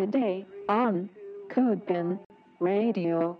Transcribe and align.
Today 0.00 0.46
on 0.66 1.10
CodePen 1.50 2.20
Radio. 2.58 3.36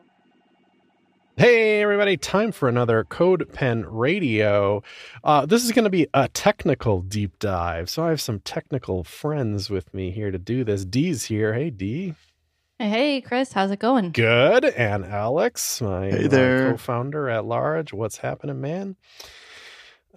Hey, 1.38 1.80
everybody, 1.80 2.18
time 2.18 2.52
for 2.52 2.68
another 2.68 3.02
Code 3.04 3.50
Pen 3.54 3.86
Radio. 3.86 4.82
Uh, 5.24 5.46
this 5.46 5.64
is 5.64 5.72
going 5.72 5.84
to 5.84 5.90
be 5.90 6.06
a 6.12 6.28
technical 6.28 7.00
deep 7.00 7.38
dive. 7.38 7.88
So, 7.88 8.04
I 8.04 8.10
have 8.10 8.20
some 8.20 8.40
technical 8.40 9.04
friends 9.04 9.70
with 9.70 9.94
me 9.94 10.10
here 10.10 10.30
to 10.30 10.36
do 10.38 10.62
this. 10.62 10.84
Dee's 10.84 11.24
here. 11.24 11.54
Hey, 11.54 11.70
Dee. 11.70 12.12
Hey, 12.78 13.22
Chris, 13.22 13.54
how's 13.54 13.70
it 13.70 13.78
going? 13.78 14.10
Good. 14.10 14.66
And 14.66 15.06
Alex, 15.06 15.80
my 15.80 16.10
Hey 16.10 16.26
there. 16.26 16.72
co 16.72 16.76
founder 16.76 17.30
at 17.30 17.46
large. 17.46 17.94
What's 17.94 18.18
happening, 18.18 18.60
man? 18.60 18.96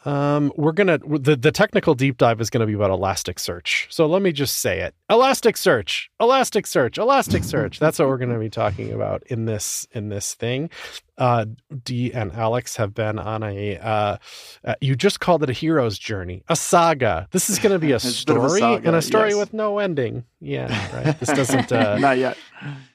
Um, 0.06 0.52
we're 0.58 0.74
gonna 0.74 0.98
the 0.98 1.38
the 1.38 1.52
technical 1.54 1.96
deep 1.96 2.18
dive 2.18 2.42
is 2.42 2.50
gonna 2.50 2.66
be 2.66 2.74
about 2.74 2.92
Elasticsearch. 2.92 3.86
So 3.90 4.06
let 4.06 4.22
me 4.22 4.34
just 4.34 4.58
say 4.58 4.82
it: 4.82 4.94
Elasticsearch, 5.14 6.08
Elasticsearch, 6.20 6.98
Elasticsearch. 6.98 7.78
That's 7.78 8.00
what 8.00 8.08
we're 8.08 8.18
gonna 8.18 8.40
be 8.40 8.50
talking 8.50 8.92
about 8.92 9.22
in 9.28 9.46
this 9.46 9.86
in 9.92 10.10
this 10.10 10.34
thing. 10.34 10.72
Uh, 11.20 11.46
Dee 11.84 12.12
and 12.12 12.32
Alex 12.32 12.78
have 12.78 12.96
been 12.96 13.20
on 13.20 13.44
a 13.44 13.78
uh, 13.78 14.18
uh, 14.66 14.76
you 14.82 14.96
just 14.96 15.20
called 15.20 15.44
it 15.44 15.52
a 15.52 15.54
hero's 15.54 16.00
journey, 16.00 16.44
a 16.50 16.56
saga. 16.56 17.28
This 17.30 17.48
is 17.52 17.60
gonna 17.60 17.78
be 17.78 17.92
a 17.92 17.96
It's 18.04 18.24
a 18.24 18.26
bit 18.26 18.38
of 18.38 18.44
a 18.46 18.50
story 18.50 18.60
saga, 18.60 18.88
and 18.88 18.96
a 18.96 19.02
story 19.04 19.30
yes. 19.30 19.38
with 19.38 19.54
no 19.54 19.78
ending. 19.78 20.26
Yeah, 20.40 20.96
right. 21.06 21.20
This 21.20 21.30
doesn't. 21.36 21.72
Uh, 21.72 22.00
Not 22.00 22.18
yet. 22.18 22.36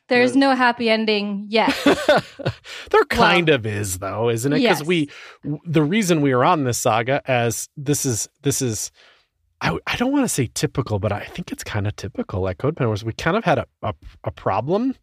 There's 0.09 0.35
no 0.35 0.57
happy 0.57 0.91
ending 0.91 1.47
yet. 1.49 1.73
there 2.91 3.05
kind 3.11 3.49
of 3.49 3.65
is 3.65 3.99
though 3.99 4.29
isn't 4.29 4.53
it 4.53 4.57
because 4.57 4.81
Yes. 4.81 4.87
we 4.89 5.09
w- 5.45 5.61
the 5.65 5.83
reason 5.85 6.21
we 6.21 6.33
are 6.33 6.45
on 6.45 6.65
this 6.65 6.79
saga 6.79 7.23
as 7.31 7.69
this 7.77 8.05
is 8.05 8.29
this 8.43 8.61
is 8.61 8.91
i, 9.61 9.77
I 9.87 9.97
don't 9.97 10.13
want 10.13 10.25
to 10.25 10.29
say 10.29 10.49
typical 10.55 10.99
but 10.99 11.13
i 11.13 11.25
think 11.25 11.51
it's 11.53 11.65
kind 11.65 11.87
of 11.87 11.97
typical 11.97 12.49
at 12.49 12.59
codepen 12.59 12.89
was 12.91 13.05
we 13.05 13.13
kind 13.13 13.37
of 13.37 13.45
had 13.45 13.59
a, 13.59 13.67
a, 13.83 13.95
a 14.25 14.31
problem 14.31 14.95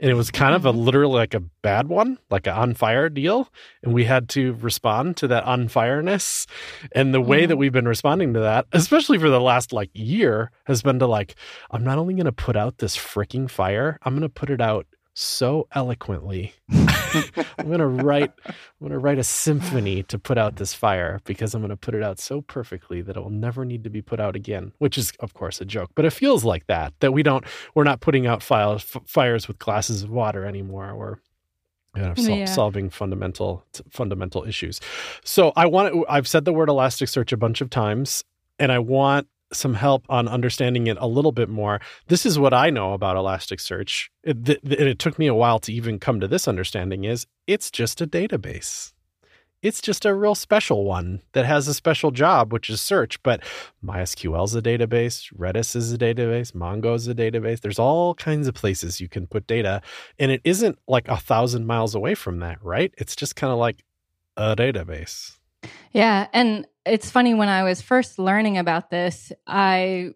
and 0.00 0.10
it 0.10 0.14
was 0.14 0.30
kind 0.32 0.54
of 0.56 0.66
a 0.66 0.72
literally 0.72 1.14
like 1.14 1.34
a 1.34 1.40
bad 1.62 1.88
one 1.88 2.18
like 2.30 2.46
an 2.46 2.52
on 2.54 2.74
fire 2.74 3.08
deal 3.08 3.48
and 3.82 3.94
we 3.94 4.04
had 4.04 4.28
to 4.30 4.54
respond 4.54 5.16
to 5.16 5.28
that 5.28 5.44
on 5.44 5.68
fireness. 5.68 6.46
And 6.92 7.14
the 7.14 7.20
way 7.20 7.44
Mhm. 7.44 7.48
that 7.48 7.56
we've 7.56 7.72
been 7.72 7.86
responding 7.88 8.34
to 8.34 8.40
that 8.40 8.66
especially 8.72 9.18
for 9.18 9.30
the 9.30 9.40
last 9.40 9.72
like 9.72 9.90
year 9.94 10.50
has 10.66 10.82
been 10.82 10.98
to 10.98 11.06
like 11.06 11.36
i'm 11.70 11.84
not 11.84 11.98
only 11.98 12.14
going 12.14 12.24
to 12.26 12.32
put 12.32 12.56
out 12.56 12.78
this 12.78 12.96
freaking 12.96 13.48
fire 13.48 13.98
i'm 14.02 14.14
going 14.14 14.22
to 14.22 14.28
put 14.28 14.50
it 14.50 14.60
out 14.60 14.86
so 15.14 15.68
eloquently 15.74 16.52
I'm 17.58 17.70
gonna 17.70 17.86
write 17.86 18.32
I'm 18.46 18.54
gonna 18.82 18.98
write 18.98 19.18
a 19.18 19.24
symphony 19.24 20.02
to 20.04 20.18
put 20.18 20.38
out 20.38 20.56
this 20.56 20.74
fire 20.74 21.20
because 21.24 21.54
I'm 21.54 21.60
gonna 21.62 21.76
put 21.76 21.94
it 21.94 22.02
out 22.02 22.18
so 22.18 22.40
perfectly 22.42 23.02
that 23.02 23.16
it 23.16 23.20
will 23.20 23.30
never 23.30 23.64
need 23.64 23.84
to 23.84 23.90
be 23.90 24.02
put 24.02 24.20
out 24.20 24.36
again. 24.36 24.72
Which 24.78 24.98
is 24.98 25.12
of 25.20 25.34
course 25.34 25.60
a 25.60 25.64
joke, 25.64 25.90
but 25.94 26.04
it 26.04 26.10
feels 26.10 26.44
like 26.44 26.66
that 26.66 26.92
that 27.00 27.12
we 27.12 27.22
don't 27.22 27.44
we're 27.74 27.84
not 27.84 28.00
putting 28.00 28.26
out 28.26 28.42
files, 28.42 28.84
f- 28.94 29.02
fires 29.06 29.48
with 29.48 29.58
glasses 29.58 30.02
of 30.02 30.10
water 30.10 30.44
anymore. 30.44 30.94
We're 30.96 31.16
you 31.96 32.02
know, 32.02 32.14
sol- 32.14 32.36
Yeah. 32.38 32.44
solving 32.46 32.90
fundamental 32.90 33.64
t- 33.72 33.84
fundamental 33.90 34.42
issues. 34.44 34.80
So 35.24 35.52
I 35.54 35.66
want 35.66 35.92
to, 35.94 36.04
I've 36.08 36.26
said 36.26 36.44
the 36.44 36.52
word 36.52 36.68
Elasticsearch 36.68 37.32
a 37.32 37.36
bunch 37.36 37.60
of 37.60 37.70
times, 37.70 38.24
and 38.58 38.72
I 38.72 38.80
want 38.80 39.28
some 39.54 39.74
help 39.74 40.04
on 40.08 40.28
understanding 40.28 40.86
it 40.86 40.96
a 41.00 41.06
little 41.06 41.32
bit 41.32 41.48
more. 41.48 41.80
This 42.08 42.26
is 42.26 42.38
what 42.38 42.54
I 42.54 42.70
know 42.70 42.92
about 42.92 43.16
Elasticsearch. 43.16 44.08
It, 44.22 44.48
it 44.64 44.98
took 44.98 45.18
me 45.18 45.26
a 45.26 45.34
while 45.34 45.58
to 45.60 45.72
even 45.72 45.98
come 45.98 46.20
to 46.20 46.28
this 46.28 46.48
understanding 46.48 47.04
is 47.04 47.26
it's 47.46 47.70
just 47.70 48.00
a 48.00 48.06
database. 48.06 48.92
It's 49.64 49.80
just 49.80 50.04
a 50.04 50.14
real 50.14 50.34
special 50.34 50.84
one 50.84 51.22
that 51.32 51.46
has 51.46 51.66
a 51.68 51.72
special 51.72 52.10
job, 52.10 52.52
which 52.52 52.68
is 52.68 52.82
search. 52.82 53.22
But 53.22 53.42
MySQL 53.82 54.44
is 54.44 54.54
a 54.54 54.60
database, 54.60 55.32
Redis 55.32 55.74
is 55.74 55.90
a 55.90 55.96
database, 55.96 56.52
Mongo 56.52 56.94
is 56.94 57.08
a 57.08 57.14
database. 57.14 57.60
There's 57.60 57.78
all 57.78 58.14
kinds 58.14 58.46
of 58.46 58.54
places 58.54 59.00
you 59.00 59.08
can 59.08 59.26
put 59.26 59.46
data, 59.46 59.80
and 60.18 60.30
it 60.30 60.42
isn't 60.44 60.78
like 60.86 61.08
a 61.08 61.16
thousand 61.16 61.66
miles 61.66 61.94
away 61.94 62.14
from 62.14 62.40
that, 62.40 62.62
right? 62.62 62.92
It's 62.98 63.16
just 63.16 63.36
kind 63.36 63.54
of 63.54 63.58
like 63.58 63.82
a 64.36 64.54
database. 64.54 65.38
Yeah. 65.92 66.28
And 66.32 66.66
it's 66.86 67.10
funny, 67.10 67.34
when 67.34 67.48
I 67.48 67.62
was 67.62 67.80
first 67.80 68.18
learning 68.18 68.58
about 68.58 68.90
this, 68.90 69.32
I 69.46 70.14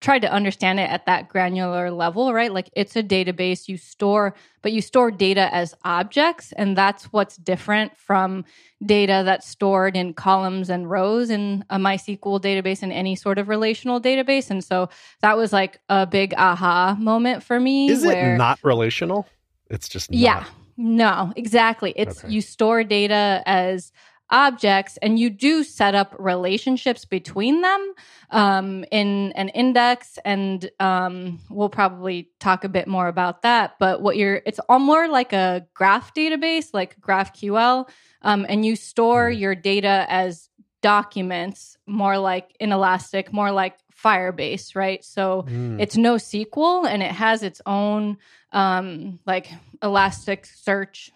tried 0.00 0.20
to 0.20 0.32
understand 0.32 0.78
it 0.78 0.88
at 0.88 1.06
that 1.06 1.28
granular 1.28 1.90
level, 1.90 2.32
right? 2.32 2.52
Like 2.52 2.70
it's 2.74 2.94
a 2.94 3.02
database 3.02 3.66
you 3.66 3.76
store, 3.76 4.36
but 4.62 4.70
you 4.70 4.80
store 4.80 5.10
data 5.10 5.52
as 5.52 5.74
objects. 5.84 6.52
And 6.52 6.76
that's 6.76 7.06
what's 7.06 7.36
different 7.36 7.96
from 7.96 8.44
data 8.86 9.22
that's 9.24 9.48
stored 9.48 9.96
in 9.96 10.14
columns 10.14 10.70
and 10.70 10.88
rows 10.88 11.30
in 11.30 11.64
a 11.68 11.78
MySQL 11.78 12.40
database 12.40 12.82
and 12.84 12.92
any 12.92 13.16
sort 13.16 13.38
of 13.38 13.48
relational 13.48 14.00
database. 14.00 14.50
And 14.50 14.62
so 14.62 14.88
that 15.20 15.36
was 15.36 15.52
like 15.52 15.80
a 15.88 16.06
big 16.06 16.32
aha 16.38 16.96
moment 16.96 17.42
for 17.42 17.58
me. 17.58 17.90
Is 17.90 18.06
where, 18.06 18.34
it 18.34 18.38
not 18.38 18.60
relational? 18.62 19.26
It's 19.68 19.88
just 19.88 20.12
not. 20.12 20.18
Yeah. 20.18 20.44
No, 20.78 21.32
exactly. 21.36 21.92
It's 21.96 22.20
Okay. 22.22 22.32
you 22.32 22.40
store 22.40 22.84
data 22.84 23.42
as 23.44 23.92
objects 24.30 24.98
and 25.00 25.18
you 25.18 25.30
do 25.30 25.64
set 25.64 25.94
up 25.94 26.14
relationships 26.18 27.04
between 27.06 27.62
them 27.62 27.94
um, 28.30 28.84
in 28.90 29.32
an 29.32 29.48
index 29.48 30.18
and 30.24 30.70
um, 30.80 31.40
we'll 31.48 31.70
probably 31.70 32.28
talk 32.38 32.62
a 32.62 32.68
bit 32.68 32.86
more 32.86 33.08
about 33.08 33.40
that 33.40 33.76
but 33.78 34.02
what 34.02 34.18
you're 34.18 34.42
it's 34.44 34.58
all 34.68 34.78
more 34.80 35.08
like 35.08 35.32
a 35.32 35.66
graph 35.72 36.12
database 36.12 36.66
like 36.74 37.00
graphql 37.00 37.88
um, 38.20 38.44
and 38.50 38.66
you 38.66 38.76
store 38.76 39.30
Mhm. 39.30 39.40
your 39.40 39.54
data 39.54 40.04
as 40.10 40.50
documents 40.82 41.78
more 41.86 42.18
like 42.18 42.54
in 42.60 42.70
elastic 42.70 43.32
more 43.32 43.50
like 43.50 43.78
firebase 44.04 44.76
right 44.76 45.02
so 45.04 45.46
Mm. 45.48 45.80
it's 45.80 45.96
no 45.96 46.16
SQL 46.16 46.86
and 46.86 47.02
it 47.02 47.12
has 47.12 47.42
its 47.42 47.62
own 47.64 48.18
um, 48.52 49.18
like 49.26 49.50
Elastic 49.82 50.46
Search 50.46 51.10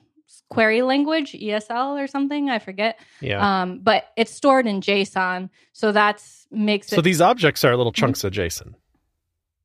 query 0.51 0.83
language, 0.83 1.33
ESL 1.33 2.03
or 2.03 2.07
something. 2.07 2.51
I 2.51 2.59
forget. 2.59 2.99
yeah. 3.21 3.63
Um, 3.63 3.79
but 3.83 4.05
it's 4.17 4.33
stored 4.35 4.67
in 4.67 4.81
JSON, 4.81 5.49
so 5.73 5.93
that's 5.93 6.47
makes 6.51 6.89
so 6.89 6.95
it 6.95 6.97
So 6.99 7.03
these 7.03 7.21
objects 7.21 7.65
are 7.65 7.75
little 7.77 7.93
Mm-hmm. 7.93 8.01
chunks 8.01 8.25
of 8.25 8.33
JSON. 8.33 8.75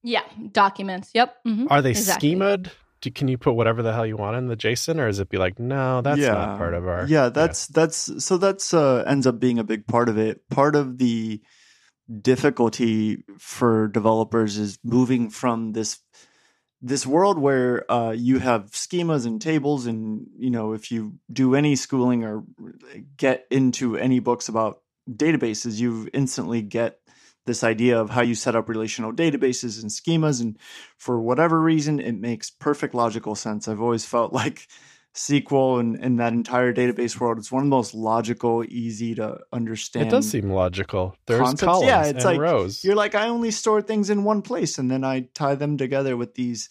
yeah 0.04 0.24
documents. 0.52 1.12
Yep. 1.14 1.36
mhm, 1.46 1.68
Are 1.70 1.82
they 1.82 1.90
exactly. 1.92 2.30
schema'd? 2.36 2.72
Do, 3.02 3.12
can 3.12 3.28
you 3.28 3.38
put 3.38 3.54
whatever 3.54 3.84
the 3.84 3.94
hell 3.94 4.06
you 4.08 4.18
want 4.18 4.38
in 4.38 4.48
the 4.48 4.58
JSON, 4.58 5.00
or 5.00 5.08
is 5.08 5.20
it 5.20 5.30
be 5.30 5.38
like, 5.38 5.60
no, 5.60 6.02
that's 6.02 6.20
yeah. 6.20 6.32
not 6.32 6.58
part 6.58 6.74
of 6.74 6.88
our? 6.88 7.06
Yeah, 7.06 7.30
that's 7.30 7.68
that's 7.68 8.24
so 8.26 8.38
that's 8.38 8.74
uh, 8.74 9.04
ends 9.06 9.28
up 9.28 9.40
being 9.40 9.60
a 9.60 9.64
big 9.64 9.86
part 9.88 10.10
of 10.10 10.18
it. 10.18 10.48
Part 10.50 10.76
of 10.76 10.98
the 10.98 11.42
difficulty 12.22 13.24
for 13.38 13.88
developers 13.90 14.58
is 14.58 14.80
moving 14.84 15.30
from 15.30 15.74
this 15.74 16.00
this 16.82 17.06
world 17.06 17.40
where 17.40 17.90
uh, 17.92 18.12
you 18.12 18.40
have 18.40 18.72
schemas 18.72 19.26
and 19.26 19.42
tables, 19.42 19.88
and 19.88 20.28
you 20.38 20.50
know 20.50 20.74
if 20.74 20.92
you 20.92 21.14
do 21.32 21.56
any 21.56 21.76
schooling 21.76 22.24
or 22.24 22.44
get 23.18 23.48
into 23.50 23.98
any 23.98 24.20
books 24.20 24.48
about 24.50 24.82
databases, 25.10 25.80
you 25.80 26.10
instantly 26.14 26.62
get 26.62 27.00
this 27.46 27.64
idea 27.64 28.00
of 28.00 28.10
how 28.10 28.22
you 28.22 28.36
set 28.36 28.56
up 28.56 28.70
relational 28.70 29.12
databases 29.12 29.82
and 29.82 29.90
schemas, 29.90 30.42
and 30.42 30.58
for 30.98 31.20
whatever 31.20 31.60
reason, 31.60 32.00
it 32.00 32.20
makes 32.20 32.50
perfect 32.50 32.94
logical 32.94 33.36
sense. 33.36 33.68
I've 33.68 33.82
always 33.82 34.06
felt 34.06 34.34
like 34.42 34.68
SQL 35.18 35.80
and, 35.80 35.96
and 35.96 36.20
that 36.20 36.34
entire 36.34 36.72
database 36.72 37.20
world 37.20 37.40
It's 37.40 37.52
one 37.52 37.64
of 37.64 37.66
the 37.66 37.76
most 37.76 37.96
logical, 37.96 38.64
easy 38.64 39.16
to 39.16 39.40
understand. 39.52 40.08
It 40.08 40.12
does 40.12 40.30
seem 40.30 40.52
logical. 40.52 41.16
There's 41.26 41.42
concepts. 41.42 41.64
columns 41.64 41.88
Yeah, 41.88 42.06
it's 42.06 42.24
and 42.24 42.26
like 42.26 42.40
rows. 42.40 42.84
You're 42.84 42.96
like, 42.96 43.16
I 43.16 43.28
only 43.28 43.50
store 43.52 43.82
things 43.82 44.12
in 44.12 44.24
one 44.24 44.44
place 44.44 44.78
and 44.78 44.92
then 44.92 45.04
I 45.04 45.22
tie 45.34 45.56
them 45.56 45.76
together 45.76 46.16
with 46.16 46.36
these 46.36 46.70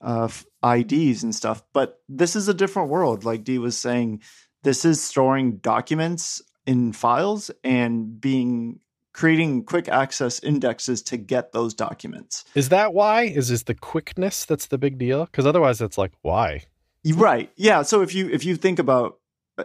uh, 0.00 0.28
IDs 0.64 1.22
and 1.22 1.32
stuff. 1.32 1.62
But 1.72 2.00
this 2.08 2.34
is 2.34 2.48
a 2.48 2.54
different 2.54 2.90
world. 2.90 3.24
Like 3.24 3.44
Dee 3.44 3.58
was 3.58 3.78
saying, 3.78 4.22
this 4.64 4.84
is 4.84 5.02
storing 5.02 5.58
documents 5.58 6.42
in 6.66 6.92
files 6.92 7.50
and 7.62 8.20
being 8.20 8.80
creating 9.12 9.64
quick 9.64 9.88
access 9.88 10.40
indexes 10.42 11.00
to 11.02 11.16
get 11.16 11.52
those 11.52 11.74
documents. 11.74 12.44
Is 12.56 12.70
that 12.70 12.92
why? 12.92 13.22
Is 13.22 13.52
is 13.52 13.62
the 13.62 13.74
quickness 13.74 14.44
that's 14.44 14.66
the 14.66 14.78
big 14.78 14.98
deal? 14.98 15.26
Because 15.26 15.46
otherwise, 15.46 15.80
it's 15.80 15.96
like 15.96 16.12
why? 16.22 16.64
Right. 17.12 17.50
Yeah. 17.56 17.82
So 17.82 18.02
if 18.02 18.14
you 18.14 18.28
if 18.30 18.44
you 18.44 18.56
think 18.56 18.78
about 18.78 19.18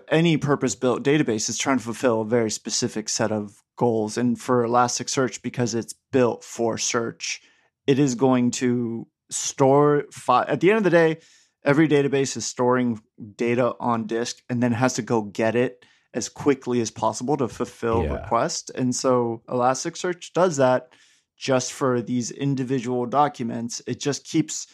any 0.09 0.37
purpose 0.37 0.75
built 0.75 1.03
database, 1.03 1.49
it's 1.49 1.57
trying 1.57 1.77
to 1.77 1.83
fulfill 1.83 2.21
a 2.21 2.25
very 2.25 2.51
specific 2.51 3.09
set 3.09 3.31
of 3.31 3.63
goals. 3.77 4.17
And 4.17 4.39
for 4.39 4.63
Elasticsearch, 4.67 5.41
because 5.41 5.73
it's 5.73 5.95
built 6.11 6.43
for 6.43 6.77
search, 6.77 7.41
it 7.87 7.97
is 7.97 8.15
going 8.15 8.51
to 8.51 9.07
store 9.31 10.05
fi- 10.11 10.43
at 10.43 10.59
the 10.59 10.69
end 10.69 10.77
of 10.77 10.83
the 10.83 10.89
day, 10.89 11.19
every 11.63 11.87
database 11.87 12.35
is 12.37 12.45
storing 12.45 13.01
data 13.35 13.73
on 13.79 14.05
disk 14.05 14.37
and 14.49 14.61
then 14.61 14.73
has 14.73 14.93
to 14.95 15.01
go 15.01 15.21
get 15.21 15.55
it 15.55 15.85
as 16.13 16.27
quickly 16.29 16.81
as 16.81 16.91
possible 16.91 17.37
to 17.37 17.47
fulfill 17.47 18.03
Yeah. 18.03 18.13
request. 18.13 18.71
And 18.75 18.95
so 18.95 19.43
Elasticsearch 19.47 20.33
does 20.33 20.57
that 20.57 20.89
just 21.37 21.71
for 21.71 22.01
these 22.01 22.31
individual 22.31 23.05
documents. 23.05 23.81
It 23.87 23.99
just 23.99 24.25
keeps 24.25 24.67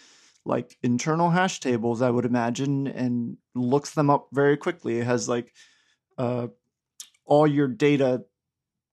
like 0.46 0.78
internal 0.84 1.30
hash 1.32 1.60
tables, 1.60 2.02
I 2.02 2.10
would 2.10 2.26
imagine, 2.26 2.88
and 2.88 3.38
looks 3.56 3.92
them 3.92 4.10
up 4.10 4.28
very 4.32 4.58
quickly. 4.58 5.00
It 5.00 5.06
has 5.06 5.28
like 5.28 5.54
uh, 6.18 6.48
all 7.26 7.48
your 7.48 7.68
data 7.68 8.26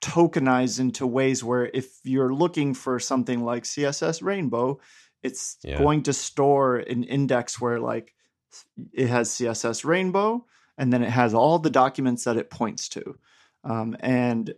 tokenized 0.01 0.81
into 0.81 1.07
ways 1.07 1.45
where 1.45 1.71
if 1.73 2.01
you're 2.03 2.35
looking 2.35 2.75
for 2.75 2.99
something 2.99 3.45
like 3.45 3.65
CSS 3.65 4.23
Rainbow, 4.23 4.81
it's 5.23 5.59
Yeah. 5.63 5.79
going 5.79 6.03
to 6.05 6.13
store 6.13 6.77
an 6.79 7.05
index 7.05 7.61
where 7.61 7.79
like 7.79 8.15
it 8.93 9.09
has 9.09 9.31
CSS 9.31 9.85
Rainbow 9.85 10.45
and 10.77 10.93
then 10.93 11.03
it 11.03 11.11
has 11.11 11.35
all 11.35 11.59
the 11.59 11.71
documents 11.71 12.25
that 12.25 12.37
it 12.37 12.51
points 12.51 12.89
to. 12.91 13.17
Um, 13.63 13.97
and 14.01 14.53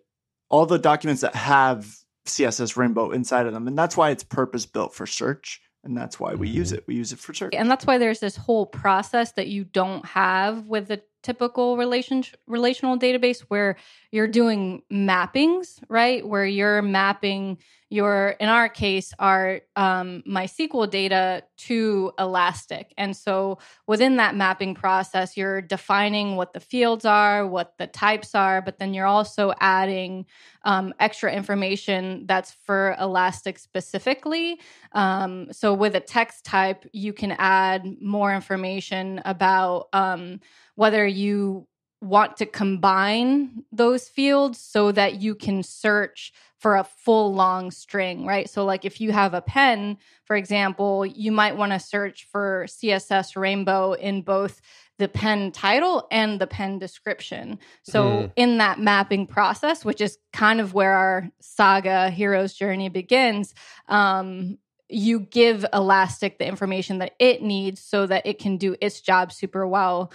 all 0.48 0.64
the 0.64 0.78
documents 0.78 1.20
that 1.20 1.34
have 1.34 1.94
CSS 2.26 2.76
Rainbow 2.76 3.10
inside 3.10 3.46
of 3.46 3.52
them. 3.52 3.68
And 3.68 3.76
that's 3.76 3.96
why 3.96 4.10
it's 4.10 4.24
purpose 4.24 4.64
built 4.64 4.94
for 4.94 5.06
search. 5.06 5.60
And 5.84 5.96
that's 5.96 6.18
why 6.18 6.34
we 6.34 6.48
use 6.48 6.68
mm-hmm. 6.68 6.78
it. 6.78 6.86
We 6.86 6.94
use 6.96 7.12
it 7.12 7.18
for 7.18 7.34
search. 7.34 7.54
and 7.54 7.70
that's 7.70 7.86
why 7.86 7.98
there's 7.98 8.20
this 8.20 8.36
whole 8.36 8.66
process 8.66 9.32
that 9.32 9.48
you 9.48 9.64
don't 9.64 10.04
have 10.06 10.66
with 10.66 10.88
the 10.88 11.02
typical 11.24 11.76
relation 11.76 12.22
relational 12.46 12.96
database 12.98 13.40
where 13.48 13.76
you're 14.12 14.28
doing 14.28 14.82
mappings 14.92 15.80
right? 15.88 16.26
Where 16.26 16.46
you're 16.46 16.82
mapping 16.82 17.58
your 17.90 18.30
in 18.40 18.48
our 18.48 18.68
case 18.68 19.12
our 19.18 19.60
um, 19.76 20.22
mysql 20.26 20.90
data 20.90 21.42
to 21.56 22.12
elastic. 22.18 22.92
And 22.98 23.16
so 23.16 23.58
within 23.86 24.16
that 24.16 24.34
mapping 24.34 24.74
process 24.74 25.36
you're 25.36 25.60
defining 25.60 26.36
what 26.36 26.52
the 26.52 26.60
fields 26.60 27.04
are 27.04 27.46
what 27.46 27.74
the 27.78 27.86
types 27.86 28.34
are 28.34 28.60
but 28.62 28.78
then 28.78 28.94
you're 28.94 29.06
also 29.06 29.52
adding 29.60 30.26
um, 30.64 30.94
extra 30.98 31.32
information 31.32 32.24
that's 32.26 32.52
for 32.52 32.96
elastic 32.98 33.58
specifically. 33.58 34.60
Um, 34.92 35.52
so 35.52 35.74
with 35.74 35.94
a 35.94 36.00
text 36.00 36.44
type, 36.44 36.86
you 36.92 37.12
can 37.12 37.32
add 37.32 37.84
more 38.00 38.34
information 38.34 39.20
about 39.24 39.88
um, 39.92 40.40
whether 40.76 41.06
you 41.06 41.66
want 42.00 42.36
to 42.36 42.46
combine 42.46 43.64
those 43.72 44.08
fields 44.08 44.58
so 44.58 44.92
that 44.92 45.22
you 45.22 45.34
can 45.34 45.62
search 45.62 46.32
for 46.58 46.76
a 46.76 46.84
full 46.84 47.34
long 47.34 47.70
string, 47.70 48.26
right? 48.26 48.48
So, 48.48 48.64
like 48.64 48.84
if 48.84 49.00
you 49.00 49.12
have 49.12 49.34
a 49.34 49.40
pen, 49.40 49.98
for 50.24 50.36
example, 50.36 51.04
you 51.04 51.32
might 51.32 51.56
want 51.56 51.72
to 51.72 51.78
search 51.78 52.26
for 52.30 52.66
CSS 52.68 53.36
Rainbow 53.36 53.92
in 53.92 54.22
both 54.22 54.60
the 54.98 55.08
pen 55.08 55.50
title 55.50 56.06
and 56.10 56.40
the 56.40 56.46
pen 56.46 56.78
description. 56.78 57.58
So, 57.82 58.04
Mm. 58.04 58.32
in 58.36 58.58
that 58.58 58.78
mapping 58.78 59.26
process, 59.26 59.84
which 59.84 60.00
is 60.00 60.18
kind 60.32 60.60
of 60.60 60.72
where 60.72 60.92
our 60.92 61.30
saga 61.40 62.10
hero's 62.10 62.54
journey 62.54 62.88
begins, 62.88 63.54
um, 63.88 64.58
you 64.88 65.20
give 65.20 65.64
Elastic 65.72 66.38
the 66.38 66.46
information 66.46 66.98
that 66.98 67.14
it 67.18 67.42
needs 67.42 67.80
so 67.80 68.06
that 68.06 68.26
it 68.26 68.38
can 68.38 68.56
do 68.56 68.76
its 68.80 69.00
job 69.00 69.32
super 69.32 69.66
well. 69.66 70.12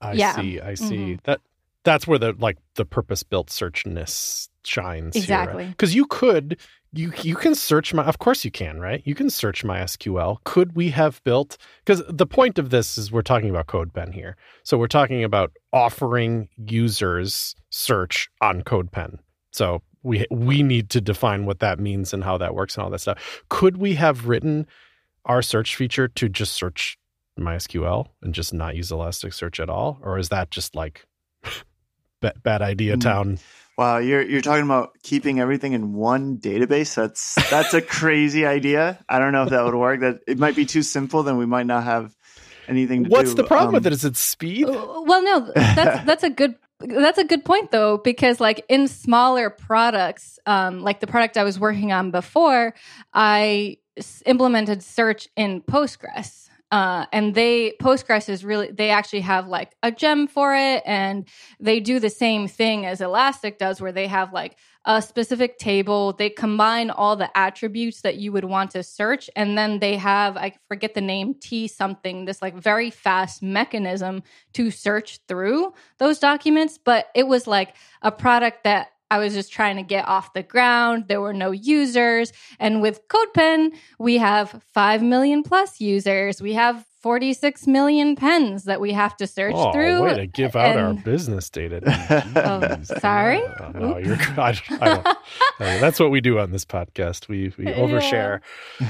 I 0.00 0.12
Yeah. 0.12 0.36
see. 0.36 0.60
I 0.60 0.74
see. 0.74 0.96
Mhm. 0.96 1.22
That 1.24 1.40
that's 1.84 2.06
where 2.06 2.18
the 2.18 2.34
like 2.38 2.58
the 2.74 2.84
purpose 2.84 3.22
built 3.22 3.48
searchness 3.50 4.48
shines. 4.64 5.16
Exactly. 5.16 5.66
Because 5.66 5.94
you 5.94 6.06
could 6.06 6.58
you 6.92 7.12
you 7.22 7.34
can 7.36 7.54
search 7.54 7.92
my 7.94 8.04
of 8.04 8.18
course 8.18 8.44
you 8.44 8.50
can, 8.50 8.80
right? 8.80 9.02
You 9.04 9.14
can 9.14 9.30
search 9.30 9.64
MySQL. 9.64 10.38
Could 10.44 10.74
we 10.76 10.90
have 10.90 11.22
built 11.24 11.56
because 11.84 12.02
the 12.08 12.26
point 12.26 12.58
of 12.58 12.70
this 12.70 12.98
is 12.98 13.10
we're 13.12 13.22
talking 13.22 13.50
about 13.50 13.66
CodePen 13.66 14.12
here. 14.14 14.36
So 14.64 14.76
we're 14.78 14.86
talking 14.86 15.22
about 15.24 15.52
offering 15.72 16.48
users 16.66 17.54
search 17.70 18.28
on 18.40 18.62
CodePen. 18.62 19.18
So 19.52 19.82
we 20.02 20.26
we 20.30 20.62
need 20.62 20.90
to 20.90 21.00
define 21.00 21.44
what 21.46 21.58
that 21.60 21.78
means 21.78 22.12
and 22.12 22.22
how 22.24 22.38
that 22.38 22.54
works 22.54 22.76
and 22.76 22.84
all 22.84 22.90
that 22.90 23.00
stuff. 23.00 23.42
Could 23.48 23.76
we 23.78 23.94
have 23.94 24.26
written 24.28 24.66
our 25.24 25.42
search 25.42 25.76
feature 25.76 26.08
to 26.08 26.28
just 26.28 26.52
search 26.54 26.96
MySQL 27.40 28.06
and 28.22 28.34
just 28.34 28.52
not 28.54 28.76
use 28.76 28.90
Elasticsearch 28.90 29.60
at 29.60 29.68
all, 29.70 29.98
or 30.02 30.18
is 30.18 30.28
that 30.30 30.50
just 30.50 30.74
like 30.74 31.06
ba- 32.20 32.34
bad 32.42 32.62
idea 32.62 32.96
Mm. 32.96 33.00
town? 33.00 33.38
Wow, 33.76 33.98
you're 33.98 34.22
you're 34.22 34.40
talking 34.40 34.64
about 34.64 34.90
keeping 35.04 35.38
everything 35.38 35.72
in 35.72 35.92
one 35.92 36.38
database. 36.38 36.94
That's 36.96 37.36
that's 37.48 37.74
a 37.74 37.80
crazy 37.80 38.44
idea. 38.44 38.98
I 39.08 39.20
don't 39.20 39.32
know 39.32 39.44
if 39.44 39.50
that 39.50 39.64
would 39.64 39.74
work. 39.76 40.00
That 40.00 40.20
it 40.26 40.36
might 40.38 40.56
be 40.56 40.66
too 40.66 40.82
simple. 40.82 41.22
Then 41.22 41.36
we 41.36 41.46
might 41.46 41.66
not 41.66 41.84
have 41.84 42.12
anything 42.66 43.04
to 43.04 43.08
do 43.08 43.12
What's 43.12 43.30
do. 43.30 43.36
the 43.42 43.44
problem 43.44 43.72
with 43.74 43.86
Um, 43.86 43.92
it? 43.92 43.94
Is 43.94 44.04
it 44.04 44.16
speed? 44.16 44.64
Uh, 44.68 45.02
Well, 45.06 45.22
no, 45.22 45.52
that's 45.54 46.04
that's 46.06 46.24
a 46.24 46.30
good 46.30 46.56
that's 46.80 47.18
a 47.18 47.24
good 47.24 47.44
point 47.44 47.70
though 47.70 47.98
because 47.98 48.40
like 48.40 48.64
in 48.68 48.88
smaller 48.88 49.48
products, 49.48 50.40
um, 50.44 50.80
like 50.80 50.98
the 50.98 51.06
product 51.06 51.36
I 51.36 51.44
was 51.44 51.56
working 51.60 51.92
on 51.92 52.10
before, 52.10 52.74
I 53.14 53.76
s- 53.96 54.24
implemented 54.26 54.82
search 54.82 55.28
in 55.36 55.60
Postgres. 55.62 56.47
Uh, 56.70 57.06
and 57.12 57.34
they 57.34 57.72
Postgres 57.80 58.28
is 58.28 58.44
really 58.44 58.70
they 58.70 58.90
actually 58.90 59.22
have 59.22 59.48
like 59.48 59.74
a 59.82 59.90
gem 59.90 60.26
for 60.26 60.54
it, 60.54 60.82
and 60.84 61.26
they 61.58 61.80
do 61.80 61.98
the 61.98 62.10
same 62.10 62.46
thing 62.46 62.84
as 62.84 63.00
Elastic 63.00 63.58
does, 63.58 63.80
where 63.80 63.92
they 63.92 64.06
have 64.06 64.32
like 64.34 64.58
a 64.84 65.00
specific 65.00 65.58
table. 65.58 66.12
They 66.12 66.28
combine 66.28 66.90
all 66.90 67.16
the 67.16 67.30
attributes 67.36 68.02
that 68.02 68.16
you 68.16 68.32
would 68.32 68.44
want 68.44 68.72
to 68.72 68.82
search, 68.82 69.30
and 69.34 69.56
then 69.56 69.78
they 69.78 69.96
have 69.96 70.36
I 70.36 70.52
forget 70.68 70.92
the 70.92 71.00
name 71.00 71.34
T 71.40 71.68
something 71.68 72.26
this 72.26 72.42
like 72.42 72.54
very 72.54 72.90
fast 72.90 73.42
mechanism 73.42 74.22
to 74.52 74.70
search 74.70 75.20
through 75.26 75.72
those 75.98 76.18
documents. 76.18 76.78
But 76.78 77.06
it 77.14 77.26
was 77.26 77.46
like 77.46 77.76
a 78.02 78.12
product 78.12 78.64
that 78.64 78.88
I 79.10 79.18
was 79.18 79.34
just 79.34 79.52
trying 79.52 79.76
to 79.76 79.82
get 79.82 80.06
off 80.06 80.32
the 80.32 80.42
ground. 80.42 81.04
There 81.08 81.20
were 81.20 81.32
no 81.32 81.50
users. 81.50 82.32
And 82.58 82.82
with 82.82 83.06
CodePen, 83.08 83.72
we 83.98 84.18
have 84.18 84.62
5 84.74 85.02
million 85.02 85.42
plus 85.42 85.80
users. 85.80 86.42
We 86.42 86.52
have 86.54 86.84
46 87.00 87.66
million 87.66 88.16
pens 88.16 88.64
that 88.64 88.80
we 88.80 88.92
have 88.92 89.16
to 89.18 89.26
search 89.26 89.54
oh, 89.56 89.72
through. 89.72 90.02
way 90.02 90.14
to 90.16 90.26
give 90.26 90.56
out 90.56 90.76
our 90.76 90.94
business 90.94 91.48
data. 91.50 91.78
Oh, 92.38 92.82
sorry? 93.00 93.42
Oh, 93.60 93.70
no, 93.74 93.98
you're. 93.98 94.16
I, 94.36 94.52
don't- 94.52 94.82
I 94.82 94.90
uh, 95.60 95.80
that's 95.80 96.00
what 96.00 96.10
we 96.10 96.20
do 96.20 96.38
on 96.38 96.50
this 96.50 96.64
podcast. 96.64 97.28
We 97.28 97.52
we 97.58 97.66
overshare. 97.66 98.40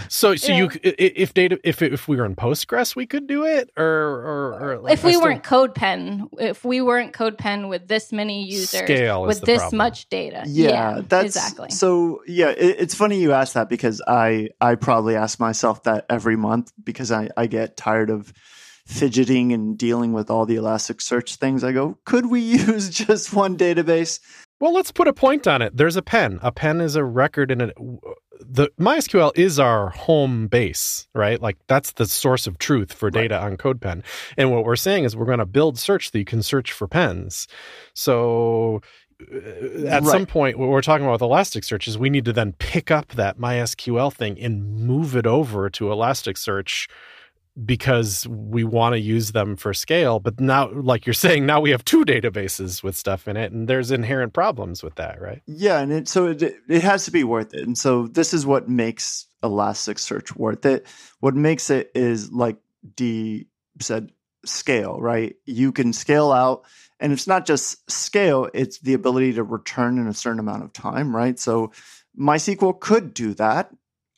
So 0.08 0.37
so 0.37 0.52
you 0.52 0.66
i- 0.84 0.88
i- 0.88 0.94
if 1.16 1.34
data 1.34 1.58
if 1.64 1.82
if 1.82 2.08
we 2.08 2.16
were 2.16 2.25
in 2.25 2.34
Postgres, 2.37 2.94
we 2.96 3.06
could 3.06 3.26
do 3.26 3.44
it, 3.44 3.70
or 3.76 3.84
or, 3.84 4.58
or 4.72 4.78
like, 4.78 4.93
if 4.94 5.04
we 5.04 5.12
still- 5.12 5.22
weren't 5.22 5.43
CodePen, 5.43 6.28
if 6.38 6.64
we 6.64 6.81
weren't 6.81 7.12
CodePen 7.12 7.69
with 7.69 7.88
this 7.88 8.12
many 8.12 8.44
users, 8.44 8.81
Scale 8.81 9.22
with 9.22 9.40
this 9.43 9.61
problem. 9.61 9.78
much 9.78 10.08
data, 10.08 10.43
yeah, 10.46 11.00
that's 11.06 11.37
exactly. 11.37 11.70
So 11.70 12.22
yeah, 12.26 12.50
it, 12.50 12.76
it's 12.81 12.94
funny 12.94 13.20
you 13.20 13.32
ask 13.32 13.54
that 13.54 13.69
because 13.69 14.00
I 14.06 14.50
I 14.61 14.75
probably 14.76 15.16
ask 15.16 15.38
myself 15.40 15.82
that 15.84 16.06
every 16.08 16.37
month 16.37 16.72
because 16.82 17.11
I 17.12 17.28
I 17.37 17.46
get 17.46 17.76
tired 17.76 17.97
of 18.10 18.32
fidgeting 18.88 19.52
and 19.52 19.76
dealing 19.76 20.14
with 20.14 20.30
all 20.30 20.46
the 20.46 20.56
Elasticsearch 20.56 21.36
things. 21.36 21.62
I 21.62 21.72
go, 21.72 21.98
could 22.04 22.26
we 22.26 22.40
use 22.66 22.88
just 22.88 23.32
one 23.32 23.56
database? 23.56 24.18
Well, 24.61 24.75
let's 24.75 24.90
put 24.90 25.06
a 25.06 25.12
point 25.12 25.46
on 25.46 25.62
it. 25.62 25.76
There's 25.76 25.96
a 25.96 26.02
pen. 26.02 26.40
A 26.42 26.50
pen 26.50 26.80
is 26.80 26.96
a 26.96 27.04
record 27.04 27.50
in 27.50 27.61
it. 27.61 27.76
The 28.40 28.70
MySQL 28.80 29.37
is 29.37 29.61
our 29.61 29.90
home 29.90 30.49
base, 30.49 31.06
right? 31.14 31.40
Like 31.40 31.58
that's 31.68 31.92
the 31.92 32.06
source 32.06 32.46
of 32.46 32.58
truth 32.58 32.92
for 32.92 33.11
data 33.11 33.38
on 33.38 33.56
CodePen. 33.56 34.02
And 34.37 34.50
what 34.50 34.64
we're 34.64 34.76
saying 34.76 35.04
is 35.04 35.14
we're 35.14 35.26
going 35.26 35.38
to 35.38 35.46
build 35.46 35.78
search 35.78 36.11
that 36.11 36.18
you 36.18 36.25
can 36.25 36.42
search 36.42 36.73
for 36.73 36.88
pens. 36.88 37.46
So 37.94 38.80
uh, 39.20 39.87
at 39.87 40.04
some 40.04 40.26
point, 40.26 40.58
what 40.58 40.68
we're 40.68 40.82
talking 40.82 41.04
about 41.04 41.20
with 41.20 41.30
Elasticsearch 41.30 41.87
is 41.87 41.99
we 41.99 42.11
need 42.11 42.25
to 42.25 42.32
then 42.32 42.52
pick 42.54 42.90
up 42.90 43.08
that 43.11 43.38
MySQL 43.38 44.12
thing 44.12 44.40
and 44.40 44.76
move 44.87 45.14
it 45.14 45.26
over 45.26 45.68
to 45.70 45.84
Elasticsearch 45.84 46.88
because 47.64 48.26
we 48.28 48.64
want 48.64 48.94
to 48.94 49.00
use 49.00 49.32
them 49.32 49.56
for 49.56 49.74
scale. 49.74 50.20
But 50.20 50.40
now, 50.40 50.70
like 50.70 51.06
you're 51.06 51.14
saying, 51.14 51.46
now 51.46 51.60
we 51.60 51.70
have 51.70 51.84
two 51.84 52.04
databases 52.04 52.82
with 52.82 52.96
stuff 52.96 53.26
in 53.26 53.36
it, 53.36 53.52
and 53.52 53.68
there's 53.68 53.90
inherent 53.90 54.32
problems 54.32 54.82
with 54.82 54.94
that, 54.96 55.20
right? 55.20 55.42
Yeah, 55.46 55.80
and 55.80 55.92
it, 55.92 56.08
so 56.08 56.26
it 56.26 56.42
it 56.42 56.82
has 56.82 57.04
to 57.06 57.10
be 57.10 57.24
worth 57.24 57.54
it. 57.54 57.66
And 57.66 57.76
so 57.76 58.06
this 58.06 58.32
is 58.32 58.46
what 58.46 58.68
makes 58.68 59.26
Elasticsearch 59.42 60.36
worth 60.36 60.64
it. 60.66 60.86
What 61.20 61.34
makes 61.34 61.70
it 61.70 61.90
is 61.94 62.32
like 62.32 62.58
Dee 62.94 63.46
said, 63.80 64.12
scale, 64.44 65.00
right? 65.00 65.34
You 65.44 65.72
can 65.72 65.92
scale 65.92 66.32
out, 66.32 66.64
and 67.00 67.12
it's 67.12 67.26
not 67.26 67.46
just 67.46 67.90
scale; 67.90 68.48
it's 68.54 68.78
the 68.78 68.94
ability 68.94 69.34
to 69.34 69.42
return 69.42 69.98
in 69.98 70.06
a 70.06 70.14
certain 70.14 70.40
amount 70.40 70.64
of 70.64 70.72
time, 70.72 71.14
right? 71.14 71.38
So 71.38 71.72
MySQL 72.18 72.78
could 72.78 73.14
do 73.14 73.34
that. 73.34 73.70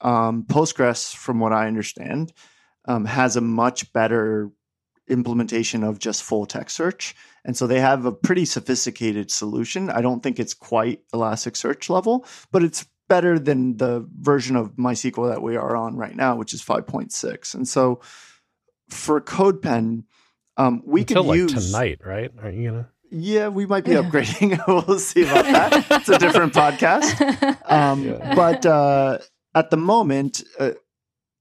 Um, 0.03 0.45
Postgres, 0.45 1.15
from 1.15 1.41
what 1.41 1.53
I 1.53 1.67
understand, 1.67 2.33
um, 2.91 3.05
has 3.05 3.37
a 3.37 3.41
much 3.41 3.93
better 3.93 4.51
implementation 5.09 5.85
of 5.85 5.99
just 5.99 6.25
full 6.25 6.45
text 6.45 6.77
search. 6.77 7.15
And 7.45 7.57
so 7.57 7.67
they 7.67 7.81
have 7.81 8.05
a 8.05 8.13
pretty 8.13 8.45
sophisticated 8.45 9.31
solution. 9.31 9.91
I 9.91 10.01
don't 10.01 10.23
think 10.23 10.41
it's 10.41 10.55
quite 10.55 11.03
Elasticsearch 11.15 11.89
level, 11.89 12.27
but 12.51 12.65
it's 12.65 12.87
better 13.09 13.39
than 13.39 13.77
the 13.77 14.07
version 14.21 14.57
of 14.57 14.73
MySQL 14.77 15.31
that 15.31 15.43
we 15.43 15.57
are 15.57 15.77
on 15.77 15.97
right 15.97 16.15
now, 16.15 16.35
which 16.37 16.53
is 16.53 16.63
5.6. 16.63 17.55
And 17.55 17.67
so 17.67 18.01
for 18.89 19.21
CodePen, 19.21 20.05
um, 20.57 20.83
we 20.85 21.03
Until 21.03 21.23
could 21.23 21.29
like 21.29 21.37
use 21.39 21.67
tonight, 21.67 22.01
right? 22.05 22.31
Are 22.43 22.51
you 22.51 22.71
gonna? 22.71 22.89
Yeah, 23.13 23.49
we 23.49 23.67
might 23.67 23.85
be 23.85 23.93
upgrading. 23.93 24.61
we'll 24.87 24.99
see 24.99 25.23
about 25.23 25.45
that. 25.45 25.87
It's 26.01 26.09
a 26.09 26.19
different 26.19 26.53
podcast. 26.63 27.57
Um, 27.71 28.05
Yeah. 28.05 28.35
But 28.35 28.67
uh, 28.67 29.19
at 29.55 29.71
the 29.71 29.77
moment, 29.77 30.43
uh, 30.59 30.73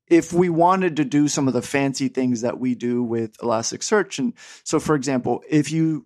if 0.10 0.34
we 0.34 0.50
wanted 0.50 0.96
to 0.98 1.06
do 1.06 1.28
some 1.28 1.48
of 1.48 1.54
the 1.54 1.62
fancy 1.62 2.08
things 2.08 2.42
that 2.42 2.60
we 2.60 2.76
do 2.76 3.04
with 3.04 3.38
Elasticsearch, 3.38 4.20
and 4.20 4.34
so 4.64 4.80
for 4.80 4.96
example, 4.96 5.44
if 5.50 5.72
you, 5.72 6.06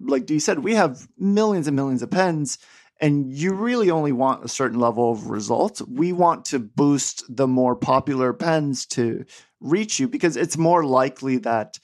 like 0.00 0.26
Dee 0.26 0.38
said, 0.38 0.60
we 0.60 0.74
have 0.74 1.06
millions 1.18 1.66
and 1.66 1.76
millions 1.76 2.02
of 2.02 2.10
pens, 2.10 2.58
and 3.00 3.32
you 3.32 3.52
really 3.52 3.90
only 3.90 4.12
want 4.12 4.44
a 4.44 4.48
certain 4.48 4.80
level 4.80 5.12
of 5.12 5.28
results. 5.28 5.80
We 5.82 6.12
want 6.12 6.46
to 6.46 6.58
boost 6.58 7.24
the 7.28 7.46
more 7.46 7.76
popular 7.76 8.32
pens 8.32 8.86
to 8.86 9.24
reach 9.60 10.00
you 10.00 10.08
because 10.08 10.36
it's 10.36 10.56
more 10.56 10.84
likely 10.84 11.38
that 11.38 11.78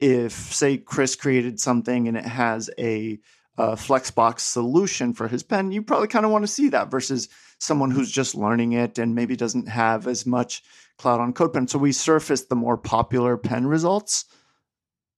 if, 0.00 0.32
say, 0.32 0.76
Chris 0.76 1.14
created 1.14 1.60
something 1.60 2.08
and 2.08 2.16
it 2.16 2.24
has 2.24 2.68
a, 2.78 3.18
a 3.56 3.76
Flexbox 3.76 4.40
solution 4.40 5.12
for 5.12 5.28
his 5.28 5.42
pen, 5.42 5.72
you 5.72 5.82
probably 5.82 6.08
kind 6.08 6.24
of 6.24 6.32
want 6.32 6.42
to 6.42 6.48
see 6.52 6.68
that 6.70 6.90
versus 6.90 7.28
someone 7.58 7.90
who's 7.90 8.10
just 8.10 8.34
learning 8.34 8.72
it 8.72 8.98
and 8.98 9.14
maybe 9.14 9.36
doesn't 9.36 9.68
have 9.68 10.06
as 10.06 10.26
much 10.26 10.62
cloud 10.98 11.20
on 11.20 11.32
CodePen. 11.32 11.68
So 11.68 11.78
we 11.78 11.92
surface 11.92 12.46
the 12.46 12.56
more 12.56 12.76
popular 12.76 13.36
pen 13.36 13.66
results 13.66 14.24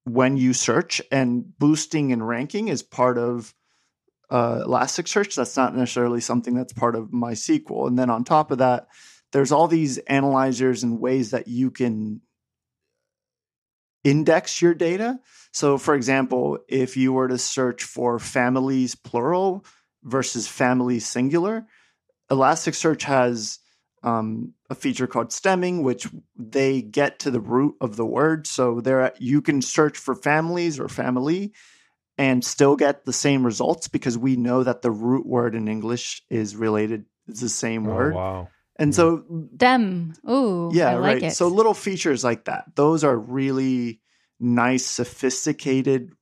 when 0.05 0.37
you 0.37 0.53
search, 0.55 1.03
and 1.13 1.59
boosting 1.59 2.13
and 2.13 2.27
ranking 2.27 2.69
is 2.69 2.83
part 2.83 3.19
of 3.19 3.55
uh, 4.31 4.65
Elasticsearch. 4.67 5.35
That's 5.35 5.57
not 5.57 5.77
necessarily 5.77 6.21
something 6.21 6.55
that's 6.55 6.73
part 6.73 6.97
of 6.97 7.11
MySQL. 7.11 7.89
And 7.89 7.99
then 7.99 8.11
on 8.11 8.25
top 8.25 8.51
of 8.51 8.59
that, 8.59 8.89
there's 9.33 9.53
all 9.53 9.69
these 9.69 9.99
analyzers 9.99 10.83
and 10.83 11.01
ways 11.01 11.33
that 11.33 11.49
you 11.49 11.71
can 11.71 12.23
index 14.05 14.63
your 14.63 14.75
data. 14.75 15.21
So, 15.53 15.77
for 15.77 15.95
example, 15.95 16.59
if 16.69 16.97
you 16.97 17.13
were 17.13 17.29
to 17.29 17.39
search 17.39 17.85
for 17.85 18.19
families 18.19 18.95
plural 18.95 19.65
versus 20.03 20.49
families 20.49 21.07
singular, 21.07 21.67
Elasticsearch 22.31 23.03
has 23.03 23.59
um, 24.03 24.55
a 24.71 24.75
feature 24.75 25.07
called 25.07 25.33
stemming, 25.33 25.83
which 25.83 26.09
they 26.37 26.83
get 26.83 27.21
to 27.21 27.31
the 27.31 27.41
root 27.41 27.77
of 27.81 27.97
the 27.97 28.07
word. 28.07 28.47
So 28.47 28.81
there, 28.81 29.13
you 29.19 29.43
can 29.43 29.63
search 29.63 29.99
for 29.99 30.15
families 30.15 30.79
or 30.79 30.89
family, 30.89 31.53
and 32.17 32.45
still 32.45 32.77
get 32.77 33.05
the 33.05 33.13
same 33.13 33.45
results 33.47 33.89
because 33.89 34.19
we 34.19 34.37
know 34.37 34.65
that 34.65 34.83
the 34.83 34.91
root 34.91 35.27
word 35.27 35.55
in 35.55 35.69
English 35.69 36.23
is 36.29 36.57
related 36.57 37.05
is 37.29 37.41
the 37.41 37.49
same 37.49 37.87
Oh, 37.87 37.95
word. 37.95 38.15
wow. 38.15 38.49
And 38.77 38.95
so 38.95 39.19
Dem. 39.57 40.15
Ooh, 40.29 40.71
yeah, 40.73 40.91
I 40.91 40.95
like 40.95 41.23
right. 41.23 41.23
it. 41.25 41.33
So 41.33 41.49
little 41.49 41.75
features 41.75 42.23
like 42.23 42.45
that. 42.45 42.65
Those 42.75 43.05
are 43.05 43.17
really 43.17 44.01
nice, 44.41 44.85
sophisticated 44.85 46.13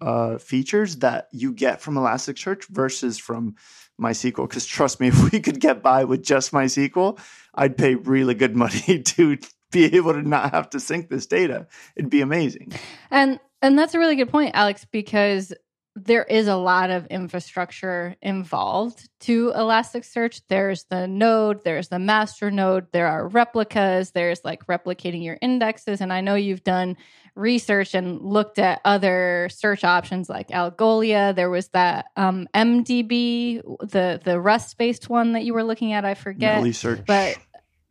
uh, 0.00 0.38
features 0.38 0.96
that 0.96 1.28
you 1.32 1.52
get 1.52 1.80
from 1.80 1.94
Elasticsearch 1.94 2.66
versus 2.68 3.18
from 3.18 3.54
MySQL. 4.00 4.48
Because 4.48 4.66
trust 4.66 5.00
me, 5.00 5.08
if 5.08 5.32
we 5.32 5.40
could 5.40 5.60
get 5.60 5.82
by 5.82 6.04
with 6.04 6.22
just 6.22 6.52
MySQL, 6.52 7.18
I'd 7.54 7.76
pay 7.76 7.94
really 7.94 8.34
good 8.34 8.56
money 8.56 9.02
to 9.04 9.38
be 9.70 9.96
able 9.96 10.12
to 10.12 10.22
not 10.22 10.52
have 10.52 10.70
to 10.70 10.80
sync 10.80 11.08
this 11.08 11.26
data. 11.26 11.66
It'd 11.96 12.10
be 12.10 12.20
amazing. 12.20 12.72
And 13.10 13.38
and 13.62 13.78
that's 13.78 13.94
a 13.94 13.98
really 13.98 14.16
good 14.16 14.30
point, 14.30 14.52
Alex, 14.54 14.86
because 14.90 15.52
there 15.96 16.24
is 16.24 16.46
a 16.46 16.56
lot 16.56 16.90
of 16.90 17.06
infrastructure 17.06 18.16
involved 18.22 19.08
to 19.20 19.52
Elasticsearch. 19.52 20.42
There's 20.48 20.84
the 20.84 21.06
node, 21.06 21.64
there's 21.64 21.88
the 21.88 21.98
master 21.98 22.50
node, 22.50 22.86
there 22.92 23.08
are 23.08 23.28
replicas, 23.28 24.12
there's 24.12 24.40
like 24.44 24.66
replicating 24.66 25.24
your 25.24 25.36
indexes. 25.42 26.00
And 26.00 26.12
I 26.12 26.20
know 26.20 26.36
you've 26.36 26.64
done 26.64 26.96
research 27.34 27.94
and 27.94 28.20
looked 28.20 28.58
at 28.58 28.80
other 28.84 29.48
search 29.50 29.84
options 29.84 30.28
like 30.28 30.48
Algolia. 30.48 31.34
There 31.34 31.50
was 31.50 31.68
that 31.68 32.06
um, 32.16 32.48
MDB, 32.54 33.62
the 33.80 34.20
the 34.22 34.40
Rust 34.40 34.78
based 34.78 35.08
one 35.08 35.32
that 35.32 35.44
you 35.44 35.54
were 35.54 35.64
looking 35.64 35.92
at. 35.92 36.04
I 36.04 36.14
forget, 36.14 36.62
Meilisearch. 36.62 37.06
but 37.06 37.38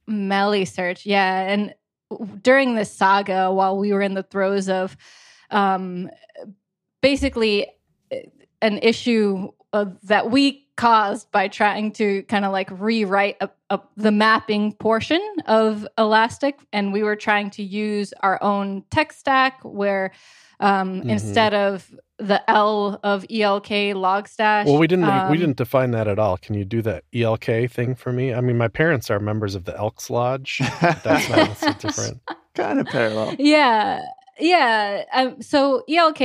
Meilisearch, 0.09 1.05
yeah. 1.05 1.51
And 1.51 1.73
during 2.41 2.75
this 2.75 2.91
saga, 2.91 3.51
while 3.51 3.77
we 3.77 3.93
were 3.93 4.01
in 4.01 4.13
the 4.15 4.23
throes 4.23 4.69
of 4.69 4.97
um, 5.51 6.09
basically 7.01 7.67
an 8.61 8.79
issue 8.79 9.49
uh, 9.73 9.85
that 10.03 10.31
we 10.31 10.67
caused 10.75 11.31
by 11.31 11.47
trying 11.47 11.91
to 11.91 12.23
kind 12.23 12.45
of 12.45 12.51
like 12.51 12.69
rewrite 12.71 13.37
a, 13.41 13.49
a, 13.69 13.79
the 13.97 14.11
mapping 14.11 14.73
portion 14.73 15.21
of 15.45 15.87
Elastic, 15.97 16.59
and 16.73 16.91
we 16.93 17.03
were 17.03 17.15
trying 17.15 17.49
to 17.51 17.63
use 17.63 18.13
our 18.21 18.41
own 18.43 18.83
tech 18.91 19.13
stack 19.13 19.59
where 19.63 20.11
um, 20.61 21.01
Mhm. 21.03 21.09
instead 21.11 21.53
of 21.53 21.89
the 22.17 22.41
L 22.51 22.99
of 23.01 23.23
ELK 23.29 23.93
Logstash. 23.93 24.65
Well, 24.65 24.77
we 24.77 24.87
didn't 24.87 25.05
um, 25.05 25.31
we 25.31 25.37
didn't 25.37 25.55
define 25.55 25.91
that 25.91 26.07
at 26.09 26.19
all. 26.19 26.35
Can 26.37 26.53
you 26.55 26.65
do 26.65 26.81
the 26.81 27.01
ELK 27.13 27.71
thing 27.71 27.95
for 27.95 28.11
me? 28.11 28.33
I 28.33 28.41
mean, 28.41 28.57
my 28.57 28.67
parents 28.67 29.09
are 29.09 29.19
members 29.21 29.55
of 29.55 29.63
the 29.63 29.77
Elks 29.77 30.09
Lodge. 30.09 30.59
That's 30.81 31.29
not 31.29 31.57
so 31.57 31.71
different. 31.73 32.19
kind 32.55 32.77
of 32.81 32.87
parallel. 32.87 33.35
Yeah. 33.39 34.01
Yeah. 34.39 35.03
Um, 35.13 35.41
so 35.41 35.83
ELK 35.89 36.21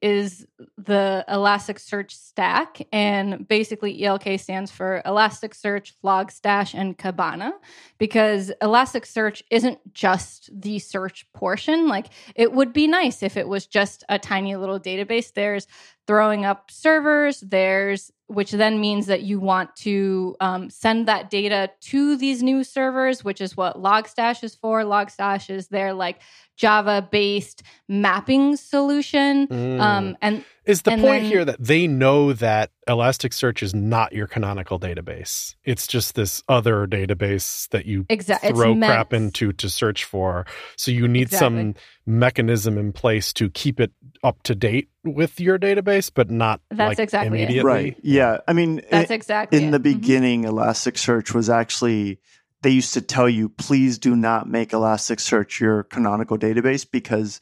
is 0.00 0.46
the 0.78 1.24
Elasticsearch 1.28 2.10
stack, 2.12 2.80
and 2.92 3.46
basically 3.46 4.02
ELK 4.02 4.40
stands 4.40 4.70
for 4.70 5.02
Elasticsearch, 5.04 5.92
Logstash, 6.02 6.74
and 6.74 6.96
Kibana, 6.96 7.52
because 7.98 8.50
Elasticsearch 8.62 9.42
isn't 9.50 9.78
just 9.92 10.48
the 10.58 10.78
search 10.78 11.30
portion. 11.34 11.88
Like 11.88 12.06
it 12.34 12.52
would 12.52 12.72
be 12.72 12.86
nice 12.86 13.22
if 13.22 13.36
it 13.36 13.46
was 13.46 13.66
just 13.66 14.02
a 14.08 14.18
tiny 14.18 14.56
little 14.56 14.80
database. 14.80 15.34
There's 15.34 15.66
throwing 16.08 16.44
up 16.44 16.70
servers. 16.72 17.40
There's 17.40 18.10
which 18.28 18.50
then 18.50 18.78
means 18.78 19.06
that 19.06 19.22
you 19.22 19.40
want 19.40 19.74
to 19.74 20.36
um, 20.40 20.68
send 20.68 21.08
that 21.08 21.30
data 21.30 21.70
to 21.80 22.14
these 22.16 22.42
new 22.42 22.62
servers, 22.62 23.24
which 23.24 23.40
is 23.40 23.56
what 23.56 23.76
Logstash 23.76 24.44
is 24.44 24.54
for. 24.54 24.82
Logstash 24.82 25.48
is 25.48 25.68
their 25.68 25.94
like 25.94 26.20
Java 26.56 27.06
based 27.10 27.62
mapping 27.88 28.56
solution. 28.56 29.46
Mm. 29.46 29.80
Um, 29.80 30.16
and 30.20 30.44
Is 30.68 30.82
the 30.82 30.92
and 30.92 31.00
point 31.02 31.22
then- 31.22 31.30
here 31.32 31.44
that 31.46 31.56
they 31.58 31.86
know 31.86 32.34
that 32.34 32.70
Elasticsearch 32.86 33.62
is 33.62 33.74
not 33.74 34.12
your 34.12 34.26
canonical 34.26 34.78
database? 34.78 35.54
It's 35.64 35.86
just 35.86 36.14
this 36.14 36.42
other 36.48 36.86
database 36.86 37.68
that 37.70 37.86
you 37.86 38.04
exactly 38.10 38.50
throw 38.52 38.76
crap 38.76 39.12
into 39.14 39.52
to 39.54 39.68
search 39.70 40.04
for. 40.04 40.44
So 40.76 40.90
you 40.90 41.08
need 41.08 41.30
some 41.32 41.74
mechanism 42.06 42.76
in 42.78 42.92
place 42.92 43.32
to 43.34 43.48
keep 43.50 43.80
it 43.80 43.92
up 44.22 44.42
to 44.42 44.54
date 44.54 44.88
with 45.04 45.40
your 45.40 45.58
database, 45.58 46.10
but 46.14 46.30
not 46.30 46.60
That's 46.70 46.90
like 46.90 46.98
exactly 46.98 47.42
it. 47.42 47.64
Right. 47.64 47.96
Yeah. 48.02 48.38
I 48.46 48.52
mean, 48.52 48.82
That's 48.90 49.10
i- 49.10 49.14
exactly 49.14 49.58
in 49.62 49.68
it. 49.68 49.70
the 49.70 49.80
Mhm. 49.80 49.82
beginning, 49.94 50.44
Elasticsearch 50.44 51.32
was 51.34 51.48
actually 51.48 52.18
they 52.62 52.70
used 52.70 52.92
to 52.92 53.00
tell 53.00 53.28
you, 53.28 53.48
please 53.48 53.98
do 53.98 54.16
not 54.16 54.48
make 54.48 54.70
Elasticsearch 54.70 55.60
your 55.60 55.84
canonical 55.84 56.36
database 56.36 56.84
because 56.90 57.40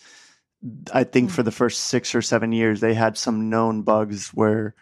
I 0.92 1.04
think 1.04 1.30
for 1.30 1.42
the 1.42 1.50
first 1.50 1.82
six 1.84 2.14
or 2.14 2.22
seven 2.22 2.52
years 2.52 2.80
they 2.80 2.94
had 2.94 3.16
some 3.18 3.50
known 3.50 3.82
bugs 3.82 4.28
where 4.28 4.74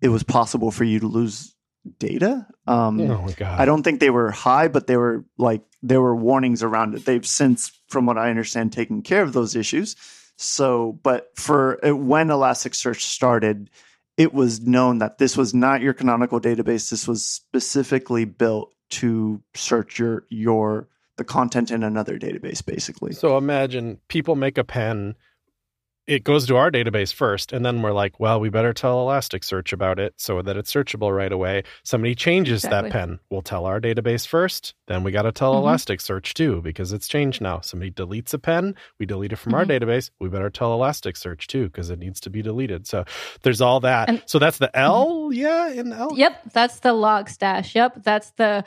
it 0.00 0.08
was 0.08 0.22
possible 0.22 0.70
for 0.70 0.84
you 0.84 1.00
to 1.00 1.06
lose 1.06 1.54
data. 1.98 2.46
Um, 2.66 3.00
Oh 3.00 3.22
my 3.22 3.32
god. 3.32 3.60
I 3.60 3.64
don't 3.64 3.82
think 3.82 4.00
they 4.00 4.10
were 4.10 4.30
high, 4.30 4.68
but 4.68 4.86
they 4.86 4.96
were 4.96 5.24
like 5.38 5.62
there 5.82 6.00
were 6.00 6.14
warnings 6.14 6.62
around 6.62 6.94
it. 6.94 7.04
They've 7.04 7.26
since, 7.26 7.72
from 7.88 8.06
what 8.06 8.18
I 8.18 8.30
understand, 8.30 8.72
taken 8.72 9.02
care 9.02 9.22
of 9.22 9.32
those 9.32 9.56
issues. 9.56 9.96
So, 10.36 10.98
but 11.02 11.30
for 11.36 11.84
uh, 11.84 11.94
when 11.94 12.28
Elasticsearch 12.28 13.00
started, 13.00 13.70
it 14.16 14.32
was 14.32 14.60
known 14.60 14.98
that 14.98 15.18
this 15.18 15.36
was 15.36 15.54
not 15.54 15.80
your 15.80 15.92
canonical 15.92 16.40
database. 16.40 16.90
This 16.90 17.08
was 17.08 17.26
specifically 17.26 18.24
built 18.24 18.72
to 18.90 19.42
search 19.54 19.98
your 19.98 20.24
your 20.28 20.88
the 21.16 21.24
content 21.24 21.70
in 21.70 21.82
another 21.82 22.18
database, 22.18 22.64
basically. 22.64 23.12
So 23.12 23.36
imagine 23.36 23.98
people 24.08 24.34
make 24.34 24.58
a 24.58 24.64
pen. 24.64 25.14
It 26.08 26.24
goes 26.24 26.48
to 26.48 26.56
our 26.56 26.68
database 26.68 27.14
first, 27.14 27.52
and 27.52 27.64
then 27.64 27.80
we're 27.80 27.92
like, 27.92 28.18
well, 28.18 28.40
we 28.40 28.48
better 28.48 28.72
tell 28.72 29.06
Elasticsearch 29.06 29.72
about 29.72 30.00
it 30.00 30.14
so 30.16 30.42
that 30.42 30.56
it's 30.56 30.72
searchable 30.72 31.14
right 31.16 31.30
away. 31.30 31.62
Somebody 31.84 32.16
changes 32.16 32.64
Exactly. 32.64 32.90
that 32.90 32.92
pen. 32.92 33.20
We'll 33.30 33.42
tell 33.42 33.66
our 33.66 33.80
database 33.80 34.26
first. 34.26 34.74
Then 34.88 35.04
we 35.04 35.12
got 35.12 35.22
to 35.22 35.32
tell 35.32 35.54
Mhm. 35.54 35.62
Elasticsearch 35.62 36.32
too, 36.34 36.60
because 36.60 36.92
it's 36.92 37.06
changed 37.06 37.40
now. 37.40 37.60
Somebody 37.60 37.92
deletes 37.92 38.34
a 38.34 38.38
pen. 38.40 38.74
We 38.98 39.06
delete 39.06 39.32
it 39.32 39.36
from 39.36 39.54
our 39.54 39.64
Mhm. 39.64 39.78
database. 39.80 40.10
We 40.20 40.28
better 40.28 40.50
tell 40.50 40.76
Elasticsearch 40.76 41.46
too, 41.46 41.66
because 41.66 41.88
it 41.88 42.00
needs 42.00 42.20
to 42.22 42.30
be 42.30 42.42
deleted. 42.42 42.88
So 42.88 43.04
there's 43.42 43.60
all 43.60 43.78
that. 43.80 44.08
And- 44.08 44.22
so 44.26 44.40
that's 44.40 44.58
the 44.58 44.76
L, 44.76 45.30
yeah, 45.32 45.70
in 45.70 45.92
L. 45.92 46.14
Yep, 46.16 46.52
that's 46.52 46.80
the 46.80 46.94
log 46.94 47.28
stash 47.28 47.76
Yep, 47.76 48.02
that's 48.02 48.32
the. 48.32 48.64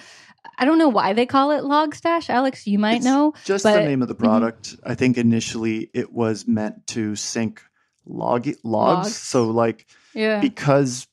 I 0.58 0.66
don't 0.66 0.78
know 0.78 0.90
why 0.90 1.14
they 1.14 1.26
call 1.26 1.52
it 1.52 1.64
Logstash. 1.64 2.30
Alex, 2.30 2.66
you 2.68 2.80
might 2.80 2.98
It's 2.98 3.06
know. 3.06 3.34
Just 3.46 3.64
but- 3.64 3.74
the 3.74 3.84
name 3.86 4.02
of 4.02 4.08
the 4.08 4.16
Mhm. 4.16 4.20
product. 4.20 4.76
I 4.84 4.96
think 4.96 5.18
initially 5.18 5.90
it 5.94 6.12
was 6.14 6.48
meant 6.48 6.88
to 6.88 7.16
sync 7.16 7.62
log 8.06 8.46
logs. 8.48 8.60
Logs. 8.64 9.16
So 9.16 9.50
like 9.50 9.88
Yeah. 10.14 10.40
because 10.42 11.08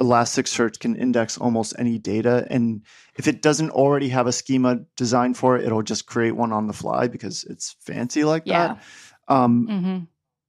Elasticsearch 0.00 0.80
can 0.80 0.96
index 0.96 1.38
almost 1.38 1.72
any 1.78 1.98
data. 1.98 2.46
And 2.50 2.82
if 3.16 3.28
it 3.28 3.40
doesn't 3.42 3.70
already 3.70 4.08
have 4.08 4.26
a 4.26 4.32
schema 4.32 4.80
designed 4.96 5.36
for 5.36 5.56
it, 5.56 5.64
it'll 5.64 5.82
just 5.82 6.06
create 6.06 6.32
one 6.32 6.52
on 6.52 6.66
the 6.66 6.72
fly 6.72 7.06
because 7.06 7.44
it's 7.44 7.76
fancy 7.80 8.24
like 8.24 8.42
Yeah. 8.44 8.74
that. 8.74 8.82
Um, 9.28 9.66
hmm 9.68 9.98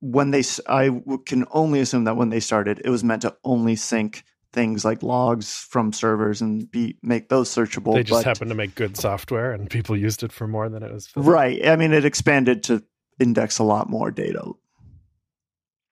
when 0.02 0.30
they, 0.30 0.44
I 0.68 0.88
w- 0.90 1.18
can 1.26 1.46
only 1.52 1.80
assume 1.80 2.04
that 2.04 2.16
when 2.18 2.30
they 2.30 2.40
started, 2.40 2.80
it 2.84 2.90
was 2.90 3.04
meant 3.04 3.24
to 3.24 3.36
only 3.44 3.76
sync 3.76 4.24
things 4.56 4.84
like 4.86 5.04
logs 5.04 5.68
from 5.70 5.94
servers 5.94 6.42
and 6.42 6.72
be 6.72 6.98
make 7.04 7.30
those 7.30 7.50
searchable. 7.50 7.94
They 7.94 8.04
just 8.04 8.24
but- 8.24 8.26
happened 8.26 8.50
to 8.50 8.56
make 8.56 8.74
good 8.74 8.98
software, 8.98 9.52
and 9.52 9.70
people 9.70 9.96
used 9.96 10.24
it 10.24 10.32
for 10.32 10.48
more 10.48 10.70
than 10.70 10.82
it 10.82 10.92
was. 10.92 11.08
for. 11.08 11.20
right. 11.22 11.68
I 11.68 11.76
mean, 11.76 11.94
it 11.94 12.06
expanded 12.06 12.64
to 12.64 12.84
index 13.20 13.60
a 13.60 13.64
lot 13.64 13.90
more 13.90 14.10
data. 14.10 14.44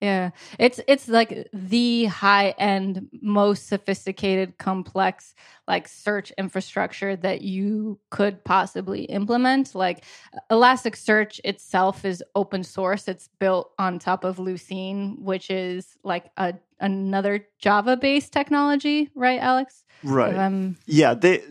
Yeah. 0.02 0.32
It's 0.60 0.82
it's 0.86 1.08
like 1.08 1.48
the 1.54 2.06
high 2.06 2.50
end, 2.58 3.08
most 3.22 3.68
sophisticated, 3.68 4.58
complex 4.58 5.34
like 5.66 5.88
search 5.88 6.32
infrastructure 6.38 7.16
that 7.16 7.42
you 7.42 8.00
could 8.10 8.44
possibly 8.44 9.06
implement. 9.06 9.74
Like 9.74 10.04
Elasticsearch 10.52 11.40
itself 11.46 12.04
is 12.04 12.22
open 12.36 12.66
source. 12.66 13.08
It's 13.08 13.30
built 13.40 13.72
on 13.80 13.98
top 13.98 14.26
of 14.26 14.40
Lucene, 14.40 15.22
which 15.22 15.50
is 15.50 15.96
like 16.04 16.26
a 16.36 16.56
another 16.84 17.48
Java 17.60 17.98
based 17.98 18.32
technology, 18.32 19.10
right, 19.16 19.40
Alex? 19.40 19.84
Right. 20.04 20.38
Um, 20.38 20.78
yeah, 20.86 21.16
they 21.16 21.42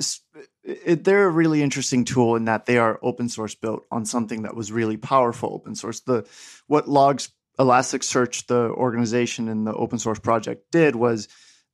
it, 0.63 1.03
they're 1.03 1.27
a 1.27 1.31
really 1.31 1.63
interesting 1.63 2.05
tool 2.05 2.37
in 2.37 2.45
that 2.45 2.67
they 2.67 2.79
are 2.79 3.01
open 3.03 3.29
source 3.29 3.55
built 3.55 3.85
on 3.91 4.05
something 4.05 4.43
that 4.43 4.55
was 4.55 4.71
really 4.71 4.97
powerful 4.97 5.55
open 5.55 5.75
source. 5.75 6.01
The 6.01 6.29
what 6.69 6.89
logs 6.89 7.31
Elasticsearch, 7.59 8.47
the 8.47 8.71
organization 8.71 9.49
and 9.49 9.67
the 9.67 9.75
open 9.75 9.99
source 9.99 10.19
project 10.19 10.71
did 10.71 10.97
was 10.97 11.29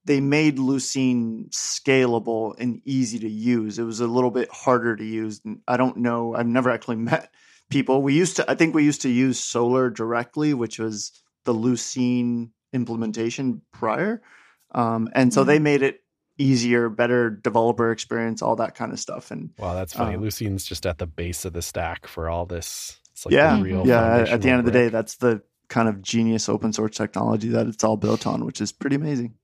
they 0.04 0.20
made 0.20 0.56
Lucene 0.56 1.50
scalable 1.50 2.54
and 2.58 2.80
easy 2.84 3.18
to 3.20 3.28
use. 3.28 3.78
It 3.78 3.84
was 3.84 4.00
a 4.00 4.06
little 4.06 4.30
bit 4.30 4.48
harder 4.50 4.96
to 4.96 5.04
use. 5.04 5.40
I 5.66 5.76
don't 5.76 5.98
know. 5.98 6.34
I've 6.34 6.46
never 6.46 6.70
actually 6.70 6.96
met 7.10 7.30
people. 7.70 8.02
We 8.02 8.14
used 8.14 8.36
to, 8.36 8.50
I 8.50 8.54
think 8.54 8.74
we 8.74 8.84
used 8.84 9.02
to 9.02 9.08
use 9.08 9.40
Solr 9.40 9.94
directly, 9.94 10.54
which 10.54 10.78
was 10.78 11.12
the 11.44 11.54
Lucene 11.54 12.50
implementation 12.72 13.62
prior. 13.72 14.22
Um, 14.72 15.08
and 15.14 15.32
so 15.32 15.40
mm-hmm. 15.40 15.48
they 15.48 15.58
made 15.58 15.82
it 15.82 16.00
easier, 16.38 16.88
better 16.88 17.30
developer 17.30 17.90
experience, 17.90 18.42
all 18.42 18.56
that 18.56 18.75
kind 18.75 18.92
of 18.92 19.00
stuff. 19.00 19.30
And 19.30 19.50
wow, 19.58 19.75
that's 19.75 19.92
funny. 19.92 20.14
Um, 20.14 20.22
Lucene's 20.22 20.64
just 20.64 20.87
at 20.87 20.98
the 20.98 21.06
base 21.06 21.44
of 21.44 21.52
the 21.52 21.62
stack 21.62 22.06
for 22.06 22.28
all 22.28 22.46
this. 22.46 22.98
It's 23.12 23.26
like 23.26 23.32
yeah, 23.34 23.56
yeah. 23.62 24.26
At 24.28 24.42
the 24.42 24.50
end 24.50 24.60
of 24.60 24.64
the 24.64 24.70
day, 24.70 24.88
that's 24.88 25.16
the 25.16 25.42
kind 25.68 25.88
of 25.88 26.02
genius 26.02 26.48
open 26.48 26.72
source 26.72 26.96
technology 26.96 27.48
that 27.48 27.66
it's 27.66 27.84
all 27.84 27.96
built 27.96 28.26
on, 28.26 28.44
which 28.44 28.60
is 28.60 28.72
pretty 28.72 28.96
amazing. 28.96 29.34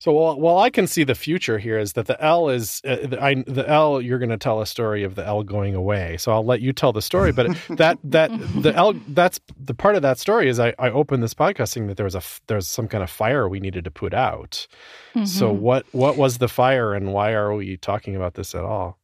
So 0.00 0.12
while, 0.12 0.38
while 0.38 0.58
I 0.58 0.70
can 0.70 0.86
see 0.86 1.02
the 1.02 1.16
future 1.16 1.58
here 1.58 1.76
is 1.76 1.94
that 1.94 2.06
the 2.06 2.22
L 2.22 2.48
is 2.48 2.80
uh, 2.84 2.98
the, 3.02 3.22
I, 3.22 3.42
the 3.46 3.68
L. 3.68 4.00
You're 4.00 4.20
going 4.20 4.28
to 4.30 4.36
tell 4.36 4.60
a 4.60 4.66
story 4.66 5.02
of 5.02 5.16
the 5.16 5.26
L 5.26 5.42
going 5.42 5.74
away. 5.74 6.16
So 6.18 6.30
I'll 6.30 6.44
let 6.44 6.60
you 6.60 6.72
tell 6.72 6.92
the 6.92 7.02
story. 7.02 7.32
But 7.32 7.56
that 7.70 7.98
that 8.04 8.30
the 8.54 8.72
L 8.74 8.94
that's 9.08 9.40
the 9.58 9.74
part 9.74 9.96
of 9.96 10.02
that 10.02 10.18
story 10.18 10.48
is 10.48 10.60
I, 10.60 10.72
I 10.78 10.90
opened 10.90 11.22
this 11.22 11.34
podcast 11.34 11.70
saying 11.70 11.88
that 11.88 11.96
there 11.96 12.04
was 12.04 12.14
a 12.14 12.22
there's 12.46 12.68
some 12.68 12.86
kind 12.86 13.02
of 13.02 13.10
fire 13.10 13.48
we 13.48 13.58
needed 13.58 13.84
to 13.84 13.90
put 13.90 14.14
out. 14.14 14.68
Mm-hmm. 15.14 15.24
So 15.24 15.50
what 15.50 15.84
what 15.92 16.16
was 16.16 16.38
the 16.38 16.48
fire 16.48 16.94
and 16.94 17.12
why 17.12 17.32
are 17.32 17.52
we 17.52 17.76
talking 17.76 18.14
about 18.14 18.34
this 18.34 18.54
at 18.54 18.62
all? 18.62 18.98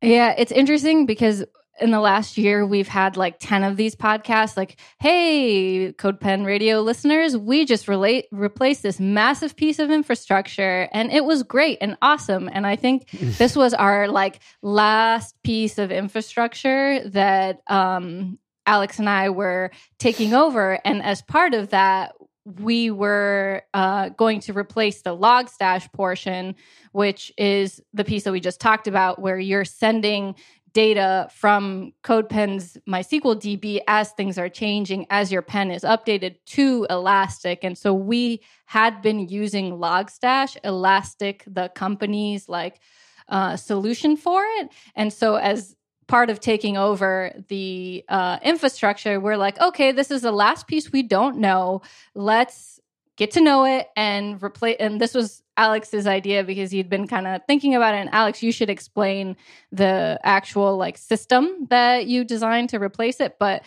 Yeah, 0.00 0.34
it's 0.38 0.52
interesting 0.52 1.04
because 1.04 1.44
in 1.80 1.90
the 1.90 2.00
last 2.00 2.36
year, 2.36 2.66
we've 2.66 2.88
had 2.88 3.16
like 3.16 3.36
10 3.40 3.64
of 3.64 3.76
these 3.76 3.94
podcasts. 3.94 4.56
Like, 4.56 4.78
hey, 5.00 5.92
CodePen 5.92 6.44
radio 6.44 6.80
listeners, 6.80 7.36
we 7.36 7.64
just 7.64 7.88
relate, 7.88 8.26
replaced 8.30 8.82
this 8.82 9.00
massive 9.00 9.56
piece 9.56 9.78
of 9.78 9.90
infrastructure 9.90 10.88
and 10.92 11.10
it 11.10 11.24
was 11.24 11.42
great 11.42 11.78
and 11.80 11.96
awesome. 12.02 12.48
And 12.52 12.66
I 12.66 12.76
think 12.76 13.10
this 13.12 13.56
was 13.56 13.74
our 13.74 14.08
like 14.08 14.40
last 14.62 15.34
piece 15.42 15.78
of 15.78 15.90
infrastructure 15.90 17.08
that 17.08 17.60
um, 17.66 18.38
Alex 18.66 18.98
and 18.98 19.08
I 19.08 19.30
were 19.30 19.70
taking 19.98 20.34
over. 20.34 20.78
And 20.84 21.02
as 21.02 21.22
part 21.22 21.54
of 21.54 21.70
that, 21.70 22.12
we 22.44 22.90
were 22.90 23.62
uh, 23.74 24.08
going 24.10 24.40
to 24.40 24.52
replace 24.52 25.02
the 25.02 25.16
Logstash 25.16 25.92
portion, 25.92 26.54
which 26.92 27.32
is 27.36 27.80
the 27.92 28.04
piece 28.04 28.24
that 28.24 28.32
we 28.32 28.40
just 28.40 28.60
talked 28.60 28.88
about, 28.88 29.20
where 29.20 29.38
you're 29.38 29.64
sending 29.64 30.34
data 30.72 31.28
from 31.32 31.92
CodePen's 32.04 32.76
MySQL 32.88 33.36
DB 33.36 33.80
as 33.86 34.12
things 34.12 34.38
are 34.38 34.48
changing, 34.48 35.06
as 35.10 35.32
your 35.32 35.42
pen 35.42 35.70
is 35.70 35.82
updated 35.82 36.36
to 36.46 36.86
Elastic. 36.90 37.64
And 37.64 37.76
so 37.76 37.94
we 37.94 38.42
had 38.66 39.02
been 39.02 39.28
using 39.28 39.72
Logstash, 39.72 40.56
Elastic, 40.64 41.44
the 41.46 41.68
company's 41.68 42.48
like 42.48 42.80
uh, 43.28 43.56
solution 43.56 44.16
for 44.16 44.42
it. 44.44 44.70
And 44.94 45.12
so 45.12 45.36
as 45.36 45.76
part 46.08 46.28
of 46.28 46.40
taking 46.40 46.76
over 46.76 47.32
the 47.48 48.04
uh, 48.08 48.38
infrastructure, 48.42 49.20
we're 49.20 49.36
like, 49.36 49.60
okay, 49.60 49.92
this 49.92 50.10
is 50.10 50.22
the 50.22 50.32
last 50.32 50.66
piece 50.66 50.90
we 50.90 51.02
don't 51.02 51.38
know. 51.38 51.82
Let's 52.14 52.79
get 53.20 53.32
to 53.32 53.40
know 53.42 53.66
it 53.66 53.86
and 53.96 54.42
replace 54.42 54.78
and 54.80 54.98
this 54.98 55.12
was 55.12 55.42
Alex's 55.58 56.06
idea 56.06 56.42
because 56.42 56.70
he'd 56.70 56.88
been 56.88 57.06
kind 57.06 57.26
of 57.26 57.42
thinking 57.46 57.74
about 57.74 57.94
it. 57.94 57.98
And 57.98 58.08
Alex 58.14 58.42
you 58.42 58.50
should 58.50 58.70
explain 58.70 59.36
the 59.70 60.18
actual 60.24 60.78
like 60.78 60.96
system 60.96 61.66
that 61.68 62.06
you 62.06 62.24
designed 62.24 62.70
to 62.70 62.78
replace 62.78 63.20
it. 63.20 63.36
But 63.38 63.62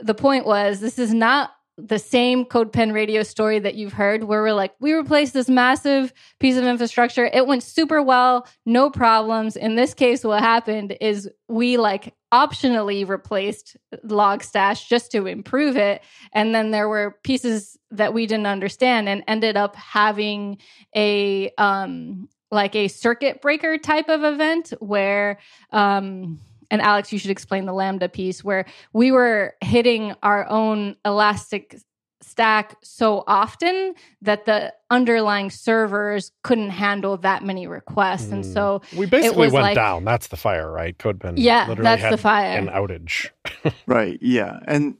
the 0.00 0.14
point 0.14 0.46
was 0.46 0.80
this 0.80 0.98
is 0.98 1.12
not 1.12 1.50
the 1.78 1.98
same 1.98 2.44
CodePen 2.44 2.92
radio 2.92 3.22
story 3.22 3.60
that 3.60 3.76
you've 3.76 3.92
heard 3.92 4.24
where 4.24 4.42
we're 4.42 4.52
like 4.52 4.74
we 4.80 4.92
replaced 4.92 5.32
this 5.32 5.48
massive 5.48 6.12
piece 6.40 6.56
of 6.56 6.64
infrastructure. 6.64 7.24
It 7.24 7.46
went 7.46 7.62
super 7.62 8.02
well. 8.02 8.48
No 8.66 8.90
problems. 8.90 9.56
In 9.56 9.76
this 9.76 9.94
case 9.94 10.24
what 10.24 10.42
happened 10.42 10.96
is 11.00 11.30
we 11.46 11.76
like 11.76 12.14
optionally 12.34 13.08
replaced 13.08 13.76
logstash 14.04 14.88
just 14.88 15.12
to 15.12 15.26
improve 15.26 15.76
it. 15.76 16.02
And 16.32 16.54
then 16.54 16.72
there 16.72 16.88
were 16.88 17.16
pieces 17.22 17.78
that 17.92 18.12
we 18.12 18.26
didn't 18.26 18.48
understand 18.48 19.08
and 19.08 19.22
ended 19.28 19.56
up 19.56 19.76
having 19.76 20.58
a 20.96 21.52
um 21.58 22.28
like 22.50 22.74
a 22.74 22.88
circuit 22.88 23.40
breaker 23.40 23.78
type 23.78 24.08
of 24.08 24.24
event 24.24 24.72
where 24.80 25.38
um 25.70 26.40
and 26.70 26.82
Alex, 26.82 27.12
you 27.12 27.18
should 27.18 27.30
explain 27.30 27.66
the 27.66 27.72
Lambda 27.72 28.08
piece 28.08 28.44
where 28.44 28.66
we 28.92 29.10
were 29.10 29.54
hitting 29.62 30.14
our 30.22 30.48
own 30.48 30.96
elastic 31.04 31.78
stack 32.20 32.76
so 32.82 33.24
often 33.26 33.94
that 34.22 34.44
the 34.44 34.72
underlying 34.90 35.50
servers 35.50 36.32
couldn't 36.42 36.70
handle 36.70 37.16
that 37.16 37.42
many 37.42 37.66
requests. 37.66 38.26
Mm. 38.26 38.32
And 38.32 38.46
so 38.46 38.82
we 38.96 39.06
basically 39.06 39.48
went 39.48 39.62
like, 39.62 39.74
down. 39.74 40.04
That's 40.04 40.28
the 40.28 40.36
fire, 40.36 40.70
right? 40.70 40.96
CodePen. 40.98 41.34
Yeah, 41.36 41.74
that's 41.74 42.10
the 42.10 42.18
fire. 42.18 42.58
An 42.58 42.68
outage. 42.68 43.30
right. 43.86 44.18
Yeah. 44.20 44.58
And 44.66 44.96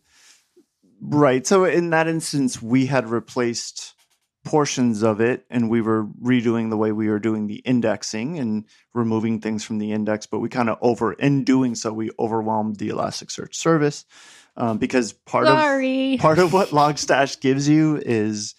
right. 1.01 1.47
So 1.47 1.65
in 1.65 1.91
that 1.91 2.09
instance, 2.09 2.63
we 2.63 2.87
had 2.87 3.09
replaced 3.09 3.95
portions 4.49 5.03
of 5.03 5.21
it 5.21 5.45
and 5.51 5.69
we 5.69 5.83
were 5.83 6.07
redoing 6.23 6.71
the 6.71 6.77
way 6.77 6.91
we 6.91 7.09
were 7.09 7.19
doing 7.19 7.47
the 7.47 7.57
indexing 7.57 8.39
and 8.39 8.65
removing 8.95 9.41
things 9.41 9.63
from 9.63 9.79
the 9.79 9.93
index 9.93 10.27
but 10.27 10.39
we 10.39 10.49
kind 10.49 10.71
of 10.71 10.79
over 10.81 11.13
in 11.13 11.45
doing 11.45 11.75
so 11.75 11.93
we 11.93 12.11
overwhelmed 12.19 12.77
the 12.77 12.89
elasticsearch 12.89 13.55
service 13.55 14.07
um, 14.57 14.79
because 14.79 15.13
part 15.13 15.47
Sorry. 15.47 16.15
of 16.15 16.21
part 16.21 16.39
of 16.39 16.55
what 16.55 16.71
logstash 16.71 17.39
gives 17.41 17.69
you 17.69 17.97
is 17.97 18.55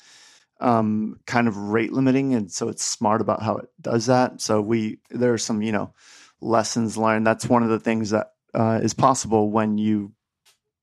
um, 0.59 1.19
kind 1.25 1.47
of 1.47 1.57
rate 1.57 1.91
limiting 1.91 2.35
and 2.35 2.51
so 2.51 2.69
it's 2.69 2.83
smart 2.83 3.19
about 3.19 3.41
how 3.41 3.57
it 3.57 3.69
does 3.81 4.05
that 4.05 4.41
so 4.41 4.61
we 4.61 4.99
there 5.09 5.33
are 5.33 5.39
some 5.39 5.63
you 5.63 5.71
know 5.71 5.91
lessons 6.39 6.97
learned 6.97 7.25
that's 7.25 7.49
one 7.49 7.63
of 7.63 7.69
the 7.69 7.79
things 7.79 8.11
that 8.11 8.33
uh, 8.53 8.79
is 8.83 8.93
possible 8.93 9.49
when 9.49 9.79
you 9.79 10.11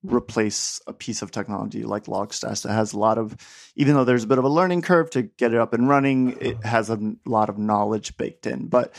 replace 0.07 0.81
a 0.87 0.93
piece 0.93 1.23
of 1.23 1.31
technology 1.31 1.85
like 1.85 2.05
Logstash 2.05 2.63
that 2.63 2.73
has 2.73 2.93
a 2.93 2.99
lot 2.99 3.19
of, 3.19 3.37
even 3.75 3.95
though 3.95 4.05
there's 4.05 4.25
a 4.25 4.27
bit 4.27 4.39
of 4.39 4.45
a 4.45 4.49
learning 4.49 4.83
curve 4.83 5.11
to 5.11 5.23
get 5.23 5.53
it 5.53 5.59
up 5.59 5.73
and 5.73 5.89
running, 5.89 6.37
it 6.41 6.65
has 6.65 6.91
a 6.91 6.99
lot 7.25 7.49
of 7.49 7.59
knowledge 7.59 8.17
baked 8.17 8.47
in. 8.47 8.67
But 8.67 8.95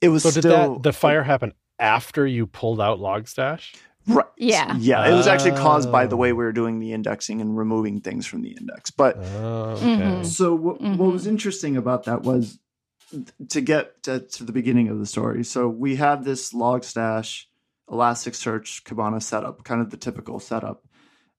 it 0.00 0.08
was 0.08 0.22
so 0.22 0.30
did 0.30 0.42
still 0.42 0.74
that, 0.74 0.82
the 0.82 0.92
fire 0.92 1.22
happen 1.22 1.52
after 1.78 2.26
you 2.26 2.46
pulled 2.46 2.80
out 2.80 2.98
Logstash. 2.98 3.74
Right. 4.06 4.26
Yeah. 4.36 4.76
Yeah. 4.78 5.06
It 5.08 5.14
was 5.14 5.26
actually 5.26 5.52
caused 5.52 5.92
by 5.92 6.06
the 6.06 6.16
way 6.16 6.32
we 6.32 6.44
were 6.44 6.52
doing 6.52 6.78
the 6.78 6.92
indexing 6.92 7.40
and 7.40 7.56
removing 7.56 8.00
things 8.00 8.26
from 8.26 8.42
the 8.42 8.50
index. 8.50 8.90
But 8.90 9.18
oh, 9.18 9.76
okay. 9.76 9.84
mm-hmm. 9.84 10.24
so 10.24 10.54
what, 10.54 10.80
mm-hmm. 10.80 10.96
what 10.96 11.12
was 11.12 11.26
interesting 11.26 11.76
about 11.76 12.04
that 12.04 12.22
was 12.22 12.58
to 13.50 13.60
get 13.60 14.02
to, 14.04 14.20
to 14.20 14.44
the 14.44 14.52
beginning 14.52 14.88
of 14.88 14.98
the 14.98 15.06
story. 15.06 15.44
So 15.44 15.68
we 15.68 15.96
had 15.96 16.24
this 16.24 16.52
Logstash 16.52 17.44
Elasticsearch 17.90 18.82
Kibana 18.84 19.22
setup, 19.22 19.64
kind 19.64 19.80
of 19.80 19.90
the 19.90 19.96
typical 19.96 20.38
setup. 20.38 20.84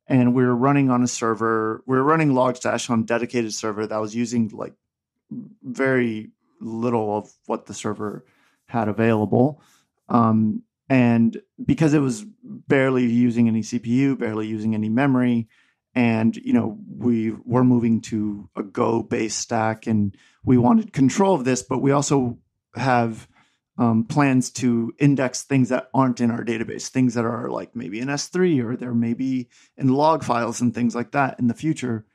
And 0.08 0.34
we 0.34 0.44
were 0.44 0.56
running 0.56 0.90
on 0.90 1.04
a 1.04 1.08
server, 1.08 1.84
we 1.86 1.96
were 1.96 2.04
running 2.04 2.32
Logstash 2.32 2.90
on 2.90 3.02
a 3.02 3.04
dedicated 3.04 3.54
server 3.54 3.88
that 3.88 4.02
was 4.02 4.16
using 4.16 4.50
like 4.50 4.74
very 5.64 6.32
little 6.60 7.18
of 7.18 7.32
what 7.46 7.66
the 7.66 7.74
server 7.74 8.26
had 8.68 8.88
available. 8.88 9.62
Um, 10.10 10.64
and 10.90 11.42
because 11.64 11.94
it 11.94 12.00
was 12.00 12.26
barely 12.44 13.06
using 13.06 13.48
any 13.48 13.62
CPU, 13.62 14.18
barely 14.18 14.48
using 14.48 14.76
any 14.76 14.90
memory, 14.90 15.48
and 15.96 16.36
you 16.36 16.52
know 16.52 16.78
we 16.90 17.32
were 17.46 17.64
moving 17.64 18.02
to 18.02 18.50
a 18.58 18.64
Go 18.64 19.02
based 19.02 19.40
stack, 19.40 19.88
and 19.88 20.16
we 20.44 20.58
wanted 20.58 20.92
control 20.92 21.34
of 21.34 21.46
this, 21.46 21.64
but 21.64 21.80
we 21.80 21.92
also 21.92 22.40
have 22.76 23.28
um, 23.78 24.04
plans 24.04 24.50
to 24.52 24.94
index 25.00 25.44
things 25.44 25.70
that 25.70 25.90
aren't 25.94 26.22
in 26.22 26.30
our 26.32 26.44
database, 26.44 26.88
things 26.90 27.14
that 27.16 27.26
are 27.26 27.50
like 27.50 27.76
maybe 27.76 28.00
in 28.00 28.08
S3 28.10 28.64
or 28.64 28.76
they're 28.76 28.94
maybe 28.94 29.50
in 29.78 29.88
log 29.90 30.24
files 30.24 30.62
and 30.62 30.74
things 30.76 30.94
like 30.94 31.12
that 31.12 31.40
in 31.40 31.48
the 31.48 31.54
future. 31.54 32.06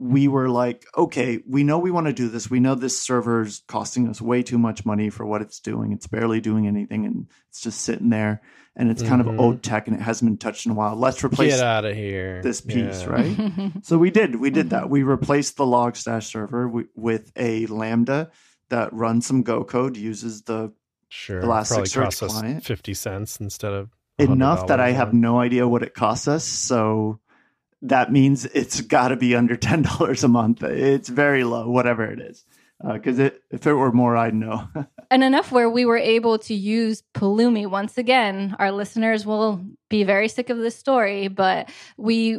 we 0.00 0.28
were 0.28 0.48
like, 0.48 0.84
okay, 0.96 1.40
we 1.48 1.64
know 1.64 1.76
we 1.76 1.90
want 1.90 2.06
to 2.06 2.12
do 2.12 2.28
this. 2.28 2.48
We 2.48 2.60
know 2.60 2.76
this 2.76 3.00
server's 3.00 3.64
costing 3.66 4.06
us 4.08 4.20
way 4.22 4.44
too 4.44 4.56
much 4.58 4.86
money 4.86 5.10
for 5.10 5.26
what 5.26 5.42
it's 5.42 5.58
doing. 5.58 5.92
It's 5.92 6.06
barely 6.06 6.40
doing 6.40 6.68
anything 6.68 7.04
and 7.04 7.26
it's 7.48 7.60
just 7.60 7.80
sitting 7.82 8.10
there 8.10 8.40
and 8.76 8.90
it's 8.92 9.02
kind 9.02 9.20
Mhm. 9.20 9.28
of 9.34 9.40
old 9.40 9.60
tech 9.64 9.88
and 9.88 9.96
it 9.96 10.00
hasn't 10.02 10.30
been 10.30 10.38
touched 10.38 10.66
in 10.66 10.70
a 10.70 10.74
while. 10.76 10.94
Let's 10.94 11.24
replace 11.24 11.56
Get 11.56 11.64
out 11.66 11.84
of 11.84 11.96
here. 11.96 12.40
this 12.42 12.60
piece, 12.60 13.02
Yeah. 13.02 13.08
right? 13.08 13.72
So 13.82 13.98
we 13.98 14.12
did. 14.12 14.36
We 14.36 14.50
did 14.50 14.70
that. 14.70 14.88
We 14.88 15.02
replaced 15.02 15.56
the 15.56 15.64
Logstash 15.64 16.30
server 16.30 16.66
wi- 16.66 16.86
with 16.94 17.32
a 17.34 17.66
Lambda 17.66 18.30
that 18.68 18.92
runs 18.92 19.26
some 19.26 19.42
Go 19.42 19.64
code, 19.64 19.96
uses 19.96 20.42
the 20.42 20.72
Sure. 21.08 21.42
Elasticsearch 21.42 21.92
Probably 21.94 22.06
costs 22.06 22.22
us 22.22 22.32
client. 22.32 22.64
50 22.64 22.94
cents 22.94 23.40
instead 23.40 23.72
of 23.72 23.90
enough 24.18 24.66
that 24.66 24.80
I 24.80 24.90
have 24.90 25.14
no 25.14 25.38
idea 25.38 25.66
what 25.66 25.82
it 25.82 25.94
costs 25.94 26.28
us. 26.28 26.44
So 26.44 27.20
that 27.82 28.12
means 28.12 28.44
it's 28.44 28.80
got 28.80 29.08
to 29.08 29.16
be 29.16 29.34
under 29.34 29.56
ten 29.56 29.82
dollars 29.98 30.24
a 30.24 30.28
month. 30.28 30.62
It's 30.62 31.08
very 31.08 31.44
low, 31.44 31.70
whatever 31.70 32.04
it 32.04 32.20
is. 32.20 32.44
Uh, 32.82 32.92
because 32.92 33.18
it, 33.18 33.42
if 33.50 33.66
it 33.66 33.74
were 33.74 33.90
more, 33.90 34.16
I'd 34.16 34.34
know. 34.34 34.68
and 35.10 35.24
enough 35.24 35.50
where 35.50 35.68
we 35.68 35.84
were 35.84 35.98
able 35.98 36.38
to 36.40 36.54
use 36.54 37.02
Pulumi 37.12 37.68
once 37.68 37.98
again. 37.98 38.54
Our 38.58 38.70
listeners 38.70 39.26
will 39.26 39.64
be 39.88 40.04
very 40.04 40.28
sick 40.28 40.48
of 40.48 40.58
this 40.58 40.76
story, 40.76 41.26
but 41.26 41.70
we 41.96 42.38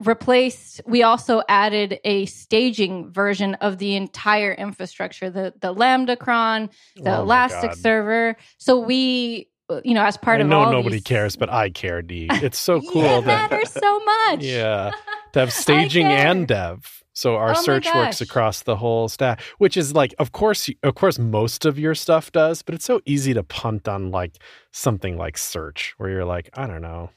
replaced 0.00 0.80
we 0.86 1.02
also 1.02 1.42
added 1.48 1.98
a 2.04 2.26
staging 2.26 3.10
version 3.12 3.54
of 3.56 3.78
the 3.78 3.94
entire 3.96 4.52
infrastructure 4.52 5.30
the 5.30 5.54
the 5.60 5.72
lambda 5.72 6.16
cron 6.16 6.68
the 6.96 7.16
Oh 7.16 7.22
elastic 7.22 7.74
server. 7.74 8.36
So 8.58 8.78
we 8.80 9.48
you 9.84 9.94
know 9.94 10.04
as 10.04 10.16
part 10.16 10.40
I 10.40 10.42
of 10.42 10.48
know 10.48 10.60
all 10.64 10.72
nobody 10.72 10.96
these- 10.96 11.04
cares, 11.04 11.36
but 11.36 11.50
I 11.50 11.70
care, 11.70 12.02
Dee. 12.02 12.28
It's 12.32 12.58
so 12.58 12.80
cool 12.80 13.04
it 13.04 13.24
that 13.24 13.50
matters 13.50 13.70
so 13.70 14.00
much. 14.00 14.40
Yeah, 14.42 14.90
to 15.32 15.40
have 15.40 15.52
staging 15.52 16.06
and 16.06 16.46
dev. 16.46 17.02
So 17.16 17.36
our 17.36 17.52
Oh 17.52 17.62
search 17.62 17.86
works 17.94 18.20
across 18.20 18.62
the 18.62 18.74
whole 18.74 19.08
stack, 19.08 19.40
which 19.58 19.76
is 19.76 19.94
like, 19.94 20.12
of 20.18 20.32
course, 20.32 20.68
of 20.82 20.96
course, 20.96 21.16
most 21.16 21.64
of 21.64 21.78
your 21.78 21.94
stuff 21.94 22.32
does, 22.32 22.62
but 22.62 22.74
it's 22.74 22.84
so 22.84 23.00
easy 23.06 23.32
to 23.34 23.44
punt 23.44 23.86
on 23.86 24.10
like 24.10 24.36
something 24.72 25.16
like 25.16 25.38
search, 25.38 25.94
where 25.96 26.10
you're 26.10 26.24
like, 26.24 26.50
I 26.54 26.66
don't 26.66 26.82
know, 26.82 27.10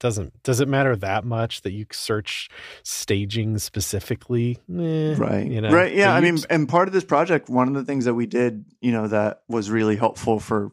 doesn't 0.00 0.42
does 0.42 0.60
it 0.60 0.66
matter 0.68 0.96
that 0.96 1.24
much 1.24 1.62
that 1.62 1.72
you 1.72 1.86
search 1.92 2.48
staging 2.82 3.58
specifically? 3.58 4.58
Eh, 4.68 5.14
right. 5.16 5.46
You 5.46 5.60
know, 5.60 5.70
right. 5.70 5.94
Yeah. 5.94 6.06
So 6.06 6.10
I 6.10 6.16
you 6.20 6.32
mean, 6.32 6.42
and 6.50 6.68
part 6.68 6.88
of 6.88 6.94
this 6.94 7.04
project, 7.04 7.48
one 7.48 7.68
of 7.68 7.74
the 7.74 7.84
things 7.84 8.06
that 8.06 8.14
we 8.14 8.26
did, 8.26 8.64
you 8.80 8.90
know, 8.92 9.06
that 9.06 9.42
was 9.48 9.70
really 9.70 9.96
helpful 9.96 10.40
for 10.40 10.72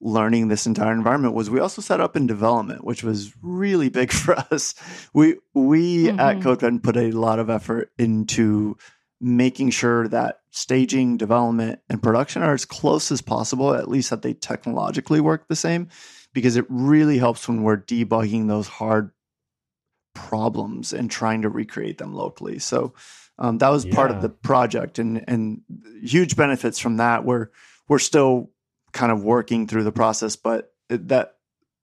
learning 0.00 0.48
this 0.48 0.66
entire 0.66 0.92
environment 0.92 1.32
was 1.32 1.48
we 1.48 1.60
also 1.60 1.80
set 1.80 2.00
up 2.00 2.16
in 2.16 2.26
development, 2.26 2.84
which 2.84 3.04
was 3.04 3.32
really 3.40 3.88
big 3.88 4.10
for 4.22 4.34
us. 4.50 4.74
We 5.14 5.36
we 5.54 6.08
at 6.10 6.38
Mhm. 6.38 6.42
CodePen 6.42 6.82
put 6.82 6.96
a 6.96 7.12
lot 7.12 7.38
of 7.38 7.48
effort 7.48 7.92
into 7.98 8.76
making 9.20 9.70
sure 9.70 10.08
that 10.08 10.40
staging, 10.50 11.16
development, 11.16 11.78
and 11.88 12.02
production 12.02 12.42
are 12.42 12.54
as 12.54 12.64
close 12.64 13.12
as 13.12 13.22
possible, 13.22 13.72
at 13.72 13.88
least 13.88 14.10
that 14.10 14.22
they 14.22 14.34
technologically 14.34 15.20
work 15.20 15.46
the 15.46 15.54
same, 15.54 15.88
because 16.32 16.56
it 16.56 16.66
really 16.68 17.18
helps 17.18 17.48
when 17.48 17.62
we're 17.62 17.76
debugging 17.76 18.48
those 18.48 18.68
hard 18.68 19.10
problems 20.14 20.92
and 20.92 21.10
trying 21.10 21.42
to 21.42 21.48
recreate 21.48 21.98
them 21.98 22.14
locally. 22.14 22.58
So 22.58 22.94
um, 23.38 23.58
that 23.58 23.70
was 23.70 23.84
part 23.86 24.10
of 24.10 24.22
the 24.22 24.28
project, 24.28 24.98
and 24.98 25.24
and 25.26 25.62
huge 26.02 26.36
benefits 26.36 26.78
from 26.78 26.98
that. 26.98 27.24
We're 27.24 27.48
we're 27.88 27.98
still 27.98 28.50
kind 28.92 29.10
of 29.10 29.24
working 29.24 29.66
through 29.66 29.84
the 29.84 29.92
process, 29.92 30.36
but 30.36 30.72
it- 30.88 31.08
that 31.08 31.36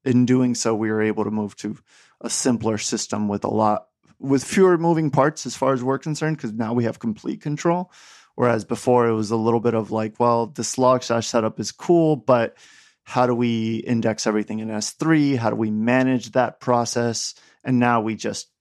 in 0.06 0.26
doing 0.26 0.56
so, 0.56 0.74
we 0.76 0.92
were 0.92 1.02
able 1.02 1.24
to 1.24 1.32
move 1.32 1.56
to 1.58 1.78
a 2.22 2.30
simpler 2.30 2.78
system 2.78 3.28
with 3.28 3.44
a 3.44 3.50
lot 3.50 3.88
with 4.20 4.44
fewer 4.44 4.78
moving 4.78 5.10
parts 5.10 5.46
as 5.46 5.56
far 5.56 5.74
as 5.74 5.84
we're 5.84 5.98
concerned, 5.98 6.38
because 6.38 6.54
now 6.54 6.74
we 6.74 6.84
have 6.84 7.00
complete 7.00 7.42
control. 7.42 7.92
Whereas 8.36 8.64
before 8.64 9.08
it 9.10 9.14
was 9.14 9.32
a 9.32 9.36
little 9.36 9.60
bit 9.60 9.74
of 9.74 9.92
like, 9.92 10.20
well, 10.20 10.46
this 10.48 10.78
log 10.78 11.02
Logstash 11.02 11.26
setup 11.26 11.60
is 11.60 11.72
cool, 11.72 12.16
but 12.16 12.56
how 13.04 13.26
do 13.26 13.34
we 13.34 13.78
index 13.78 14.28
everything 14.28 14.60
in 14.60 14.70
S3? 14.70 15.36
How 15.38 15.50
do 15.50 15.56
we 15.56 15.72
manage 15.72 16.32
that 16.32 16.60
process? 16.60 17.34
And 17.64 17.80
now 17.80 18.02
we 18.02 18.16
just 18.16 18.52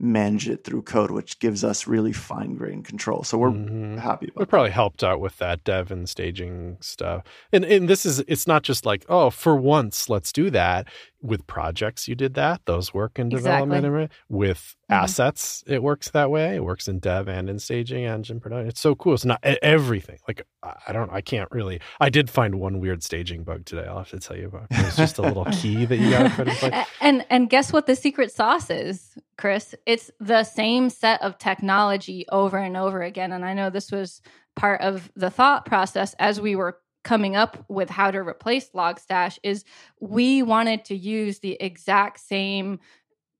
manage 0.00 0.48
it 0.48 0.62
through 0.64 0.82
code, 0.82 1.10
which 1.10 1.40
gives 1.40 1.64
us 1.64 1.88
really 1.88 2.12
fine 2.12 2.54
grained 2.54 2.84
control. 2.84 3.24
So 3.24 3.36
we're 3.36 3.50
Mhm. 3.50 3.98
happy 3.98 4.26
We 4.26 4.30
about 4.36 4.48
probably 4.48 4.70
helped 4.70 5.02
out 5.02 5.18
with 5.20 5.38
that 5.38 5.64
dev 5.64 5.90
and 5.90 6.08
staging 6.08 6.76
stuff. 6.80 7.24
And 7.52 7.64
and 7.64 7.88
this 7.88 8.06
is 8.06 8.20
it's 8.28 8.46
not 8.46 8.62
just 8.62 8.86
like, 8.86 9.04
oh, 9.08 9.30
for 9.30 9.56
once, 9.56 10.08
let's 10.08 10.32
do 10.32 10.50
that. 10.50 10.86
With 11.20 11.46
projects, 11.48 12.06
you 12.06 12.14
did 12.14 12.34
that. 12.34 12.60
Those 12.64 12.94
work 12.94 13.18
in 13.18 13.28
development. 13.28 13.84
Exactly. 13.84 14.02
and 14.04 14.10
With 14.28 14.76
Mhm. 14.88 14.94
assets, 14.94 15.64
it 15.66 15.82
works 15.82 16.10
that 16.12 16.30
way. 16.30 16.54
It 16.54 16.62
works 16.64 16.86
in 16.86 17.00
dev 17.00 17.28
and 17.28 17.50
in 17.50 17.58
staging 17.58 18.04
and 18.04 18.28
in 18.30 18.38
production. 18.38 18.68
It's 18.68 18.80
so 18.80 18.94
cool. 18.94 19.14
It's 19.14 19.24
not 19.24 19.40
everything. 19.42 20.18
Like 20.28 20.42
I 20.86 20.92
don't 20.92 21.10
I 21.12 21.20
can't 21.20 21.50
really 21.50 21.80
I 22.00 22.08
did 22.08 22.30
find 22.30 22.54
one 22.60 22.78
weird 22.78 23.02
staging 23.02 23.42
bug 23.42 23.64
today. 23.64 23.86
I'll 23.88 23.98
have 23.98 24.10
to 24.10 24.20
tell 24.20 24.36
you 24.36 24.46
about. 24.46 24.66
It 24.70 24.84
was 24.84 24.96
just 24.96 25.18
a 25.18 25.22
little 25.22 25.44
key 25.60 25.84
that 25.86 25.96
you 25.96 26.08
gotta 26.10 26.30
put 26.30 26.48
in 26.48 26.54
place. 26.54 26.86
And 27.00 27.26
and 27.30 27.50
guess 27.50 27.72
what 27.72 27.86
the 27.86 27.96
secret 27.96 28.30
sauce 28.32 28.70
is 28.70 29.14
chris 29.36 29.74
it's 29.86 30.10
the 30.20 30.42
same 30.44 30.88
set 30.90 31.22
of 31.22 31.38
technology 31.38 32.26
over 32.30 32.58
and 32.58 32.76
over 32.76 33.02
again 33.02 33.30
and 33.32 33.44
i 33.44 33.54
know 33.54 33.70
this 33.70 33.92
was 33.92 34.20
part 34.56 34.80
of 34.80 35.08
the 35.14 35.30
thought 35.30 35.64
process 35.64 36.14
as 36.18 36.40
we 36.40 36.56
were 36.56 36.76
coming 37.08 37.34
up 37.36 37.64
with 37.68 37.88
how 37.88 38.10
to 38.10 38.18
replace 38.18 38.68
logstash 38.74 39.38
is 39.42 39.64
we 39.98 40.42
wanted 40.42 40.84
to 40.84 40.94
use 40.94 41.38
the 41.38 41.56
exact 41.58 42.20
same 42.20 42.78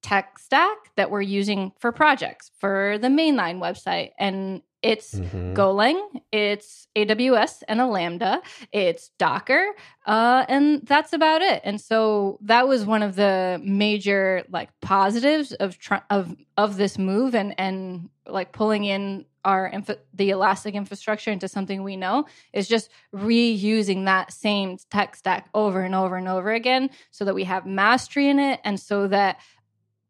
tech 0.02 0.38
stack 0.38 0.78
that 0.96 1.10
we're 1.10 1.20
using 1.20 1.70
for 1.78 1.92
projects 1.92 2.50
for 2.58 2.96
the 3.02 3.08
mainline 3.08 3.58
website 3.60 4.12
and 4.18 4.62
it's 4.80 5.14
Mhm. 5.16 5.54
Golang, 5.54 6.00
it's 6.32 6.86
AWS 6.94 7.62
and 7.68 7.80
a 7.80 7.86
Lambda, 7.86 8.40
it's 8.72 9.10
Docker, 9.18 9.66
uh, 10.06 10.46
and 10.48 10.86
that's 10.86 11.12
about 11.12 11.42
it. 11.42 11.60
And 11.64 11.80
so 11.80 12.38
that 12.42 12.68
was 12.68 12.86
one 12.86 13.02
of 13.02 13.16
the 13.16 13.60
major 13.64 14.44
like 14.48 14.70
positives 14.80 15.52
of 15.52 15.78
tr- 15.80 16.06
of 16.10 16.36
of 16.56 16.76
this 16.76 16.96
move, 16.96 17.34
and 17.34 17.54
and 17.58 18.08
like 18.26 18.52
pulling 18.52 18.84
in 18.84 19.26
our 19.44 19.68
info- 19.68 19.96
the 20.14 20.30
Elastic 20.30 20.74
infrastructure 20.74 21.30
into 21.30 21.48
something 21.48 21.82
we 21.82 21.96
know 21.96 22.26
is 22.52 22.68
just 22.68 22.90
reusing 23.14 24.04
that 24.04 24.32
same 24.32 24.78
tech 24.90 25.16
stack 25.16 25.48
over 25.54 25.82
and 25.82 25.94
over 25.94 26.16
and 26.16 26.28
over 26.28 26.52
again, 26.52 26.90
so 27.10 27.24
that 27.24 27.34
we 27.34 27.44
have 27.44 27.66
mastery 27.66 28.28
in 28.28 28.38
it, 28.38 28.60
and 28.64 28.78
so 28.78 29.08
that 29.08 29.38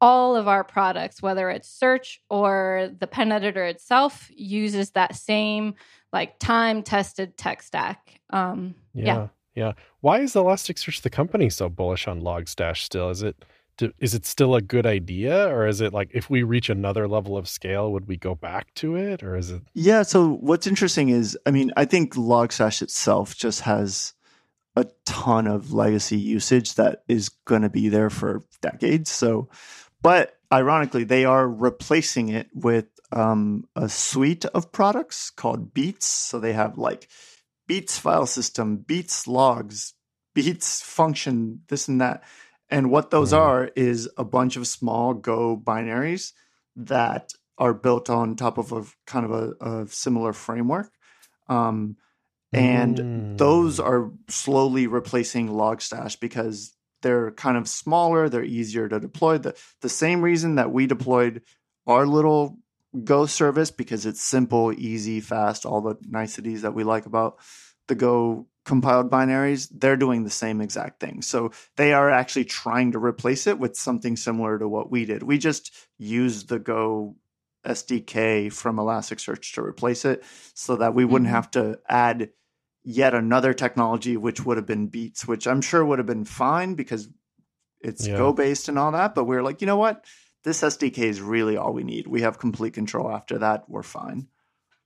all 0.01 0.37
of 0.37 0.47
our 0.47 0.63
products, 0.63 1.21
whether 1.21 1.51
it's 1.51 1.69
search 1.69 2.23
or 2.31 2.91
the 2.99 3.07
pen 3.07 3.33
editor 3.33 3.65
itself, 3.65 4.31
uses 4.31 4.91
that 4.91 5.17
same 5.17 5.75
like 6.13 6.39
time 6.39 6.83
tested 6.83 7.37
tech 7.37 7.63
stack. 7.63 8.21
Um, 8.31 8.77
yeah. 8.95 9.05
Yeah, 9.05 9.29
yeah. 9.55 9.73
Why 10.01 10.21
is 10.21 10.35
Elasticsearch 10.35 11.03
the 11.03 11.11
company 11.11 11.51
so 11.51 11.69
bullish 11.69 12.07
on 12.07 12.23
Logstash 12.23 12.83
still? 12.83 13.11
Is 13.11 13.23
it 13.23 13.45
is 13.99 14.15
it 14.15 14.27
still 14.27 14.55
a 14.55 14.63
good 14.63 14.87
idea, 14.87 15.49
or 15.49 15.67
is 15.67 15.81
it 15.81 15.93
like 15.93 16.11
if 16.13 16.29
we 16.29 16.43
reach 16.43 16.69
another 16.69 17.09
level 17.09 17.37
of 17.37 17.49
scale, 17.49 17.93
would 17.93 18.09
we 18.09 18.17
go 18.17 18.35
back 18.35 18.73
to 18.75 18.97
it, 18.97 19.23
or 19.23 19.37
is 19.37 19.51
it? 19.51 19.63
Yeah. 19.75 20.03
So 20.03 20.31
what's 20.35 20.67
interesting 20.67 21.09
is, 21.09 21.39
I 21.47 21.51
mean, 21.51 21.73
I 21.77 21.85
think 21.85 22.15
Logstash 22.15 22.83
itself 22.83 23.37
just 23.37 23.63
has 23.63 24.15
a 24.77 24.87
ton 25.05 25.47
of 25.47 25.73
legacy 25.73 26.19
usage 26.19 26.75
that 26.75 27.03
is 27.09 27.29
going 27.29 27.63
to 27.63 27.69
be 27.69 27.89
there 27.89 28.11
for 28.11 28.45
decades. 28.61 29.11
So, 29.11 29.49
but 30.03 30.39
ironically, 30.53 31.05
they 31.05 31.25
are 31.25 31.49
replacing 31.49 32.29
it 32.29 32.49
with 32.55 32.87
um, 33.11 33.65
a 33.75 33.89
suite 33.89 34.45
of 34.47 34.71
products 34.71 35.31
called 35.31 35.75
Beats. 35.75 36.07
So 36.07 36.39
they 36.39 36.53
have 36.53 36.79
like 36.79 37.09
Beats 37.67 37.99
file 37.99 38.27
system, 38.27 38.77
Beats 38.77 39.27
logs, 39.27 39.95
Beats 40.35 40.83
function, 40.83 41.63
this 41.69 41.89
and 41.89 42.01
that. 42.01 42.23
And 42.71 42.91
what 42.91 43.11
those 43.11 43.33
Mhm. 43.33 43.39
are 43.39 43.65
is 43.77 44.09
a 44.17 44.25
bunch 44.25 44.57
of 44.57 44.67
small 44.67 45.15
Go 45.15 45.57
binaries 45.57 46.33
that 46.77 47.33
are 47.57 47.75
built 47.75 48.09
on 48.11 48.37
top 48.37 48.59
of 48.59 48.73
a 48.73 48.85
kind 49.07 49.25
of 49.25 49.33
a, 49.33 49.67
a 49.67 49.87
similar 49.89 50.33
framework. 50.33 50.93
Um, 51.49 51.97
and 52.53 52.97
Mm. 52.99 53.37
those 53.39 53.81
are 53.81 54.11
slowly 54.29 54.87
replacing 54.87 55.49
Logstash 55.49 56.19
because 56.21 56.75
they're 57.03 57.31
kind 57.33 57.57
of 57.57 57.69
smaller, 57.69 58.29
they're 58.29 58.45
easier 58.45 58.89
to 58.89 59.01
deploy. 59.01 59.39
The 59.39 59.57
the 59.83 59.89
same 59.89 60.23
reason 60.23 60.57
that 60.57 60.73
we 60.73 60.87
deployed 60.87 61.43
our 61.87 62.07
little 62.07 62.59
Go 63.05 63.27
service 63.27 63.71
because 63.71 64.07
it's 64.07 64.25
simple, 64.25 64.73
easy, 64.73 65.21
fast, 65.21 65.67
all 65.67 65.83
the 65.83 65.97
niceties 66.09 66.63
that 66.63 66.75
we 66.75 66.85
like 66.85 67.05
about 67.05 67.39
the 67.87 67.95
Go 67.95 68.47
compiled 68.69 69.11
binaries, 69.11 69.69
they're 69.73 69.97
doing 69.97 70.23
the 70.23 70.31
same 70.31 70.61
exact 70.61 71.01
thing. 71.01 71.23
So 71.23 71.51
they 71.77 71.93
are 71.93 72.11
actually 72.11 72.45
trying 72.45 72.93
to 72.93 72.99
replace 72.99 73.49
it 73.49 73.59
with 73.59 73.77
something 73.77 74.17
similar 74.17 74.59
to 74.59 74.69
what 74.69 74.91
we 74.91 75.05
did. 75.05 75.25
We 75.25 75.39
just 75.39 75.75
used 75.97 76.49
the 76.49 76.61
Go 76.61 77.17
SDK 77.67 78.53
from 78.53 78.77
Elasticsearch 78.77 79.55
to 79.55 79.63
replace 79.63 80.05
it 80.05 80.23
so 80.55 80.77
that 80.77 80.95
we 80.95 81.05
wouldn't 81.05 81.29
Mhm. 81.29 81.35
have 81.35 81.51
to 81.53 81.81
add 81.89 82.31
yet 82.85 83.15
another 83.15 83.53
technology, 83.53 84.17
which 84.17 84.45
would 84.45 84.57
have 84.57 84.67
been 84.67 84.87
Beats, 84.87 85.27
which 85.27 85.47
I'm 85.47 85.61
sure 85.61 85.85
would 85.85 85.99
have 85.99 86.07
been 86.07 86.25
fine 86.25 86.75
because 86.75 87.09
it's 87.81 88.07
Yeah. 88.07 88.17
Go 88.17 88.33
based 88.33 88.69
and 88.69 88.79
all 88.79 88.93
that. 88.93 89.15
But 89.15 89.25
we 89.25 89.37
are 89.37 89.43
like, 89.43 89.61
you 89.61 89.67
know 89.67 89.77
what? 89.77 90.05
this 90.45 90.63
SDK 90.63 90.99
is 91.09 91.21
really 91.21 91.57
all 91.57 91.75
we 91.75 91.83
need. 91.83 92.07
We 92.07 92.23
have 92.23 92.39
complete 92.39 92.73
control. 92.73 93.11
After 93.11 93.39
that, 93.39 93.69
we're 93.69 93.83
fine. 93.83 94.29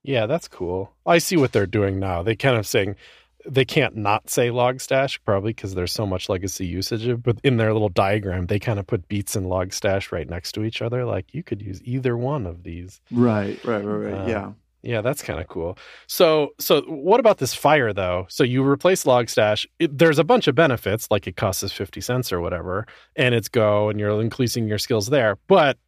Yeah, 0.03 0.27
that's 0.27 0.49
cool. 0.49 0.90
I 1.07 1.18
see 1.18 1.37
what 1.37 1.53
they're 1.53 1.66
doing 1.66 2.01
now. 2.01 2.23
They 2.23 2.35
kind 2.35 2.57
of 2.57 2.66
saying 2.66 2.97
they 3.46 3.64
can't 3.64 3.96
not 3.96 4.31
say 4.31 4.48
Logstash 4.48 5.18
probably 5.24 5.52
because 5.52 5.74
there's 5.74 5.92
so 5.92 6.07
much 6.07 6.28
legacy 6.28 6.66
usage 6.66 7.07
of, 7.07 7.22
but 7.22 7.38
in 7.42 7.57
their 7.57 7.72
little 7.72 7.88
diagram 7.88 8.46
they 8.46 8.59
kind 8.59 8.78
of 8.78 8.87
put 8.87 9.09
beats 9.09 9.37
and 9.37 9.46
Logstash 9.46 10.12
right 10.12 10.28
next 10.28 10.52
to 10.52 10.64
each 10.64 10.83
other 10.83 11.05
like 11.05 11.35
you 11.35 11.42
could 11.42 11.62
use 11.62 11.81
either 11.85 12.16
one 12.16 12.46
of 12.46 12.62
these. 12.62 13.00
Right 13.11 13.62
right 13.64 13.85
right, 13.85 14.12
right. 14.12 14.14
Uh, 14.14 14.26
yeah. 14.26 14.52
yeah 14.83 15.00
that's 15.00 15.22
kind 15.22 15.40
of 15.40 15.48
cool. 15.48 15.78
So 16.07 16.55
so 16.59 16.83
what 16.83 17.20
about 17.20 17.38
this 17.38 17.55
fire 17.55 17.92
though? 17.92 18.26
So 18.28 18.44
you 18.44 18.66
replace 18.66 19.05
Logstash 19.05 19.66
it, 19.78 19.96
there's 19.96 20.18
a 20.18 20.24
bunch 20.24 20.46
of 20.48 20.55
benefits 20.55 21.09
like 21.11 21.26
it 21.26 21.37
costs 21.37 21.62
us 21.64 21.72
50 21.72 22.00
cents 22.00 22.33
or 22.33 22.40
whatever 22.40 22.87
and 23.16 23.35
it's 23.35 23.48
go 23.48 23.88
and 23.88 23.98
you're 23.98 24.20
increasing 24.20 24.68
your 24.68 24.78
skills 24.78 25.09
there 25.09 25.38
but 25.48 25.78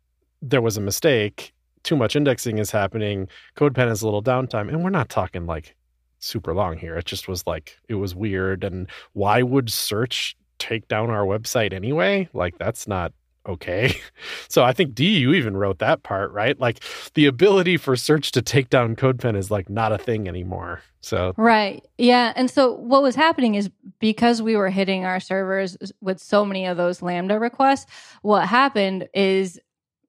there 0.43 0.63
was 0.63 0.77
a 0.77 0.81
mistake 0.81 1.53
too 1.83 1.97
much 1.97 2.17
indexing 2.17 2.59
is 2.59 2.71
happening 2.71 3.29
codepen 3.57 3.89
has 3.89 4.03
a 4.03 4.07
little 4.07 4.23
downtime 4.23 4.69
and 4.69 4.83
we're 4.83 4.91
not 4.91 5.09
talking 5.09 5.47
like 5.47 5.77
super 6.25 6.55
long 6.55 6.77
here. 6.77 6.97
It 6.97 7.05
just 7.05 7.29
was 7.29 7.47
like 7.47 7.79
it 7.89 7.95
was 7.95 8.15
weird. 8.15 8.65
And 8.65 8.89
why 9.13 9.43
would 9.43 9.71
search 9.71 10.37
take 10.59 10.89
down 10.89 11.11
our 11.11 11.25
website 11.25 11.73
anyway? 11.73 12.29
Like 12.33 12.59
that's 12.59 12.89
not 12.89 13.13
okay. 13.47 13.95
So 14.49 14.63
I 14.63 14.73
think 14.73 14.95
Dee, 14.95 15.19
you 15.19 15.35
even 15.35 15.57
wrote 15.57 15.81
that 15.81 16.05
part, 16.05 16.31
right? 16.31 16.59
Like 16.59 16.81
the 17.15 17.27
ability 17.27 17.77
for 17.77 17.97
search 17.97 18.31
to 18.33 18.43
take 18.43 18.71
down 18.71 18.95
CodePen 18.95 19.37
is 19.37 19.51
like 19.51 19.69
not 19.69 19.91
a 19.91 19.99
thing 19.99 20.29
anymore. 20.29 20.81
So 21.01 21.35
Right. 21.37 21.85
Yeah. 21.99 22.33
And 22.37 22.49
so 22.51 22.73
what 22.73 23.03
was 23.03 23.17
happening 23.17 23.57
is 23.57 23.69
because 23.99 24.41
we 24.41 24.57
were 24.57 24.71
hitting 24.71 25.05
our 25.05 25.19
servers 25.19 25.77
with 26.01 26.21
so 26.21 26.45
many 26.45 26.67
of 26.67 26.77
those 26.77 27.03
Lambda 27.03 27.41
requests, 27.41 27.87
what 28.23 28.47
happened 28.47 29.09
is 29.13 29.59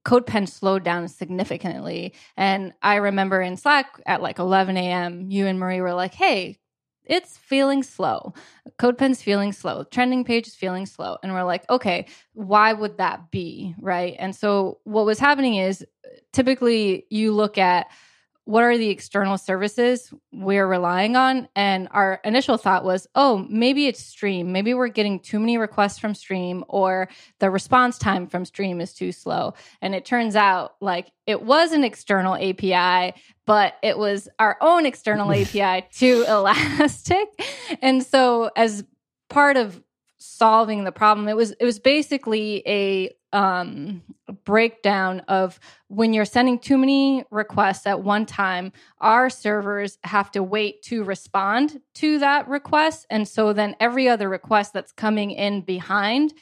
CodePen 0.05 0.47
slowed 0.47 0.83
down 0.83 1.07
significantly. 1.07 2.13
And 2.37 2.73
I 2.81 2.95
remember 2.95 3.41
in 3.41 3.57
Slack 3.57 3.99
at 4.05 4.21
like 4.21 4.39
11 4.39 4.77
a.m., 4.77 5.29
you 5.29 5.47
and 5.47 5.59
Marie 5.59 5.81
were 5.81 5.93
like, 5.93 6.13
hey, 6.13 6.59
it's 7.03 7.37
feeling 7.37 7.83
slow. 7.83 8.33
CodePen's 8.79 9.21
feeling 9.21 9.51
slow. 9.51 9.83
Trending 9.83 10.23
page 10.23 10.47
is 10.47 10.55
feeling 10.55 10.85
slow. 10.85 11.17
And 11.21 11.33
we're 11.33 11.43
like, 11.43 11.69
okay, 11.69 12.07
why 12.33 12.73
would 12.73 12.97
that 12.97 13.31
be? 13.31 13.75
Right. 13.79 14.15
And 14.17 14.35
so 14.35 14.79
what 14.83 15.05
was 15.05 15.19
happening 15.19 15.55
is 15.55 15.85
typically 16.33 17.05
you 17.09 17.31
look 17.31 17.57
at 17.57 17.87
what 18.45 18.63
are 18.63 18.77
the 18.77 18.89
external 18.89 19.39
services 19.39 20.13
we're 20.31 20.67
relying 20.67 21.15
on? 21.15 21.47
And 21.55 21.87
our 21.91 22.21
initial 22.23 22.57
thought 22.57 22.85
was, 22.85 23.07
oh, 23.15 23.45
maybe 23.49 23.87
it's 23.87 24.03
Stream. 24.03 24.51
Maybe 24.51 24.75
we're 24.75 24.87
getting 24.87 25.19
too 25.19 25.39
many 25.39 25.57
requests 25.57 25.97
from 25.97 26.13
Stream, 26.13 26.63
or 26.67 27.09
the 27.39 27.49
response 27.49 27.97
time 27.97 28.27
from 28.27 28.45
Stream 28.45 28.79
is 28.81 28.93
too 28.93 29.11
slow. 29.11 29.55
And 29.81 29.95
it 29.95 30.05
turns 30.05 30.35
out 30.35 30.75
like 30.79 31.11
it 31.25 31.41
was 31.41 31.71
an 31.71 31.83
external 31.83 32.35
API, 32.35 33.19
but 33.47 33.73
it 33.81 33.97
was 33.97 34.29
our 34.37 34.57
own 34.61 34.85
external 34.85 35.31
API 35.33 35.87
to 35.93 36.25
Elastic. 36.27 37.27
And 37.81 38.03
so, 38.03 38.51
as 38.55 38.83
part 39.27 39.57
of 39.57 39.81
solving 40.19 40.83
the 40.83 40.91
problem, 40.91 41.27
it 41.27 41.35
was 41.35 41.51
it 41.59 41.65
was 41.65 41.79
basically 41.79 42.61
a 42.67 43.09
um, 43.35 44.03
breakdown 44.31 45.21
of 45.27 45.59
when 45.87 46.13
you're 46.13 46.25
sending 46.25 46.59
too 46.59 46.77
many 46.77 47.23
requests 47.31 47.85
at 47.85 48.01
one 48.01 48.25
time, 48.25 48.71
our 48.99 49.29
servers 49.29 49.97
have 50.03 50.31
to 50.31 50.41
wait 50.41 50.81
to 50.83 51.03
respond 51.03 51.81
to 51.95 52.19
that 52.19 52.47
request. 52.47 53.05
And 53.09 53.27
so 53.27 53.53
then 53.53 53.75
every 53.79 54.09
other 54.09 54.27
request 54.29 54.73
that's 54.73 54.91
coming 54.91 55.31
in 55.31 55.61
behind 55.61 56.33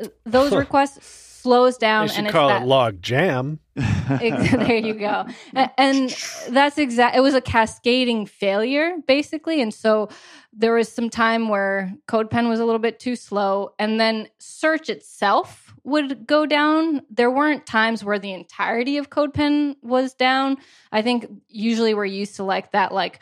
uh, 0.00 0.08
those 0.24 0.52
requests 0.54 1.31
slows 1.42 1.76
down 1.76 2.06
they 2.06 2.12
should 2.12 2.18
and 2.18 2.26
it's 2.28 2.32
call 2.32 2.48
that, 2.48 2.62
it 2.62 2.66
log 2.66 3.02
jam. 3.02 3.58
there 3.76 4.76
you 4.76 4.94
go. 4.94 5.26
A- 5.54 5.70
And 5.78 6.10
that's 6.50 6.78
exact. 6.78 7.16
It 7.16 7.20
was 7.20 7.34
a 7.34 7.40
cascading 7.40 8.26
failure, 8.26 8.96
basically. 9.06 9.60
And 9.60 9.72
so 9.72 10.08
there 10.52 10.74
was 10.74 10.90
some 10.90 11.08
time 11.10 11.48
where 11.48 11.92
CodePen 12.08 12.48
was 12.48 12.60
a 12.60 12.64
little 12.64 12.78
bit 12.78 13.00
too 13.00 13.16
slow, 13.16 13.70
and 13.78 13.98
then 13.98 14.28
search 14.38 14.88
itself 14.88 15.74
would 15.84 16.26
go 16.26 16.46
down. 16.46 17.02
There 17.10 17.30
weren't 17.30 17.66
times 17.66 18.04
where 18.04 18.18
the 18.18 18.32
entirety 18.32 18.98
of 18.98 19.10
CodePen 19.10 19.76
was 19.82 20.14
down. 20.14 20.58
I 20.92 21.02
think 21.02 21.26
usually 21.48 21.94
we're 21.94 22.04
used 22.04 22.36
to 22.36 22.44
like 22.44 22.72
that, 22.72 22.92
like 22.92 23.20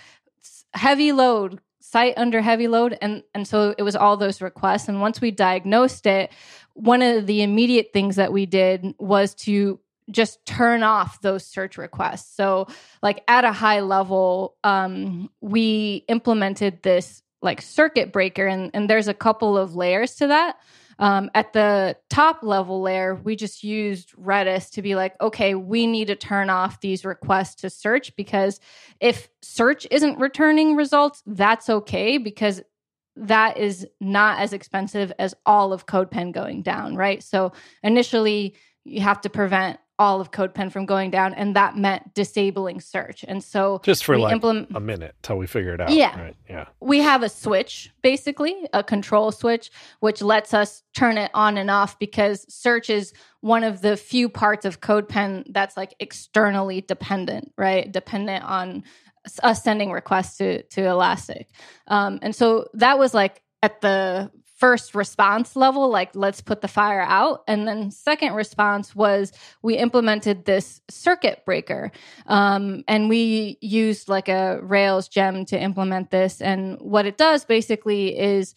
heavy 0.74 1.12
load 1.12 1.60
site 1.90 2.14
under 2.16 2.40
heavy 2.40 2.68
load 2.68 2.96
and 3.02 3.22
and 3.34 3.46
so 3.46 3.74
it 3.76 3.82
was 3.82 3.96
all 3.96 4.16
those 4.16 4.40
requests 4.40 4.88
and 4.88 5.00
once 5.00 5.20
we 5.20 5.30
diagnosed 5.30 6.06
it 6.06 6.30
one 6.74 7.02
of 7.02 7.26
the 7.26 7.42
immediate 7.42 7.92
things 7.92 8.16
that 8.16 8.32
we 8.32 8.46
did 8.46 8.94
was 8.98 9.34
to 9.34 9.78
just 10.10 10.44
turn 10.44 10.82
off 10.82 11.20
those 11.20 11.44
search 11.44 11.78
requests. 11.78 12.34
So, 12.34 12.66
like 13.02 13.22
at 13.28 13.44
a 13.44 13.52
high 13.52 13.80
level, 13.80 14.56
um, 14.64 15.30
we 15.40 16.04
implemented 16.08 16.82
this 16.82 17.22
like 17.42 17.62
circuit 17.62 18.12
breaker, 18.12 18.46
and, 18.46 18.70
and 18.74 18.88
there's 18.88 19.08
a 19.08 19.14
couple 19.14 19.56
of 19.56 19.74
layers 19.74 20.16
to 20.16 20.26
that. 20.28 20.56
Um, 21.00 21.30
at 21.34 21.54
the 21.54 21.96
top 22.10 22.42
level 22.42 22.82
layer, 22.82 23.14
we 23.14 23.34
just 23.34 23.64
used 23.64 24.14
Redis 24.16 24.70
to 24.72 24.82
be 24.82 24.94
like, 24.94 25.18
okay, 25.20 25.54
we 25.54 25.86
need 25.86 26.08
to 26.08 26.14
turn 26.14 26.50
off 26.50 26.82
these 26.82 27.06
requests 27.06 27.54
to 27.62 27.70
search 27.70 28.14
because 28.16 28.60
if 29.00 29.30
search 29.40 29.86
isn't 29.90 30.18
returning 30.18 30.76
results, 30.76 31.22
that's 31.26 31.70
okay 31.70 32.18
because 32.18 32.60
that 33.16 33.56
is 33.56 33.86
not 34.00 34.40
as 34.40 34.52
expensive 34.52 35.10
as 35.18 35.34
all 35.46 35.72
of 35.72 35.86
CodePen 35.86 36.32
going 36.32 36.60
down, 36.60 36.96
right? 36.96 37.22
So 37.22 37.52
initially, 37.82 38.54
you 38.84 39.00
have 39.00 39.22
to 39.22 39.30
prevent 39.30 39.80
all 40.00 40.18
of 40.20 40.30
CodePen 40.30 40.72
from 40.72 40.86
going 40.86 41.10
down, 41.10 41.34
and 41.34 41.54
that 41.56 41.76
meant 41.76 42.14
disabling 42.14 42.80
search. 42.80 43.22
And 43.28 43.44
so 43.44 43.80
Just 43.84 44.04
for 44.04 44.18
like 44.18 44.32
implement- 44.32 44.74
a 44.74 44.80
minute 44.80 45.14
till 45.22 45.36
we 45.36 45.46
figure 45.46 45.74
it 45.74 45.80
out. 45.80 45.90
Yeah. 45.90 46.18
Right. 46.18 46.36
Yeah. 46.48 46.64
we 46.80 46.98
have 47.00 47.22
a 47.22 47.28
switch 47.28 47.90
basically 48.02 48.66
a 48.72 48.82
control 48.82 49.30
switch 49.30 49.70
which 50.00 50.20
lets 50.22 50.52
us 50.54 50.82
turn 50.96 51.16
it 51.18 51.30
on 51.34 51.56
and 51.58 51.70
off 51.70 51.98
because 51.98 52.44
search 52.52 52.90
is 52.90 53.12
one 53.40 53.62
of 53.62 53.82
the 53.82 53.96
few 53.96 54.28
parts 54.28 54.64
of 54.64 54.80
codepen 54.80 55.44
that's 55.50 55.76
like 55.76 55.94
externally 56.00 56.80
dependent 56.80 57.52
right 57.56 57.92
dependent 57.92 58.42
on 58.44 58.82
us 59.44 59.62
sending 59.62 59.92
requests 59.92 60.38
to 60.38 60.62
to 60.64 60.82
elastic 60.86 61.48
um, 61.86 62.18
and 62.22 62.34
so 62.34 62.66
that 62.74 62.98
was 62.98 63.12
like 63.14 63.42
at 63.62 63.80
the 63.80 64.30
first 64.60 64.94
response 64.94 65.56
level 65.56 65.88
like 65.88 66.14
let's 66.14 66.42
put 66.42 66.60
the 66.60 66.68
fire 66.68 67.00
out. 67.00 67.42
And 67.48 67.66
then 67.66 67.90
second 67.90 68.34
response 68.34 68.94
was 68.94 69.32
we 69.62 69.76
implemented 69.76 70.44
this 70.44 70.82
circuit 70.90 71.42
breaker. 71.46 71.90
Um, 72.26 72.84
and 72.86 73.08
we 73.08 73.56
used 73.62 74.08
like 74.08 74.28
a 74.28 74.60
rails 74.62 75.08
gem 75.08 75.46
to 75.46 75.58
implement 75.58 76.10
this. 76.10 76.42
And 76.42 76.78
what 76.78 77.06
it 77.06 77.16
does 77.16 77.46
basically 77.46 78.18
is 78.18 78.54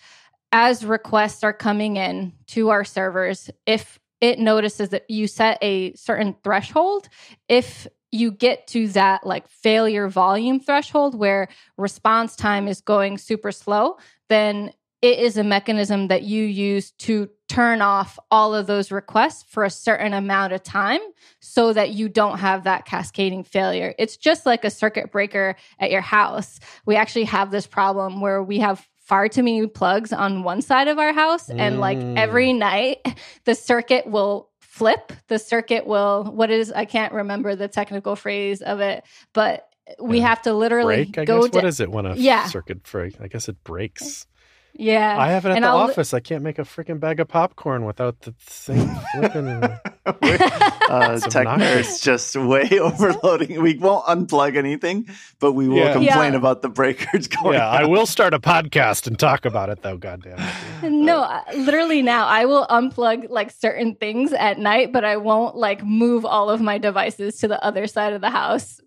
as 0.52 0.86
requests 0.86 1.44
are 1.44 1.54
coming 1.54 1.96
in 1.96 2.34
to 2.48 2.70
our 2.70 2.84
servers 2.84 3.50
if 3.66 3.98
it 4.20 4.40
notices 4.40 4.90
that 4.90 5.10
you 5.10 5.28
set 5.28 5.58
a 5.62 5.94
certain 5.96 6.36
threshold 6.44 7.10
if 7.48 7.88
you 8.12 8.32
get 8.32 8.68
to 8.68 8.88
that 8.90 9.26
like 9.26 9.48
failure 9.48 10.08
volume 10.08 10.60
threshold 10.60 11.18
where 11.18 11.48
response 11.78 12.36
time 12.36 12.68
is 12.68 12.80
going 12.80 13.18
super 13.18 13.52
slow 13.52 13.98
then 14.30 14.72
it 15.04 15.20
is 15.20 15.38
a 15.38 15.44
mechanism 15.44 16.08
that 16.08 16.24
you 16.24 16.46
use 16.46 16.92
to 16.92 17.30
turn 17.50 17.82
off 17.82 18.18
all 18.32 18.56
of 18.56 18.68
those 18.68 18.90
requests 18.90 19.44
for 19.50 19.66
a 19.66 19.70
certain 19.70 20.14
amount 20.14 20.54
of 20.54 20.64
time 20.64 21.02
so 21.42 21.74
that 21.74 21.92
you 21.92 22.08
don't 22.08 22.40
have 22.40 22.64
that 22.64 22.86
cascading 22.86 23.44
failure. 23.44 23.94
It's 24.00 24.16
just 24.16 24.46
like 24.46 24.64
a 24.64 24.70
circuit 24.70 25.12
breaker 25.12 25.58
at 25.78 25.92
your 25.92 26.00
house. 26.02 26.58
We 26.86 26.96
actually 26.96 27.26
have 27.26 27.52
this 27.52 27.68
problem 27.68 28.22
where 28.22 28.42
we 28.42 28.60
have 28.60 28.88
far 29.02 29.28
too 29.28 29.44
many 29.44 29.68
plugs 29.68 30.14
on 30.14 30.44
one 30.44 30.62
side 30.62 30.88
of 30.88 30.98
our 30.98 31.12
house 31.12 31.50
and 31.50 31.82
like 31.82 31.98
Mm. 31.98 32.18
every 32.18 32.54
night 32.54 33.00
the 33.44 33.56
circuit 33.56 34.08
will 34.08 34.50
flip 34.62 35.12
the 35.28 35.38
circuit 35.38 35.86
will 35.86 36.24
what 36.34 36.50
is 36.50 36.72
i 36.72 36.86
can't 36.86 37.14
remember 37.14 37.56
the 37.56 37.68
technical 37.68 38.16
phrase 38.16 38.62
of 38.62 38.80
it 38.80 39.04
but 39.34 39.68
we 40.02 40.20
Yeah. 40.20 40.28
have 40.30 40.42
to 40.44 40.54
literally 40.54 41.04
Break, 41.04 41.18
I 41.18 41.26
go 41.26 41.42
guess. 41.42 41.52
to 41.52 41.56
what 41.58 41.66
is 41.66 41.80
it 41.82 41.92
when 41.92 42.06
a 42.06 42.16
Yeah. 42.16 42.46
circuit 42.46 42.82
break? 42.84 43.20
I 43.20 43.28
guess 43.28 43.50
it 43.50 43.62
breaks. 43.66 44.26
Yeah 44.76 45.16
I 45.20 45.28
have 45.30 45.46
it 45.46 45.50
at 45.50 45.56
And 45.58 45.64
the 45.66 45.70
I'll- 45.70 45.78
office. 45.78 46.14
I 46.14 46.20
can't 46.20 46.44
make 46.44 46.58
a 46.60 46.64
freaking 46.64 47.00
bag 47.00 47.20
of 47.20 47.28
popcorn 47.28 47.86
without 47.86 48.22
the 48.22 48.34
thing 48.40 48.90
flipping. 49.14 49.48
and- 49.48 49.64
uh, 50.06 50.14
It's 51.16 51.28
tech 51.28 51.48
nerds 51.48 52.02
just 52.04 52.36
way 52.36 52.68
overloading. 52.80 53.62
We 53.62 53.78
won't 53.78 54.06
unplug 54.06 54.56
anything, 54.58 55.08
but 55.40 55.54
we 55.54 55.68
will 55.70 55.78
Yeah. 55.78 55.94
complain 55.94 56.34
Yeah. 56.34 56.40
about 56.40 56.62
the 56.62 56.70
breakers 56.70 57.28
going. 57.28 57.54
yeah, 57.56 57.70
I 57.70 57.86
will 57.86 58.06
start 58.06 58.34
a 58.34 58.40
podcast 58.40 59.08
and 59.08 59.18
talk 59.18 59.46
about 59.46 59.70
it 59.70 59.82
though. 59.82 59.98
Goddamn. 59.98 60.40
it. 60.84 60.90
no 60.92 61.22
I- 61.22 61.44
literally 61.56 62.02
now 62.02 62.26
i 62.28 62.46
will 62.46 62.66
unplug 62.70 63.30
like 63.30 63.52
certain 63.52 63.96
things 63.96 64.34
at 64.34 64.58
night 64.60 64.92
but 64.92 65.06
i 65.06 65.16
won't 65.18 65.56
like 65.56 65.84
move 65.84 66.26
all 66.26 66.50
of 66.50 66.60
my 66.62 66.78
devices 66.78 67.38
to 67.40 67.48
the 67.48 67.64
other 67.64 67.88
side 67.88 68.12
of 68.14 68.22
the 68.22 68.30
house 68.30 68.82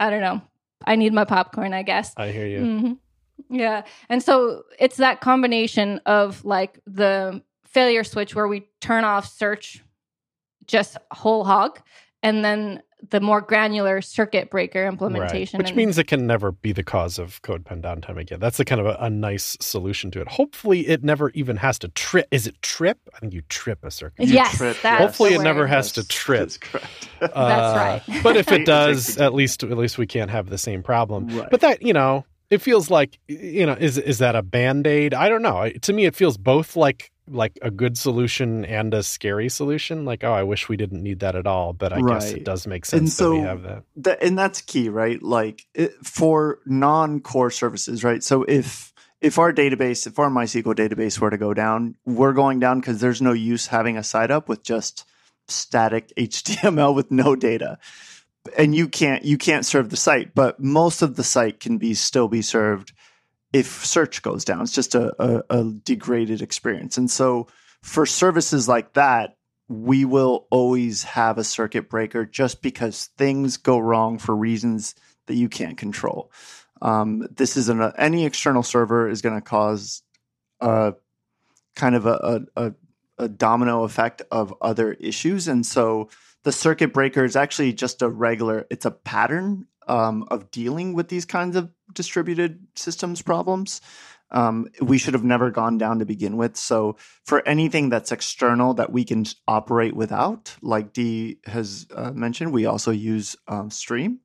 i 0.00 0.10
don't 0.10 0.20
know 0.22 0.40
i 0.84 0.96
need 0.96 1.12
my 1.12 1.24
popcorn 1.24 1.72
i 1.72 1.82
guess 1.82 2.12
I 2.16 2.28
hear 2.30 2.46
you. 2.46 2.60
hmm 2.60 2.92
Yeah. 3.50 3.82
And 4.08 4.22
so 4.22 4.64
it's 4.78 4.96
that 4.96 5.20
combination 5.20 6.00
of 6.06 6.44
like 6.44 6.80
the 6.86 7.42
failure 7.66 8.04
switch 8.04 8.34
where 8.34 8.48
we 8.48 8.66
turn 8.80 9.04
off 9.04 9.26
search 9.32 9.82
just 10.66 10.96
whole 11.12 11.44
hog, 11.44 11.78
and 12.22 12.44
then 12.44 12.82
the 13.10 13.20
more 13.20 13.40
granular 13.40 14.00
circuit 14.00 14.50
breaker 14.50 14.84
implementation. 14.84 15.58
Right. 15.58 15.64
Which 15.64 15.68
and- 15.70 15.76
means 15.76 15.96
it 15.98 16.08
can 16.08 16.26
never 16.26 16.50
be 16.50 16.72
the 16.72 16.82
cause 16.82 17.18
of 17.20 17.40
CodePen 17.42 17.82
downtime 17.82 18.16
again. 18.18 18.40
That's 18.40 18.56
the 18.56 18.64
kind 18.64 18.80
of 18.80 18.86
a, 18.88 18.96
a 18.98 19.10
nice 19.10 19.56
solution 19.60 20.10
to 20.12 20.20
it. 20.22 20.26
Hopefully, 20.26 20.88
it 20.88 21.04
never 21.04 21.30
even 21.30 21.56
has 21.58 21.78
to 21.80 21.88
trip. 21.88 22.26
Is 22.32 22.46
it 22.48 22.60
trip? 22.62 22.98
I 23.14 23.18
think 23.20 23.32
you 23.32 23.42
trip 23.42 23.84
a 23.84 23.90
circuit. 23.92 24.26
You 24.26 24.34
yes, 24.34 24.56
trip, 24.56 24.76
Hopefully, 24.78 25.34
it 25.34 25.42
never 25.42 25.66
has 25.68 25.92
to 25.92 26.08
trip. 26.08 26.40
That's 26.40 26.58
correct. 26.58 27.08
That's 27.20 27.32
Uh, 27.36 28.00
right. 28.08 28.22
but 28.24 28.36
if 28.36 28.50
it 28.50 28.66
does, 28.66 29.18
at 29.18 29.34
least 29.34 29.62
at 29.62 29.76
least 29.76 29.98
we 29.98 30.06
can't 30.06 30.30
have 30.30 30.48
the 30.48 30.58
same 30.58 30.82
problem. 30.82 31.28
Right. 31.28 31.48
But 31.50 31.60
that 31.60 31.82
you 31.82 31.92
know, 31.92 32.24
it 32.50 32.58
feels 32.58 32.90
like 32.90 33.18
you 33.28 33.66
know, 33.66 33.74
is 33.74 33.98
is 33.98 34.18
that 34.18 34.36
a 34.36 34.42
band 34.42 34.86
aid? 34.86 35.14
I 35.14 35.28
don't 35.28 35.42
know. 35.42 35.68
To 35.70 35.92
me, 35.92 36.06
it 36.06 36.14
feels 36.14 36.36
both 36.36 36.76
like 36.76 37.10
like 37.28 37.58
a 37.60 37.70
good 37.70 37.98
solution 37.98 38.64
and 38.64 38.94
a 38.94 39.02
scary 39.02 39.48
solution. 39.48 40.04
Like, 40.04 40.22
oh, 40.22 40.32
I 40.32 40.44
wish 40.44 40.68
we 40.68 40.76
didn't 40.76 41.02
need 41.02 41.20
that 41.20 41.34
at 41.34 41.46
all. 41.46 41.72
But 41.72 41.92
I 41.92 42.00
guess 42.00 42.30
it 42.30 42.44
does 42.44 42.66
make 42.66 42.84
sense 42.86 43.00
And 43.00 43.08
sense 43.08 43.18
that 43.18 43.30
we 43.30 43.40
have 43.40 43.62
that. 43.62 43.82
that 43.96 44.22
and 44.22 44.38
that's 44.38 44.60
key 44.60 44.88
right 44.88 45.20
like 45.22 45.66
it, 45.74 45.92
for 46.04 46.60
non-core 46.66 47.50
services 47.50 48.04
right 48.04 48.22
so 48.22 48.44
if 48.44 48.92
if 49.20 49.38
our 49.38 49.52
database 49.52 50.06
if 50.06 50.18
our 50.18 50.28
mysql 50.28 50.74
database 50.74 51.18
were 51.18 51.30
to 51.30 51.38
go 51.38 51.54
down 51.54 51.94
we're 52.04 52.32
going 52.32 52.60
down 52.60 52.80
because 52.80 53.00
there's 53.00 53.22
no 53.22 53.32
use 53.32 53.66
having 53.66 53.96
a 53.96 54.04
site 54.04 54.30
up 54.30 54.48
with 54.48 54.62
just 54.62 55.04
static 55.48 56.12
html 56.18 56.94
with 56.94 57.10
no 57.10 57.34
data 57.34 57.78
and 58.56 58.74
you 58.74 58.88
can't 58.88 59.24
you 59.24 59.38
can't 59.38 59.66
serve 59.66 59.90
the 59.90 59.96
site 59.96 60.34
but 60.34 60.60
most 60.60 61.02
of 61.02 61.16
the 61.16 61.24
site 61.24 61.60
can 61.60 61.78
be 61.78 61.94
still 61.94 62.28
be 62.28 62.42
served 62.42 62.92
if 63.52 63.86
search 63.86 64.22
goes 64.22 64.44
down. 64.44 64.60
It's 64.60 64.72
just 64.72 64.94
a, 64.94 65.14
a, 65.22 65.42
a 65.50 65.64
degraded 65.64 66.42
experience. 66.42 66.98
And 66.98 67.10
so 67.10 67.46
for 67.82 68.04
services 68.04 68.68
like 68.68 68.92
that 68.94 69.36
we 69.68 70.04
will 70.04 70.46
always 70.50 71.02
have 71.02 71.38
a 71.38 71.44
circuit 71.44 71.88
breaker 71.88 72.24
just 72.24 72.62
because 72.62 73.06
things 73.18 73.56
go 73.56 73.78
wrong 73.78 74.18
for 74.18 74.34
reasons 74.34 74.94
that 75.26 75.34
you 75.34 75.48
can't 75.48 75.76
control. 75.76 76.30
Um, 76.82 77.26
this 77.34 77.56
is 77.56 77.68
an 77.68 77.80
any 77.98 78.26
external 78.26 78.62
server 78.62 79.08
is 79.08 79.22
going 79.22 79.34
to 79.34 79.40
cause 79.40 80.02
a 80.60 80.94
kind 81.74 81.94
of 81.94 82.06
a, 82.06 82.46
a, 82.56 82.66
a, 82.66 82.74
a 83.18 83.28
domino 83.28 83.84
effect 83.84 84.22
of 84.30 84.54
other 84.60 84.92
issues, 84.92 85.48
and 85.48 85.64
so 85.64 86.10
the 86.46 86.52
circuit 86.52 86.92
breaker 86.92 87.24
is 87.24 87.34
actually 87.34 87.72
just 87.72 88.02
a 88.02 88.08
regular. 88.08 88.68
It's 88.70 88.84
a 88.84 88.92
pattern 88.92 89.66
um, 89.88 90.28
of 90.30 90.52
dealing 90.52 90.92
with 90.94 91.08
these 91.08 91.24
kinds 91.24 91.56
of 91.56 91.72
distributed 91.92 92.64
systems 92.76 93.20
problems. 93.20 93.80
Um, 94.30 94.68
we 94.80 94.96
should 94.96 95.14
have 95.14 95.24
never 95.24 95.50
gone 95.50 95.76
down 95.76 95.98
to 95.98 96.04
begin 96.04 96.36
with. 96.36 96.56
So 96.56 96.98
for 97.24 97.42
anything 97.48 97.88
that's 97.88 98.12
external 98.12 98.74
that 98.74 98.92
we 98.92 99.02
can 99.04 99.24
operate 99.48 99.96
without, 99.96 100.54
like 100.62 100.92
Dee 100.92 101.38
has 101.46 101.88
uh, 101.92 102.12
mentioned, 102.12 102.52
we 102.52 102.64
also 102.64 102.92
use 102.92 103.34
um, 103.48 103.68
Stream 103.68 104.20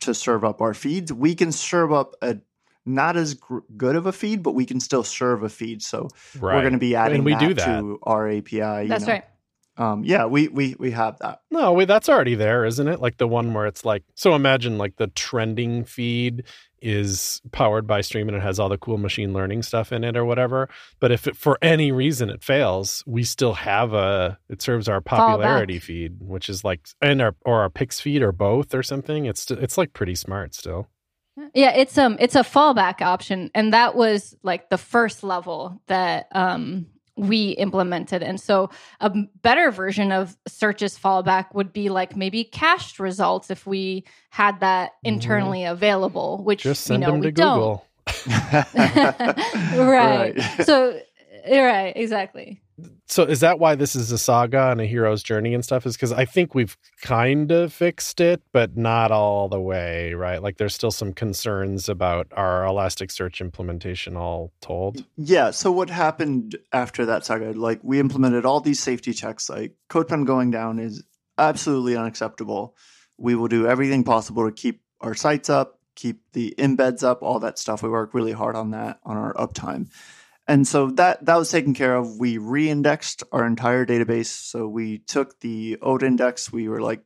to 0.00 0.12
serve 0.12 0.44
up 0.44 0.60
our 0.60 0.74
feeds. 0.74 1.12
We 1.12 1.36
can 1.36 1.52
serve 1.52 1.92
up 1.92 2.16
a 2.20 2.38
not 2.84 3.16
as 3.16 3.34
gr- 3.34 3.60
good 3.76 3.94
of 3.94 4.06
a 4.06 4.12
feed, 4.12 4.42
but 4.42 4.56
we 4.56 4.66
can 4.66 4.80
still 4.80 5.04
serve 5.04 5.44
a 5.44 5.48
feed. 5.48 5.82
So 5.82 6.08
Right. 6.40 6.56
we're 6.56 6.62
going 6.62 6.72
to 6.72 6.78
be 6.80 6.96
adding 6.96 7.18
and 7.18 7.24
we 7.24 7.32
that, 7.34 7.40
do 7.40 7.54
that. 7.54 7.64
to 7.80 8.00
our 8.02 8.28
API. 8.28 8.56
you 8.82 8.88
That's 8.88 9.06
know. 9.06 9.12
right. 9.12 9.24
Um, 9.80 10.04
yeah, 10.04 10.26
we 10.26 10.48
we 10.48 10.76
we 10.78 10.90
have 10.90 11.18
that. 11.20 11.40
No, 11.50 11.72
wait, 11.72 11.88
that's 11.88 12.10
already 12.10 12.34
there, 12.34 12.66
isn't 12.66 12.86
it? 12.86 13.00
Like 13.00 13.16
the 13.16 13.26
one 13.26 13.54
where 13.54 13.66
it's 13.66 13.82
like, 13.82 14.04
so 14.14 14.34
imagine 14.34 14.76
like 14.76 14.96
the 14.96 15.06
trending 15.06 15.84
feed 15.84 16.44
is 16.82 17.40
powered 17.50 17.86
by 17.86 18.02
Stream 18.02 18.28
and 18.28 18.36
it 18.36 18.42
has 18.42 18.60
all 18.60 18.68
the 18.68 18.76
cool 18.76 18.98
machine 18.98 19.32
learning 19.32 19.62
stuff 19.62 19.90
in 19.90 20.04
it 20.04 20.18
or 20.18 20.24
whatever. 20.26 20.68
But 20.98 21.12
if 21.12 21.26
it, 21.26 21.34
for 21.34 21.58
any 21.62 21.92
reason 21.92 22.28
it 22.28 22.42
fails, 22.42 23.02
we 23.06 23.24
still 23.24 23.54
have 23.54 23.94
a, 23.94 24.38
it 24.50 24.60
serves 24.60 24.86
our 24.86 25.00
popularity 25.00 25.78
feed, 25.78 26.18
which 26.20 26.50
is 26.50 26.62
like, 26.62 26.86
and 27.00 27.22
our, 27.22 27.34
or 27.44 27.62
our 27.62 27.70
picks 27.70 28.00
feed 28.00 28.22
or 28.22 28.32
both 28.32 28.74
or 28.74 28.82
something. 28.82 29.24
It's, 29.24 29.50
it's 29.50 29.78
like 29.78 29.94
pretty 29.94 30.14
smart 30.14 30.54
still. 30.54 30.88
Yeah, 31.54 31.72
it's 31.72 31.96
um 31.96 32.16
it's 32.20 32.36
a 32.36 32.40
fallback 32.40 33.00
option 33.00 33.50
and 33.54 33.72
that 33.72 33.94
was 33.94 34.36
like 34.42 34.68
the 34.68 34.76
first 34.76 35.22
level 35.22 35.80
that 35.86 36.28
um 36.32 36.86
we 37.20 37.50
implemented. 37.50 38.22
And 38.22 38.40
so 38.40 38.70
a 39.00 39.10
better 39.42 39.70
version 39.70 40.10
of 40.10 40.36
search's 40.48 40.98
fallback 40.98 41.54
would 41.54 41.72
be 41.72 41.90
like 41.90 42.16
maybe 42.16 42.44
cached 42.44 42.98
results 42.98 43.50
if 43.50 43.66
we 43.66 44.04
had 44.30 44.60
that 44.60 44.92
mm-hmm. 44.92 45.14
internally 45.14 45.64
available, 45.64 46.42
which 46.42 46.62
Just 46.62 46.88
you 46.88 46.98
know 46.98 47.12
them 47.12 47.20
we 47.20 47.26
to 47.26 47.32
don't. 47.32 47.80
Right. 49.76 50.34
so 50.64 50.98
eh, 51.44 51.60
right, 51.60 51.92
exactly. 51.94 52.60
So 53.06 53.24
is 53.24 53.40
that 53.40 53.58
why 53.58 53.74
this 53.74 53.96
is 53.96 54.12
a 54.12 54.18
saga 54.18 54.70
and 54.70 54.80
a 54.80 54.86
hero's 54.86 55.22
journey 55.22 55.54
and 55.54 55.64
stuff? 55.64 55.84
Is 55.86 55.96
because 55.96 56.12
I 56.12 56.24
think 56.24 56.54
we've 56.54 56.76
kind 57.02 57.50
of 57.50 57.72
fixed 57.72 58.20
it, 58.20 58.42
but 58.52 58.76
not 58.76 59.10
all 59.10 59.48
the 59.48 59.60
way, 59.60 60.14
right? 60.14 60.42
Like 60.42 60.58
there's 60.58 60.74
still 60.74 60.90
some 60.90 61.12
concerns 61.12 61.88
about 61.88 62.28
our 62.32 62.62
Elasticsearch 62.62 63.40
implementation, 63.40 64.16
all 64.16 64.52
told. 64.60 65.04
Yeah. 65.16 65.50
So 65.50 65.72
what 65.72 65.90
happened 65.90 66.56
after 66.72 67.06
that 67.06 67.24
saga? 67.24 67.52
Like 67.52 67.80
we 67.82 67.98
implemented 67.98 68.44
all 68.44 68.60
these 68.60 68.80
safety 68.80 69.12
checks. 69.12 69.50
Like 69.50 69.74
CodePen 69.88 70.26
going 70.26 70.50
down 70.50 70.78
is 70.78 71.02
absolutely 71.38 71.96
unacceptable. 71.96 72.76
We 73.18 73.34
will 73.34 73.48
do 73.48 73.66
everything 73.66 74.04
possible 74.04 74.46
to 74.46 74.52
keep 74.52 74.82
our 75.00 75.14
sites 75.14 75.50
up, 75.50 75.80
keep 75.96 76.20
the 76.32 76.54
embeds 76.58 77.02
up, 77.02 77.22
all 77.22 77.40
that 77.40 77.58
stuff. 77.58 77.82
We 77.82 77.88
work 77.88 78.14
really 78.14 78.32
hard 78.32 78.56
on 78.56 78.70
that 78.70 79.00
on 79.04 79.16
our 79.16 79.34
uptime. 79.34 79.88
And 80.50 80.66
so 80.66 80.90
that 80.90 81.24
that 81.26 81.36
was 81.36 81.48
taken 81.48 81.74
care 81.74 81.94
of. 81.94 82.18
We 82.18 82.36
re-indexed 82.38 83.22
our 83.30 83.46
entire 83.46 83.86
database. 83.86 84.26
So 84.26 84.66
we 84.66 84.98
took 84.98 85.38
the 85.38 85.78
old 85.80 86.02
index. 86.02 86.52
We 86.52 86.68
were 86.68 86.80
like, 86.80 87.04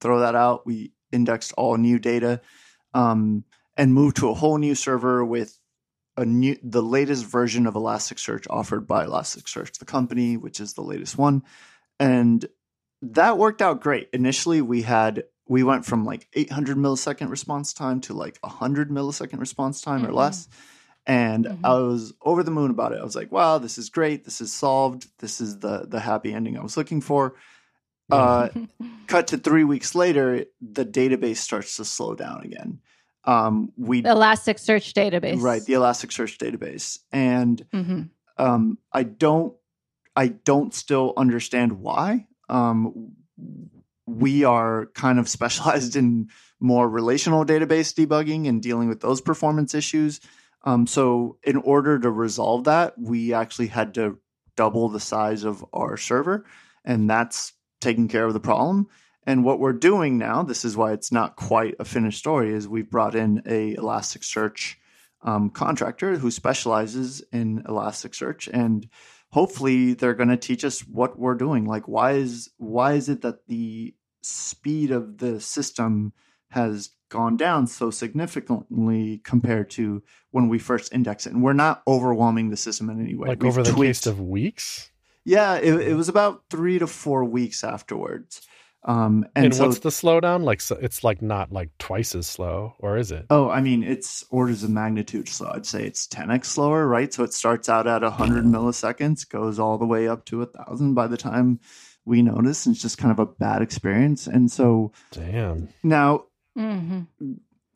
throw 0.00 0.18
that 0.18 0.34
out. 0.34 0.66
We 0.66 0.90
indexed 1.12 1.52
all 1.56 1.76
new 1.76 2.00
data, 2.00 2.40
um, 2.92 3.44
and 3.76 3.94
moved 3.94 4.16
to 4.16 4.30
a 4.30 4.34
whole 4.34 4.58
new 4.58 4.74
server 4.74 5.24
with 5.24 5.56
a 6.16 6.24
new 6.24 6.56
the 6.60 6.82
latest 6.82 7.24
version 7.24 7.68
of 7.68 7.74
Elasticsearch 7.74 8.48
offered 8.50 8.88
by 8.88 9.06
Elasticsearch, 9.06 9.78
the 9.78 9.84
company, 9.84 10.36
which 10.36 10.58
is 10.58 10.72
the 10.72 10.82
latest 10.82 11.16
one, 11.16 11.44
and 12.00 12.44
that 13.02 13.38
worked 13.38 13.62
out 13.62 13.80
great. 13.80 14.08
Initially, 14.12 14.60
we 14.60 14.82
had 14.82 15.22
we 15.46 15.62
went 15.62 15.84
from 15.84 16.04
like 16.04 16.26
800 16.34 16.76
millisecond 16.76 17.30
response 17.30 17.72
time 17.72 18.00
to 18.02 18.12
like 18.12 18.38
100 18.42 18.90
millisecond 18.90 19.38
response 19.38 19.80
time 19.80 20.04
or 20.04 20.10
Mhm. 20.10 20.14
less. 20.14 20.48
And 21.06 21.46
Mhm. 21.46 21.58
I 21.64 21.74
was 21.74 22.12
over 22.22 22.42
the 22.42 22.50
moon 22.52 22.70
about 22.70 22.92
it. 22.92 23.00
I 23.00 23.04
was 23.04 23.16
like, 23.16 23.32
"Wow, 23.32 23.58
this 23.58 23.76
is 23.76 23.88
great. 23.90 24.24
This 24.24 24.40
is 24.40 24.52
solved. 24.52 25.08
This 25.18 25.40
is 25.40 25.58
the 25.58 25.86
the 25.88 25.98
happy 26.00 26.32
ending 26.32 26.56
I 26.56 26.62
was 26.62 26.76
looking 26.76 27.00
for." 27.00 27.34
Uh, 28.10 28.48
cut 29.08 29.26
to 29.28 29.38
three 29.38 29.64
weeks 29.64 29.94
later, 29.94 30.44
the 30.60 30.84
database 30.86 31.38
starts 31.38 31.76
to 31.78 31.84
slow 31.84 32.14
down 32.14 32.42
again. 32.44 32.78
Um, 33.24 33.72
we 33.76 34.02
Elasticsearch 34.02 34.92
database. 34.92 35.40
right 35.42 35.64
the 35.64 35.72
Elasticsearch 35.74 36.38
database, 36.38 36.98
and 37.12 37.66
Mhm. 37.72 38.10
um, 38.38 38.78
I 38.92 39.02
don't 39.02 39.54
I 40.14 40.28
don't 40.28 40.72
still 40.74 41.14
understand 41.16 41.72
why. 41.80 42.26
Um, 42.48 43.12
we 44.06 44.44
are 44.44 44.86
kind 44.94 45.18
of 45.18 45.28
specialized 45.36 45.96
in 45.96 46.28
more 46.60 46.88
relational 46.88 47.44
database 47.44 47.92
debugging 47.94 48.46
and 48.48 48.62
dealing 48.62 48.88
with 48.88 49.00
those 49.00 49.20
performance 49.20 49.74
issues. 49.74 50.20
Um, 50.64 50.86
so 50.86 51.38
in 51.42 51.56
order 51.56 51.98
to 51.98 52.10
resolve 52.10 52.64
that, 52.64 52.94
we 52.98 53.34
actually 53.34 53.68
had 53.68 53.94
to 53.94 54.18
double 54.56 54.88
the 54.88 55.00
size 55.00 55.44
of 55.44 55.64
our 55.72 55.96
server, 55.96 56.44
and 56.84 57.08
that's 57.08 57.52
taking 57.80 58.08
care 58.08 58.26
of 58.26 58.32
the 58.32 58.40
problem. 58.40 58.88
And 59.24 59.44
what 59.44 59.60
we're 59.60 59.72
doing 59.72 60.18
now, 60.18 60.42
this 60.42 60.64
is 60.64 60.76
why 60.76 60.92
it's 60.92 61.12
not 61.12 61.36
quite 61.36 61.76
a 61.78 61.84
finished 61.84 62.18
story, 62.18 62.52
is 62.52 62.66
we've 62.66 62.90
brought 62.90 63.14
in 63.14 63.42
a 63.46 63.76
Elasticsearch 63.76 64.76
um, 65.22 65.50
contractor 65.50 66.16
who 66.16 66.30
specializes 66.30 67.22
in 67.32 67.62
Elasticsearch, 67.62 68.48
and 68.52 68.88
hopefully 69.30 69.94
they're 69.94 70.14
going 70.14 70.28
to 70.28 70.36
teach 70.36 70.64
us 70.64 70.80
what 70.80 71.18
we're 71.18 71.34
doing. 71.34 71.64
Like, 71.64 71.86
why 71.86 72.12
is 72.12 72.50
why 72.58 72.94
is 72.94 73.08
it 73.08 73.22
that 73.22 73.46
the 73.46 73.94
speed 74.22 74.90
of 74.90 75.18
the 75.18 75.40
system 75.40 76.12
has 76.50 76.90
gone 77.12 77.36
down 77.36 77.66
so 77.68 77.90
significantly 77.90 79.20
compared 79.24 79.70
to 79.70 80.02
when 80.30 80.48
we 80.48 80.58
first 80.58 80.92
indexed 80.92 81.26
it? 81.26 81.32
And 81.34 81.42
we're 81.42 81.52
not 81.52 81.82
overwhelming 81.86 82.50
the 82.50 82.56
system 82.56 82.90
in 82.90 83.00
any 83.00 83.14
way. 83.14 83.28
like 83.28 83.42
We've 83.42 83.52
over 83.52 83.62
the 83.62 83.70
tweaked- 83.72 84.06
of 84.06 84.20
weeks. 84.20 84.90
yeah, 85.24 85.54
it, 85.56 85.74
it 85.88 85.94
was 85.94 86.08
about 86.08 86.42
three 86.50 86.78
to 86.78 86.86
four 86.86 87.24
weeks 87.24 87.62
afterwards. 87.62 88.40
Um, 88.84 89.26
and, 89.36 89.44
And, 89.46 89.54
so, 89.54 89.66
what's 89.68 89.78
the 89.78 89.90
slowdown? 89.90 90.42
Like 90.42 90.60
so 90.60 90.74
it's 90.80 91.04
like 91.04 91.22
not 91.22 91.52
like 91.52 91.70
twice 91.78 92.16
as 92.16 92.26
slow, 92.26 92.74
or 92.80 92.96
is 92.96 93.12
it? 93.12 93.26
oh, 93.30 93.48
I 93.48 93.60
mean, 93.60 93.84
it's 93.84 94.24
orders 94.30 94.64
of 94.64 94.70
magnitude 94.70 95.28
slow. 95.28 95.52
I'd 95.54 95.66
say 95.66 95.84
it's 95.84 96.08
10x 96.08 96.46
slower, 96.46 96.88
right? 96.88 97.14
So 97.14 97.22
it 97.22 97.32
starts 97.32 97.68
out 97.68 97.86
at 97.86 98.02
100 98.02 98.44
milliseconds, 98.44 99.28
goes 99.28 99.60
all 99.60 99.78
the 99.78 99.86
way 99.86 100.08
up 100.08 100.24
to 100.26 100.42
a 100.42 100.46
thousand 100.46 100.94
by 100.94 101.06
the 101.06 101.16
time 101.16 101.60
we 102.04 102.22
notice. 102.22 102.66
And 102.66 102.74
it's 102.74 102.82
just 102.82 102.98
kind 102.98 103.12
of 103.12 103.20
a 103.20 103.26
bad 103.26 103.62
experience. 103.62 104.26
And 104.26 104.50
so 104.50 104.90
Damn. 105.12 105.68
now 105.84 106.24
Mhm. 106.56 107.06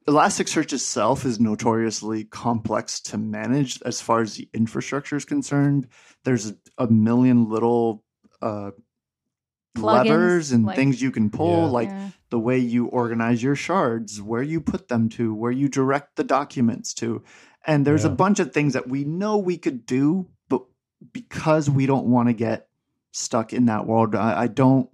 Elasticsearch 0.06 0.72
itself 0.72 1.24
is 1.24 1.40
notoriously 1.40 2.24
complex 2.24 3.00
to 3.00 3.18
manage 3.18 3.80
as 3.82 4.00
far 4.00 4.20
as 4.20 4.36
the 4.36 4.48
infrastructure 4.54 5.16
is 5.16 5.24
concerned. 5.24 5.88
There's 6.24 6.50
a, 6.50 6.56
a 6.78 6.86
million 6.86 7.48
little 7.48 8.04
uh, 8.40 8.70
levers 9.76 10.52
and 10.52 10.64
like- 10.64 10.76
things 10.76 11.02
you 11.02 11.10
can 11.10 11.30
pull, 11.30 11.64
Yeah. 11.64 11.70
like 11.70 11.88
Yeah. 11.88 12.10
the 12.30 12.38
way 12.38 12.58
you 12.58 12.86
organize 12.86 13.42
your 13.42 13.56
shards, 13.56 14.22
where 14.22 14.42
you 14.42 14.60
put 14.60 14.88
them 14.88 15.08
to, 15.10 15.34
where 15.34 15.52
you 15.52 15.68
direct 15.68 16.16
the 16.16 16.24
documents 16.24 16.94
to. 16.94 17.22
And 17.66 17.84
there's 17.84 18.04
a 18.04 18.10
bunch 18.10 18.38
of 18.38 18.52
things 18.52 18.74
that 18.74 18.88
we 18.88 19.02
know 19.04 19.36
we 19.38 19.58
could 19.58 19.86
do, 19.86 20.28
but 20.48 20.62
because 21.12 21.68
we 21.68 21.84
don't 21.86 22.06
want 22.06 22.28
to 22.28 22.32
get 22.32 22.68
stuck 23.12 23.52
in 23.52 23.66
that 23.66 23.86
world, 23.86 24.14
I, 24.14 24.42
I 24.42 24.46
don't 24.46 24.88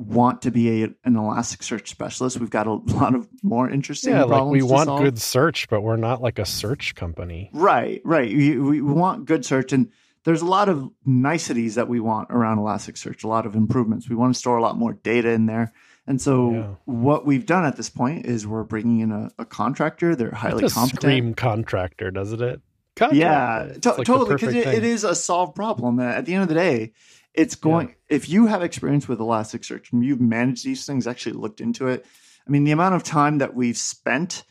want 0.00 0.42
to 0.42 0.50
be 0.50 0.82
a, 0.82 0.86
an 1.04 1.14
Elasticsearch 1.14 1.86
specialist. 1.88 2.38
We've 2.40 2.48
got 2.50 2.66
a 2.66 2.72
lot 2.94 3.14
of 3.14 3.28
more 3.42 3.68
interesting 3.68 4.12
Yeah, 4.14 4.24
like 4.24 4.44
we 4.44 4.62
want 4.62 4.86
solve. 4.86 5.02
good 5.02 5.18
search, 5.20 5.68
but 5.68 5.82
we're 5.82 5.96
not 5.96 6.22
like 6.22 6.38
a 6.38 6.46
search 6.46 6.94
company. 6.94 7.50
Right, 7.52 8.00
right. 8.04 8.28
We, 8.34 8.58
we 8.58 8.80
want 8.80 9.26
good 9.26 9.44
search, 9.44 9.72
and 9.72 9.90
there's 10.24 10.42
a 10.42 10.46
lot 10.46 10.68
of 10.68 10.88
niceties 11.04 11.74
that 11.74 11.88
we 11.88 12.00
want 12.00 12.28
around 12.30 12.58
Elasticsearch. 12.58 13.24
A 13.24 13.28
lot 13.28 13.44
of 13.46 13.54
improvements. 13.54 14.08
We 14.08 14.16
want 14.16 14.32
to 14.34 14.38
store 14.38 14.56
a 14.56 14.62
lot 14.62 14.78
more 14.78 14.94
data 14.94 15.30
in 15.30 15.46
there. 15.46 15.72
And 16.06 16.20
so, 16.20 16.50
Yeah. 16.52 16.66
what 16.86 17.26
we've 17.26 17.46
done 17.46 17.64
at 17.66 17.76
this 17.76 17.90
point 17.90 18.24
is 18.26 18.46
we're 18.46 18.64
bringing 18.64 19.00
in 19.00 19.12
a, 19.12 19.30
a 19.38 19.44
contractor. 19.44 20.16
They're 20.16 20.30
highly 20.32 20.64
It's 20.64 20.72
a 20.72 20.76
competent. 20.76 21.00
scream 21.02 21.34
contractor, 21.34 22.10
doesn't 22.10 22.40
it? 22.42 22.60
Yeah, 23.12 23.58
Contractor. 23.66 23.72
It's 23.76 23.80
to- 23.80 23.92
like 23.94 24.06
totally. 24.06 24.34
Because 24.34 24.54
it, 24.54 24.66
it 24.66 24.84
is 24.84 25.04
a 25.04 25.14
solved 25.14 25.54
problem. 25.54 26.00
At 26.00 26.26
the 26.26 26.34
end 26.34 26.42
of 26.42 26.48
the 26.48 26.54
day, 26.54 26.92
it's 27.34 27.54
going. 27.54 27.94
If 28.08 28.28
you 28.28 28.46
have 28.46 28.62
experience 28.62 29.08
with 29.08 29.18
Elasticsearch 29.18 29.92
and 29.92 30.04
you've 30.04 30.20
managed 30.20 30.64
these 30.64 30.84
things, 30.84 31.06
actually 31.06 31.32
looked 31.32 31.60
into 31.60 31.88
it. 31.88 32.04
I 32.46 32.50
mean, 32.50 32.64
the 32.64 32.72
amount 32.72 32.94
of 32.94 33.02
time 33.02 33.38
that 33.38 33.54
we've 33.54 33.76
spent 33.76 34.44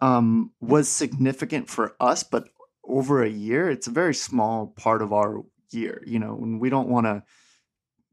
um, 0.00 0.52
was 0.60 0.88
significant 0.88 1.68
for 1.68 1.94
us, 2.00 2.22
but 2.22 2.48
over 2.84 3.22
a 3.22 3.28
year, 3.28 3.70
it's 3.70 3.86
a 3.86 3.92
very 3.92 4.14
small 4.14 4.68
part 4.68 5.02
of 5.02 5.12
our 5.12 5.42
year. 5.70 6.02
You 6.06 6.18
know, 6.18 6.36
and 6.36 6.60
we 6.60 6.70
don't 6.70 6.88
want 6.88 7.06
to 7.06 7.22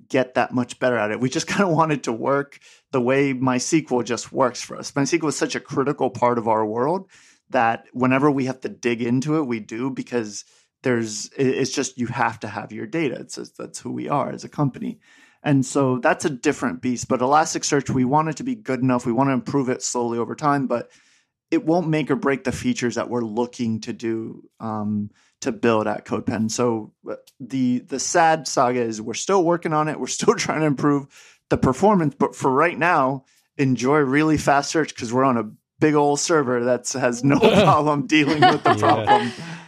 get 0.07 0.33
that 0.33 0.53
much 0.53 0.79
better 0.79 0.97
at 0.97 1.11
it. 1.11 1.19
We 1.19 1.29
just 1.29 1.47
kind 1.47 1.69
of 1.69 1.75
want 1.75 1.91
it 1.91 2.03
to 2.03 2.13
work 2.13 2.59
the 2.91 3.01
way 3.01 3.33
MySQL 3.33 4.03
just 4.03 4.31
works 4.31 4.61
for 4.61 4.77
us. 4.77 4.91
MySQL 4.91 5.29
is 5.29 5.37
such 5.37 5.55
a 5.55 5.59
critical 5.59 6.09
part 6.09 6.37
of 6.37 6.47
our 6.47 6.65
world 6.65 7.09
that 7.51 7.85
whenever 7.93 8.29
we 8.29 8.45
have 8.45 8.61
to 8.61 8.69
dig 8.69 9.01
into 9.01 9.37
it, 9.37 9.47
we 9.47 9.59
do 9.59 9.89
because 9.89 10.45
there's 10.83 11.29
it's 11.37 11.71
just 11.71 11.97
you 11.97 12.07
have 12.07 12.39
to 12.41 12.47
have 12.47 12.71
your 12.71 12.85
data. 12.85 13.15
It's 13.19 13.35
just, 13.35 13.57
that's 13.57 13.79
who 13.79 13.91
we 13.91 14.09
are 14.09 14.31
as 14.31 14.43
a 14.43 14.49
company. 14.49 14.99
And 15.41 15.65
so 15.65 15.99
that's 15.99 16.25
a 16.25 16.29
different 16.29 16.81
beast. 16.81 17.07
But 17.07 17.21
Elasticsearch, 17.21 17.89
we 17.89 18.05
want 18.05 18.29
it 18.29 18.37
to 18.37 18.43
be 18.43 18.55
good 18.55 18.81
enough. 18.81 19.05
We 19.05 19.13
want 19.13 19.29
to 19.29 19.33
improve 19.33 19.69
it 19.69 19.81
slowly 19.81 20.17
over 20.17 20.35
time, 20.35 20.67
but 20.67 20.89
it 21.49 21.65
won't 21.65 21.87
make 21.87 22.11
or 22.11 22.15
break 22.15 22.43
the 22.43 22.51
features 22.51 22.95
that 22.95 23.09
we're 23.09 23.23
looking 23.23 23.81
to 23.81 23.93
do 23.93 24.43
um, 24.59 25.09
to 25.41 25.51
build 25.51 25.87
at 25.87 26.05
CodePen. 26.05 26.51
So 26.51 26.93
uh, 27.09 27.15
the 27.39 27.79
the 27.79 27.99
sad 27.99 28.47
saga 28.47 28.81
is 28.81 29.01
we're 29.01 29.13
still 29.13 29.43
working 29.43 29.73
on 29.73 29.87
it. 29.87 29.99
We're 29.99 30.07
still 30.19 30.35
trying 30.35 30.61
to 30.61 30.65
improve 30.65 31.07
the 31.49 31.57
performance, 31.57 32.15
but 32.17 32.35
for 32.35 32.51
right 32.51 32.77
now, 32.77 33.25
enjoy 33.57 33.97
really 33.99 34.37
fast 34.37 34.69
search 34.69 34.93
because 34.93 35.11
we're 35.11 35.23
on 35.23 35.37
a 35.37 35.49
big 35.79 35.95
old 35.95 36.19
server 36.19 36.65
that 36.65 36.89
has 36.89 37.23
no 37.23 37.39
problem 37.63 38.05
dealing 38.05 38.41
with 38.41 38.63
the 38.63 38.75
problem. 38.75 39.27
Yeah, 39.27 39.58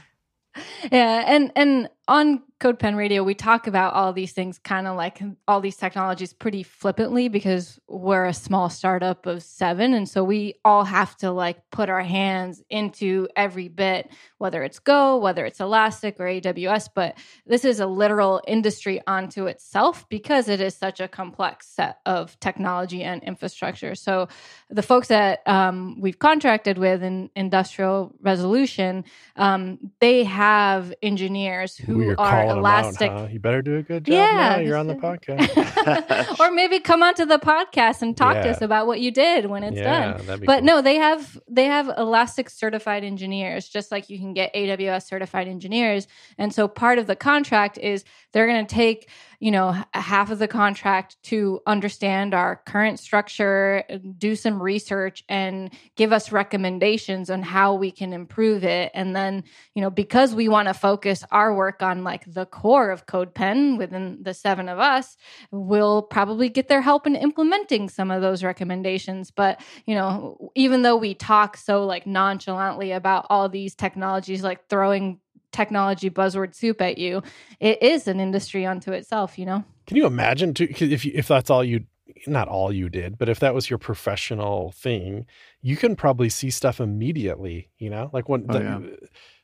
and 0.91 1.51
and 1.55 1.89
on 2.07 2.41
CodePen 2.61 2.95
Radio, 2.95 3.23
we 3.23 3.33
talk 3.33 3.65
about 3.65 3.95
all 3.95 4.13
these 4.13 4.33
things, 4.33 4.59
kind 4.59 4.85
of 4.85 4.95
like 4.95 5.19
all 5.47 5.61
these 5.61 5.77
technologies, 5.77 6.31
pretty 6.31 6.61
flippantly 6.61 7.27
because 7.27 7.79
we're 7.87 8.27
a 8.27 8.35
small 8.35 8.69
startup 8.69 9.25
of 9.25 9.41
seven, 9.41 9.95
and 9.95 10.07
so 10.07 10.23
we 10.23 10.53
all 10.63 10.83
have 10.83 11.17
to 11.17 11.31
like 11.31 11.57
put 11.71 11.89
our 11.89 12.03
hands 12.03 12.61
into 12.69 13.27
every 13.35 13.67
bit, 13.67 14.11
whether 14.37 14.61
it's 14.61 14.77
Go, 14.77 15.17
whether 15.17 15.43
it's 15.43 15.59
Elastic 15.59 16.19
or 16.19 16.25
AWS. 16.25 16.89
But 16.93 17.17
this 17.47 17.65
is 17.65 17.79
a 17.79 17.87
literal 17.87 18.41
industry 18.45 19.01
onto 19.07 19.47
itself 19.47 20.07
because 20.07 20.47
it 20.47 20.61
is 20.61 20.75
such 20.75 20.99
a 20.99 21.07
complex 21.07 21.67
set 21.67 21.97
of 22.05 22.39
technology 22.39 23.01
and 23.01 23.23
infrastructure. 23.23 23.95
So 23.95 24.27
the 24.69 24.83
folks 24.83 25.07
that 25.07 25.41
um, 25.47 25.99
we've 25.99 26.19
contracted 26.19 26.77
with 26.77 27.01
in 27.01 27.31
industrial 27.35 28.13
resolution, 28.21 29.03
um, 29.35 29.79
they 29.99 30.25
have 30.25 30.93
engineers 31.01 31.75
who 31.75 32.15
are 32.19 32.50
calling 32.53 32.65
'em 32.65 32.83
elastic. 32.83 33.11
out, 33.11 33.19
huh? 33.19 33.27
You 33.31 33.39
better 33.39 33.61
do 33.61 33.77
a 33.77 33.83
good 33.83 34.05
job. 34.05 34.13
Yeah, 34.13 34.55
now. 34.55 34.57
you're 34.59 34.77
on 34.77 34.87
the 34.87 34.95
podcast. 34.95 36.39
or 36.39 36.51
maybe 36.51 36.79
come 36.79 37.03
onto 37.03 37.25
the 37.25 37.39
podcast 37.39 38.01
and 38.01 38.15
talk 38.15 38.35
to 38.35 38.49
us 38.49 38.61
about 38.61 38.87
what 38.87 38.99
you 39.01 39.11
did 39.11 39.45
when 39.47 39.63
it's 39.63 39.77
yeah, 39.77 40.17
done. 40.17 40.39
But 40.45 40.59
cool. 40.59 40.61
no, 40.61 40.81
they 40.81 40.95
have 40.95 41.39
they 41.47 41.65
have 41.65 41.91
Elastic 41.97 42.49
certified 42.49 43.03
engineers, 43.03 43.67
just 43.67 43.91
like 43.91 44.09
you 44.09 44.19
can 44.19 44.33
get 44.33 44.53
AWS 44.53 45.07
certified 45.07 45.47
engineers. 45.47 46.07
And 46.37 46.53
so 46.53 46.67
part 46.67 46.99
of 46.99 47.07
the 47.07 47.15
contract 47.15 47.77
is 47.77 48.03
they're 48.31 48.47
going 48.47 48.65
to 48.65 48.75
take 48.75 49.09
you 49.41 49.49
know 49.49 49.75
half 49.93 50.29
of 50.29 50.37
the 50.37 50.47
contract 50.47 51.17
to 51.23 51.59
understand 51.65 52.35
our 52.35 52.61
current 52.67 52.99
structure, 52.99 53.83
do 54.17 54.35
some 54.35 54.61
research, 54.61 55.23
and 55.27 55.73
give 55.95 56.13
us 56.13 56.31
recommendations 56.31 57.31
on 57.31 57.41
how 57.41 57.73
we 57.73 57.89
can 57.89 58.13
improve 58.13 58.63
it. 58.63 58.91
And 58.93 59.15
then 59.15 59.43
you 59.73 59.81
know 59.81 59.89
because 59.89 60.35
we 60.35 60.47
want 60.47 60.67
to 60.67 60.75
focus 60.75 61.23
our 61.31 61.53
work 61.55 61.81
on 61.81 62.03
like 62.03 62.31
the 62.31 62.45
core 62.45 62.91
of 62.91 63.07
CodePen 63.07 63.79
within 63.79 64.19
the 64.21 64.35
seven 64.35 64.69
of 64.69 64.77
us, 64.77 65.17
we'll 65.49 66.03
probably 66.03 66.47
get 66.47 66.67
their 66.67 66.81
help 66.81 67.07
in 67.07 67.15
implementing 67.15 67.89
some 67.89 68.11
of 68.11 68.21
those 68.21 68.43
recommendations. 68.43 69.31
But 69.31 69.59
you 69.87 69.95
know, 69.95 70.51
even 70.53 70.83
though 70.83 70.97
we 70.97 71.15
talk 71.15 71.57
so 71.57 71.83
like 71.85 72.05
nonchalantly 72.05 72.91
about 72.91 73.25
all 73.31 73.49
these 73.49 73.73
technologies, 73.73 74.43
like 74.43 74.69
throwing 74.69 75.19
technology 75.51 76.09
buzzword 76.09 76.55
soup 76.55 76.81
at 76.81 76.97
you, 76.97 77.21
it 77.59 77.81
is 77.81 78.07
an 78.07 78.19
industry 78.19 78.65
unto 78.65 78.91
itself. 78.91 79.37
You 79.39 79.45
know. 79.45 79.63
Can 79.87 79.97
you 79.97 80.05
imagine 80.05 80.53
too, 80.53 80.67
'cause 80.67 80.83
if 80.91 81.03
you, 81.05 81.11
if 81.15 81.27
that's 81.27 81.49
all 81.49 81.63
you 81.63 81.85
not 82.27 82.47
all 82.47 82.71
you 82.73 82.89
did, 82.89 83.17
but 83.17 83.29
if 83.29 83.39
that 83.39 83.53
was 83.53 83.69
your 83.69 83.79
professional 83.79 84.71
thing, 84.73 85.25
you 85.61 85.75
can 85.77 85.95
probably 85.95 86.29
see 86.29 86.49
stuff 86.51 86.79
immediately, 86.79 87.69
you 87.79 87.89
know? 87.89 88.09
Like 88.13 88.27
when 88.29 88.45
Oh, 88.49 88.53
the, 88.53 88.63
yeah. 88.63 88.79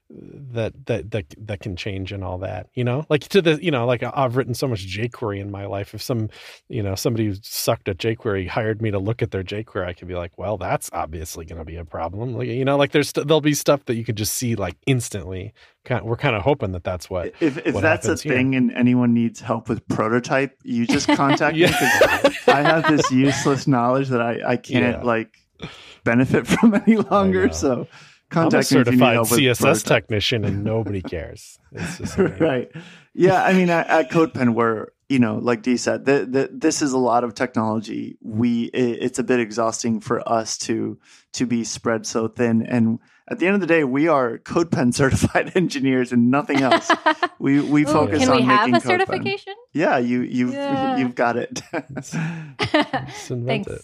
That 0.10 0.74
that 0.86 1.12
that 1.12 1.26
that 1.38 1.60
can 1.60 1.76
change 1.76 2.14
and 2.14 2.24
all 2.24 2.38
that, 2.38 2.68
you 2.74 2.84
know? 2.84 3.06
Like 3.10 3.22
to 3.30 3.42
the, 3.42 3.62
you 3.62 3.72
know, 3.72 3.86
like 3.86 4.04
I've 4.04 4.38
written 4.38 4.54
so 4.54 4.68
much 4.68 4.88
jQuery 4.88 5.40
in 5.40 5.52
my 5.52 5.66
life. 5.66 5.94
If 5.94 6.02
some, 6.02 6.30
you 6.70 6.82
know, 6.82 6.96
somebody 6.96 7.26
who 7.26 7.36
sucked 7.42 7.90
at 7.90 7.98
jQuery 7.98 8.48
hired 8.48 8.82
me 8.82 8.90
to 8.92 9.00
look 9.00 9.22
at 9.22 9.32
their 9.32 9.44
jQuery, 9.44 9.86
I 9.86 9.94
could 9.94 10.08
be 10.08 10.16
like, 10.16 10.38
well, 10.38 10.58
that's 10.58 10.90
obviously 10.94 11.46
going 11.46 11.60
to 11.60 11.66
be 11.66 11.76
a 11.76 11.84
problem. 11.86 12.36
Like, 12.36 12.48
you 12.48 12.64
know, 12.64 12.78
like 12.78 12.92
there's 12.92 13.12
there'll 13.12 13.42
be 13.42 13.54
stuff 13.54 13.84
that 13.86 13.96
you 13.96 14.06
could 14.06 14.16
just 14.16 14.34
see 14.36 14.56
like 14.56 14.76
instantly. 14.86 15.54
Kind 15.84 16.06
we're 16.06 16.18
kind 16.18 16.36
of 16.36 16.42
hoping 16.42 16.72
that 16.74 16.84
that's 16.84 17.10
what 17.10 17.34
If, 17.40 17.58
if 17.66 17.74
what 17.74 17.82
that's 17.82 18.08
a 18.08 18.18
thing 18.18 18.56
and 18.56 18.72
anyone 18.74 19.14
needs 19.14 19.40
help 19.40 19.70
with 19.70 19.88
prototype, 19.88 20.58
you 20.64 20.86
just 20.88 21.08
contact 21.16 21.56
Yeah. 21.58 21.68
me 21.68 21.74
because 21.74 22.48
I 22.48 22.62
have 22.62 22.88
this 22.94 23.10
useless 23.12 23.68
knowledge 23.68 24.10
that 24.10 24.22
I, 24.22 24.40
I 24.46 24.58
can't 24.58 24.98
Yeah. 24.98 25.04
like 25.04 25.36
benefit 26.04 26.46
from 26.48 26.76
any 26.76 26.98
longer. 26.98 27.48
know. 27.48 27.88
So 28.34 28.42
I'm 28.42 28.48
a 28.48 28.52
contact 28.52 28.72
me 28.72 28.80
if 28.82 28.86
you 28.88 28.92
need 28.92 28.98
certified 29.00 29.14
help 29.14 29.28
CSS 29.28 29.86
technician 29.86 30.44
and 30.46 30.64
nobody 30.66 31.02
cares. 31.02 31.60
It's 31.72 31.98
just 31.98 32.18
right. 32.40 32.70
Yeah. 33.14 33.44
I 33.44 33.54
mean, 33.54 33.70
at, 33.70 33.88
at 33.88 34.12
CodePen, 34.12 34.54
we're, 34.54 34.88
you 35.10 35.20
know, 35.20 35.36
like 35.38 35.62
Dee 35.62 35.78
said, 35.78 36.04
the, 36.06 36.26
the, 36.30 36.50
this 36.52 36.82
is 36.82 36.92
a 36.92 36.98
lot 36.98 37.24
of 37.24 37.34
technology. 37.34 38.18
We, 38.22 38.66
it, 38.66 39.00
it's 39.02 39.20
a 39.20 39.24
bit 39.24 39.40
exhausting 39.40 40.02
for 40.02 40.28
us 40.28 40.58
to, 40.60 41.00
to 41.34 41.46
be 41.46 41.64
spread 41.64 42.06
so 42.06 42.28
thin. 42.28 42.62
And 42.64 43.00
at 43.30 43.40
the 43.40 43.46
end 43.46 43.56
of 43.56 43.62
the 43.62 43.68
day, 43.68 43.86
we 43.86 44.10
are 44.10 44.38
CodePen 44.40 44.94
certified 44.94 45.54
engineers 45.56 46.12
and 46.12 46.30
nothing 46.30 46.58
else. 46.58 46.92
We, 47.40 47.62
we 47.62 47.84
Ooh, 47.84 47.86
focus 47.86 48.20
can 48.20 48.30
on 48.30 48.36
we 48.38 48.42
have 48.44 48.70
making 48.70 48.76
a 48.76 48.80
CodePen. 48.80 49.06
certification? 49.08 49.54
Yeah, 49.74 49.98
you, 50.00 50.22
you've, 50.22 50.54
Yeah. 50.54 50.98
you've 50.98 51.16
got 51.16 51.38
it. 51.38 51.62
Just 52.02 53.32
invent 53.32 53.68
it. 53.68 53.82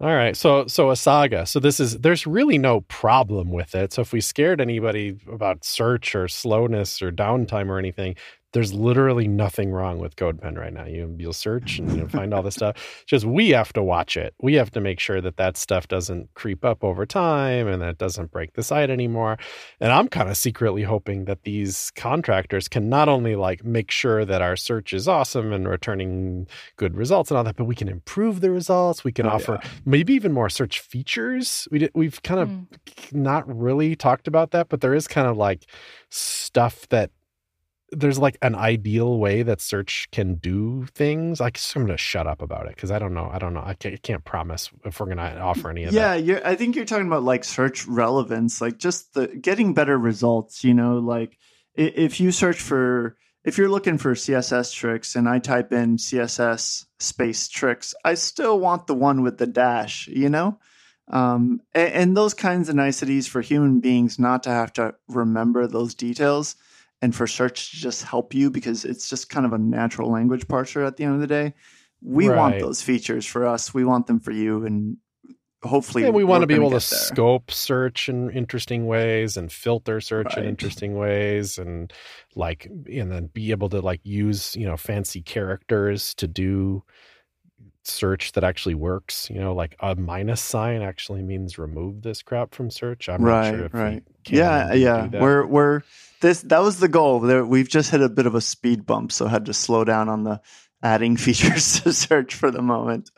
All 0.00 0.14
right. 0.14 0.34
So 0.34 0.66
so 0.66 0.90
a 0.90 0.96
saga. 0.96 1.44
So 1.44 1.60
this 1.60 1.78
is 1.78 1.98
there's 1.98 2.26
really 2.26 2.56
no 2.56 2.80
problem 2.82 3.50
with 3.50 3.74
it. 3.74 3.92
So 3.92 4.00
if 4.00 4.12
we 4.14 4.22
scared 4.22 4.58
anybody 4.60 5.18
about 5.30 5.62
search 5.62 6.14
or 6.14 6.26
slowness 6.26 7.02
or 7.02 7.12
downtime 7.12 7.68
or 7.68 7.78
anything, 7.78 8.16
there's 8.52 8.72
literally 8.74 9.28
nothing 9.28 9.70
wrong 9.70 9.98
with 9.98 10.16
CodePen 10.16 10.58
right 10.58 10.72
now. 10.72 10.84
You 10.84 11.14
you'll 11.18 11.32
search 11.32 11.78
and 11.78 11.96
you'll 11.96 12.08
find 12.08 12.34
all 12.34 12.42
this 12.42 12.56
stuff. 12.56 12.76
Just 13.06 13.24
we 13.24 13.50
have 13.50 13.72
to 13.74 13.82
watch 13.82 14.16
it. 14.16 14.34
We 14.42 14.54
have 14.54 14.70
to 14.72 14.80
make 14.80 14.98
sure 15.00 15.20
that 15.20 15.36
that 15.36 15.56
stuff 15.56 15.86
doesn't 15.88 16.34
creep 16.34 16.64
up 16.64 16.82
over 16.82 17.06
time 17.06 17.68
and 17.68 17.80
that 17.82 17.90
it 17.90 17.98
doesn't 17.98 18.30
break 18.32 18.54
the 18.54 18.62
site 18.62 18.90
anymore. 18.90 19.38
And 19.80 19.92
I'm 19.92 20.08
kind 20.08 20.28
of 20.28 20.36
secretly 20.36 20.82
hoping 20.82 21.26
that 21.26 21.42
these 21.44 21.92
contractors 21.94 22.66
can 22.68 22.88
not 22.88 23.08
only 23.08 23.36
like 23.36 23.64
make 23.64 23.90
sure 23.90 24.24
that 24.24 24.42
our 24.42 24.56
search 24.56 24.92
is 24.92 25.06
awesome 25.06 25.52
and 25.52 25.68
returning 25.68 26.48
good 26.76 26.96
results 26.96 27.30
and 27.30 27.38
all 27.38 27.44
that, 27.44 27.56
but 27.56 27.64
we 27.64 27.74
can 27.76 27.88
improve 27.88 28.40
the 28.40 28.50
results. 28.50 29.04
We 29.04 29.12
can 29.12 29.26
Oh, 29.26 29.30
offer 29.30 29.60
maybe 29.84 30.12
even 30.14 30.32
more 30.32 30.48
search 30.48 30.80
features. 30.80 31.68
We 31.70 31.78
did, 31.80 31.90
we've 31.94 32.20
kind 32.22 32.40
of 32.40 32.48
Mm. 32.48 32.66
not 33.12 33.44
really 33.46 33.94
talked 33.94 34.26
about 34.26 34.50
that, 34.50 34.68
but 34.68 34.80
there 34.80 34.94
is 34.94 35.06
kind 35.06 35.28
of 35.28 35.36
like 35.36 35.66
stuff 36.08 36.88
that 36.88 37.10
there's 37.92 38.18
like 38.18 38.38
an 38.42 38.54
ideal 38.54 39.18
way 39.18 39.42
that 39.42 39.60
search 39.60 40.08
can 40.12 40.34
do 40.34 40.86
things. 40.94 41.40
I 41.40 41.50
guess 41.50 41.74
I'm 41.74 41.82
going 41.82 41.96
to 41.96 41.98
shut 41.98 42.26
up 42.26 42.42
about 42.42 42.66
it 42.66 42.74
because 42.74 42.90
I 42.90 42.98
don't 42.98 43.14
know. 43.14 43.28
I 43.32 43.38
don't 43.38 43.54
know. 43.54 43.62
I 43.64 43.74
can't, 43.74 44.00
can't 44.02 44.24
promise 44.24 44.70
if 44.84 45.00
we're 45.00 45.06
going 45.06 45.18
to 45.18 45.38
offer 45.38 45.70
any 45.70 45.84
of 45.84 45.92
yeah, 45.92 46.16
that. 46.16 46.46
I 46.46 46.56
think 46.56 46.76
you're 46.76 46.84
talking 46.84 47.06
about 47.06 47.22
like 47.22 47.44
search 47.44 47.86
relevance, 47.86 48.60
like 48.60 48.78
just 48.78 49.14
the 49.14 49.26
getting 49.26 49.74
better 49.74 49.98
results. 49.98 50.64
You 50.64 50.74
know, 50.74 50.98
like 50.98 51.38
if 51.74 52.20
you 52.20 52.32
search 52.32 52.60
for 52.60 53.16
if 53.44 53.56
you're 53.56 53.68
looking 53.68 53.98
for 53.98 54.14
CSS 54.14 54.74
tricks 54.74 55.16
and 55.16 55.28
I 55.28 55.38
type 55.38 55.72
in 55.72 55.96
CSS 55.96 56.86
space 56.98 57.48
tricks, 57.48 57.94
I 58.04 58.14
still 58.14 58.58
want 58.60 58.86
the 58.86 58.94
one 58.94 59.22
with 59.22 59.38
the 59.38 59.46
dash, 59.46 60.08
you 60.08 60.28
know? 60.28 60.58
Um, 61.08 61.60
and, 61.74 61.92
and, 61.92 62.16
those 62.16 62.34
kinds 62.34 62.68
of 62.68 62.76
niceties 62.76 63.26
for 63.26 63.40
human 63.40 63.80
beings 63.80 64.20
not 64.20 64.44
to 64.44 64.50
have 64.50 64.72
to 64.74 64.94
remember 65.08 65.66
those 65.66 65.94
details 65.94 66.54
and 67.02 67.14
for 67.14 67.26
search 67.26 67.70
to 67.70 67.76
just 67.76 68.04
help 68.04 68.34
you 68.34 68.50
because 68.50 68.84
it's 68.84 69.08
just 69.08 69.30
kind 69.30 69.46
of 69.46 69.52
a 69.52 69.58
natural 69.58 70.10
language 70.10 70.46
parser 70.46 70.86
at 70.86 70.96
the 70.96 71.04
end 71.04 71.14
of 71.14 71.20
the 71.20 71.26
day. 71.26 71.54
We 72.02 72.28
right. 72.28 72.36
want 72.36 72.60
those 72.60 72.82
features 72.82 73.26
for 73.26 73.46
us. 73.46 73.74
We 73.74 73.84
want 73.84 74.06
them 74.06 74.20
for 74.20 74.30
you. 74.30 74.64
And 74.64 74.96
hopefully 75.62 76.04
yeah, 76.04 76.10
we 76.10 76.24
want 76.24 76.42
to 76.42 76.46
be 76.46 76.54
able 76.54 76.68
to 76.68 76.74
there. 76.74 76.80
scope 76.80 77.50
search 77.50 78.08
in 78.08 78.30
interesting 78.30 78.86
ways 78.86 79.36
and 79.36 79.52
filter 79.52 80.00
search 80.00 80.26
right. 80.26 80.38
in 80.38 80.44
interesting 80.44 80.96
ways 80.96 81.58
and 81.58 81.92
like 82.34 82.66
and 82.66 83.12
then 83.12 83.26
be 83.26 83.50
able 83.50 83.68
to 83.68 83.80
like 83.80 84.00
use 84.02 84.56
you 84.56 84.66
know 84.66 84.76
fancy 84.76 85.20
characters 85.20 86.14
to 86.14 86.26
do 86.26 86.82
search 87.82 88.32
that 88.32 88.44
actually 88.44 88.74
works 88.74 89.28
you 89.30 89.40
know 89.40 89.54
like 89.54 89.76
a 89.80 89.94
minus 89.96 90.40
sign 90.40 90.80
actually 90.80 91.22
means 91.22 91.58
remove 91.58 92.02
this 92.02 92.22
crap 92.22 92.54
from 92.54 92.70
search 92.70 93.08
i'm 93.08 93.22
right, 93.22 93.50
not 93.50 93.54
sure 93.54 93.64
if 93.66 93.74
right 93.74 94.02
yeah 94.28 94.72
yeah 94.72 95.06
we're 95.12 95.44
we're 95.46 95.82
this 96.20 96.42
that 96.42 96.60
was 96.60 96.78
the 96.78 96.88
goal 96.88 97.20
there 97.20 97.44
we've 97.44 97.68
just 97.68 97.90
hit 97.90 98.00
a 98.00 98.08
bit 98.08 98.26
of 98.26 98.34
a 98.34 98.40
speed 98.40 98.86
bump 98.86 99.12
so 99.12 99.26
had 99.26 99.46
to 99.46 99.54
slow 99.54 99.84
down 99.84 100.08
on 100.08 100.24
the 100.24 100.40
adding 100.82 101.16
features 101.18 101.80
to 101.80 101.92
search 101.92 102.34
for 102.34 102.50
the 102.50 102.62
moment 102.62 103.10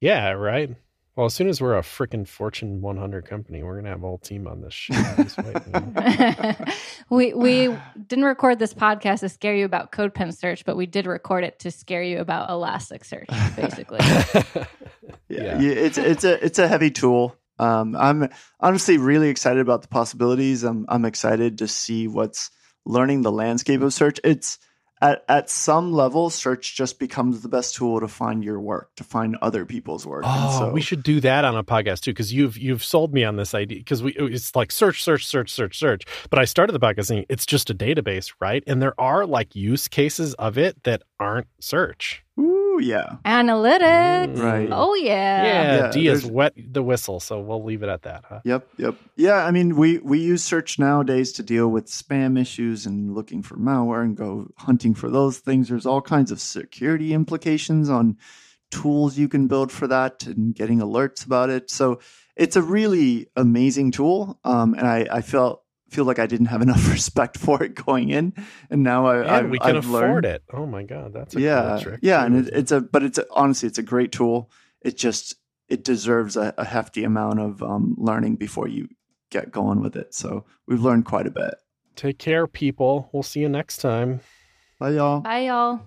yeah 0.00 0.30
right 0.30 0.76
well, 1.20 1.26
as 1.26 1.34
soon 1.34 1.48
as 1.50 1.60
we're 1.60 1.76
a 1.76 1.82
freaking 1.82 2.26
Fortune 2.26 2.80
100 2.80 3.26
company, 3.26 3.62
we're 3.62 3.76
gonna 3.76 3.90
have 3.90 4.02
a 4.02 4.06
whole 4.06 4.16
team 4.16 4.46
on 4.46 4.62
this 4.62 4.72
shit. 4.72 4.96
we 7.10 7.34
we 7.34 7.76
didn't 8.06 8.24
record 8.24 8.58
this 8.58 8.72
podcast 8.72 9.20
to 9.20 9.28
scare 9.28 9.54
you 9.54 9.66
about 9.66 9.92
CodePen 9.92 10.34
search, 10.34 10.64
but 10.64 10.78
we 10.78 10.86
did 10.86 11.06
record 11.06 11.44
it 11.44 11.58
to 11.58 11.70
scare 11.70 12.02
you 12.02 12.20
about 12.20 12.48
Elasticsearch, 12.48 13.26
basically. 13.54 13.98
yeah. 15.28 15.60
yeah, 15.60 15.72
it's 15.72 15.98
it's 15.98 16.24
a 16.24 16.42
it's 16.42 16.58
a 16.58 16.66
heavy 16.66 16.90
tool. 16.90 17.36
Um, 17.60 17.94
I'm 17.94 18.30
honestly 18.58 18.96
really 18.96 19.28
excited 19.28 19.60
about 19.60 19.82
the 19.82 19.88
possibilities. 19.88 20.64
I'm 20.64 20.86
I'm 20.88 21.04
excited 21.04 21.58
to 21.58 21.68
see 21.68 22.08
what's 22.08 22.50
learning 22.86 23.22
the 23.22 23.32
landscape 23.32 23.82
of 23.82 23.92
search. 23.92 24.18
It's 24.24 24.58
at, 25.02 25.24
at 25.28 25.48
some 25.48 25.92
level, 25.92 26.28
search 26.28 26.76
just 26.76 26.98
becomes 26.98 27.40
the 27.40 27.48
best 27.48 27.74
tool 27.74 28.00
to 28.00 28.08
find 28.08 28.44
your 28.44 28.60
work, 28.60 28.90
to 28.96 29.04
find 29.04 29.36
other 29.40 29.64
people's 29.64 30.06
work. 30.06 30.24
Oh, 30.26 30.58
so, 30.58 30.72
we 30.72 30.82
should 30.82 31.02
do 31.02 31.20
that 31.20 31.44
on 31.44 31.56
a 31.56 31.64
podcast 31.64 32.00
too, 32.00 32.10
because 32.10 32.32
you've 32.32 32.58
you've 32.58 32.84
sold 32.84 33.14
me 33.14 33.24
on 33.24 33.36
this 33.36 33.54
idea. 33.54 33.78
Because 33.78 34.02
we 34.02 34.12
it's 34.12 34.54
like 34.54 34.70
search, 34.70 35.02
search, 35.02 35.26
search, 35.26 35.50
search, 35.50 35.78
search. 35.78 36.04
But 36.28 36.38
I 36.38 36.44
started 36.44 36.72
the 36.72 36.80
podcast 36.80 37.06
saying 37.06 37.26
it's 37.28 37.46
just 37.46 37.70
a 37.70 37.74
database, 37.74 38.32
right? 38.40 38.62
And 38.66 38.82
there 38.82 38.98
are 39.00 39.26
like 39.26 39.54
use 39.54 39.88
cases 39.88 40.34
of 40.34 40.58
it 40.58 40.82
that 40.84 41.02
aren't 41.18 41.48
search. 41.60 42.22
Ooh, 42.38 42.49
yeah. 42.80 43.16
Analytics. 43.24 44.36
Mm. 44.36 44.42
Right. 44.42 44.68
Oh 44.70 44.94
yeah. 44.94 45.44
Yeah. 45.44 45.76
yeah 45.76 45.90
Dee 45.90 46.08
is 46.08 46.26
wet 46.26 46.54
the 46.56 46.82
whistle, 46.82 47.20
so 47.20 47.40
we'll 47.40 47.64
leave 47.64 47.82
it 47.82 47.88
at 47.88 48.02
that. 48.02 48.24
Huh? 48.28 48.40
Yep. 48.44 48.68
Yep. 48.78 48.94
Yeah. 49.16 49.44
I 49.44 49.50
mean, 49.50 49.76
we 49.76 49.98
we 49.98 50.20
use 50.20 50.42
search 50.42 50.78
nowadays 50.78 51.32
to 51.32 51.42
deal 51.42 51.68
with 51.68 51.86
spam 51.86 52.40
issues 52.40 52.86
and 52.86 53.14
looking 53.14 53.42
for 53.42 53.56
malware 53.56 54.02
and 54.02 54.16
go 54.16 54.48
hunting 54.56 54.94
for 54.94 55.10
those 55.10 55.38
things. 55.38 55.68
There's 55.68 55.86
all 55.86 56.02
kinds 56.02 56.30
of 56.30 56.40
security 56.40 57.12
implications 57.12 57.88
on 57.88 58.16
tools 58.70 59.18
you 59.18 59.28
can 59.28 59.46
build 59.46 59.72
for 59.72 59.86
that 59.88 60.26
and 60.26 60.54
getting 60.54 60.78
alerts 60.78 61.24
about 61.24 61.50
it. 61.50 61.70
So 61.70 62.00
it's 62.36 62.56
a 62.56 62.62
really 62.62 63.28
amazing 63.36 63.90
tool. 63.90 64.38
Um, 64.44 64.74
and 64.74 64.86
I, 64.86 65.06
I 65.10 65.20
felt 65.20 65.59
feel 65.90 66.04
like 66.04 66.18
I 66.18 66.26
didn't 66.26 66.46
have 66.46 66.62
enough 66.62 66.88
respect 66.90 67.36
for 67.36 67.62
it 67.62 67.74
going 67.74 68.10
in, 68.10 68.32
and 68.70 68.82
now 68.82 69.06
I 69.06 69.38
and 69.40 69.50
we 69.50 69.58
can 69.58 69.76
I've 69.76 69.84
afford 69.84 70.24
learned. 70.24 70.26
it. 70.26 70.42
Oh 70.52 70.66
my 70.66 70.82
god, 70.82 71.12
that's 71.12 71.34
a 71.36 71.40
yeah, 71.40 71.80
cool 71.82 71.96
yeah, 72.00 72.20
too. 72.20 72.26
and 72.26 72.48
it, 72.48 72.54
it's 72.54 72.72
a 72.72 72.80
but 72.80 73.02
it's 73.02 73.18
a, 73.18 73.26
honestly 73.32 73.68
it's 73.68 73.78
a 73.78 73.82
great 73.82 74.12
tool. 74.12 74.50
It 74.80 74.96
just 74.96 75.34
it 75.68 75.84
deserves 75.84 76.36
a, 76.36 76.54
a 76.58 76.64
hefty 76.64 77.04
amount 77.04 77.40
of 77.40 77.62
um, 77.62 77.94
learning 77.98 78.36
before 78.36 78.68
you 78.68 78.88
get 79.30 79.52
going 79.52 79.80
with 79.80 79.96
it. 79.96 80.14
So 80.14 80.44
we've 80.66 80.80
learned 80.80 81.04
quite 81.04 81.26
a 81.26 81.30
bit. 81.30 81.54
Take 81.96 82.18
care, 82.18 82.46
people. 82.46 83.08
We'll 83.12 83.22
see 83.22 83.40
you 83.40 83.48
next 83.48 83.78
time. 83.78 84.20
Bye, 84.78 84.90
y'all. 84.90 85.20
Bye, 85.20 85.46
y'all. 85.46 85.80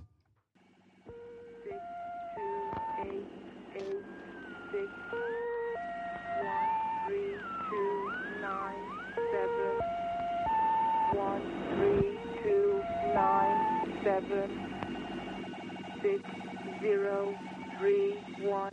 Seven 14.14 14.52
six 16.02 16.24
zero 16.82 17.40
three 17.76 18.24
one 18.38 18.70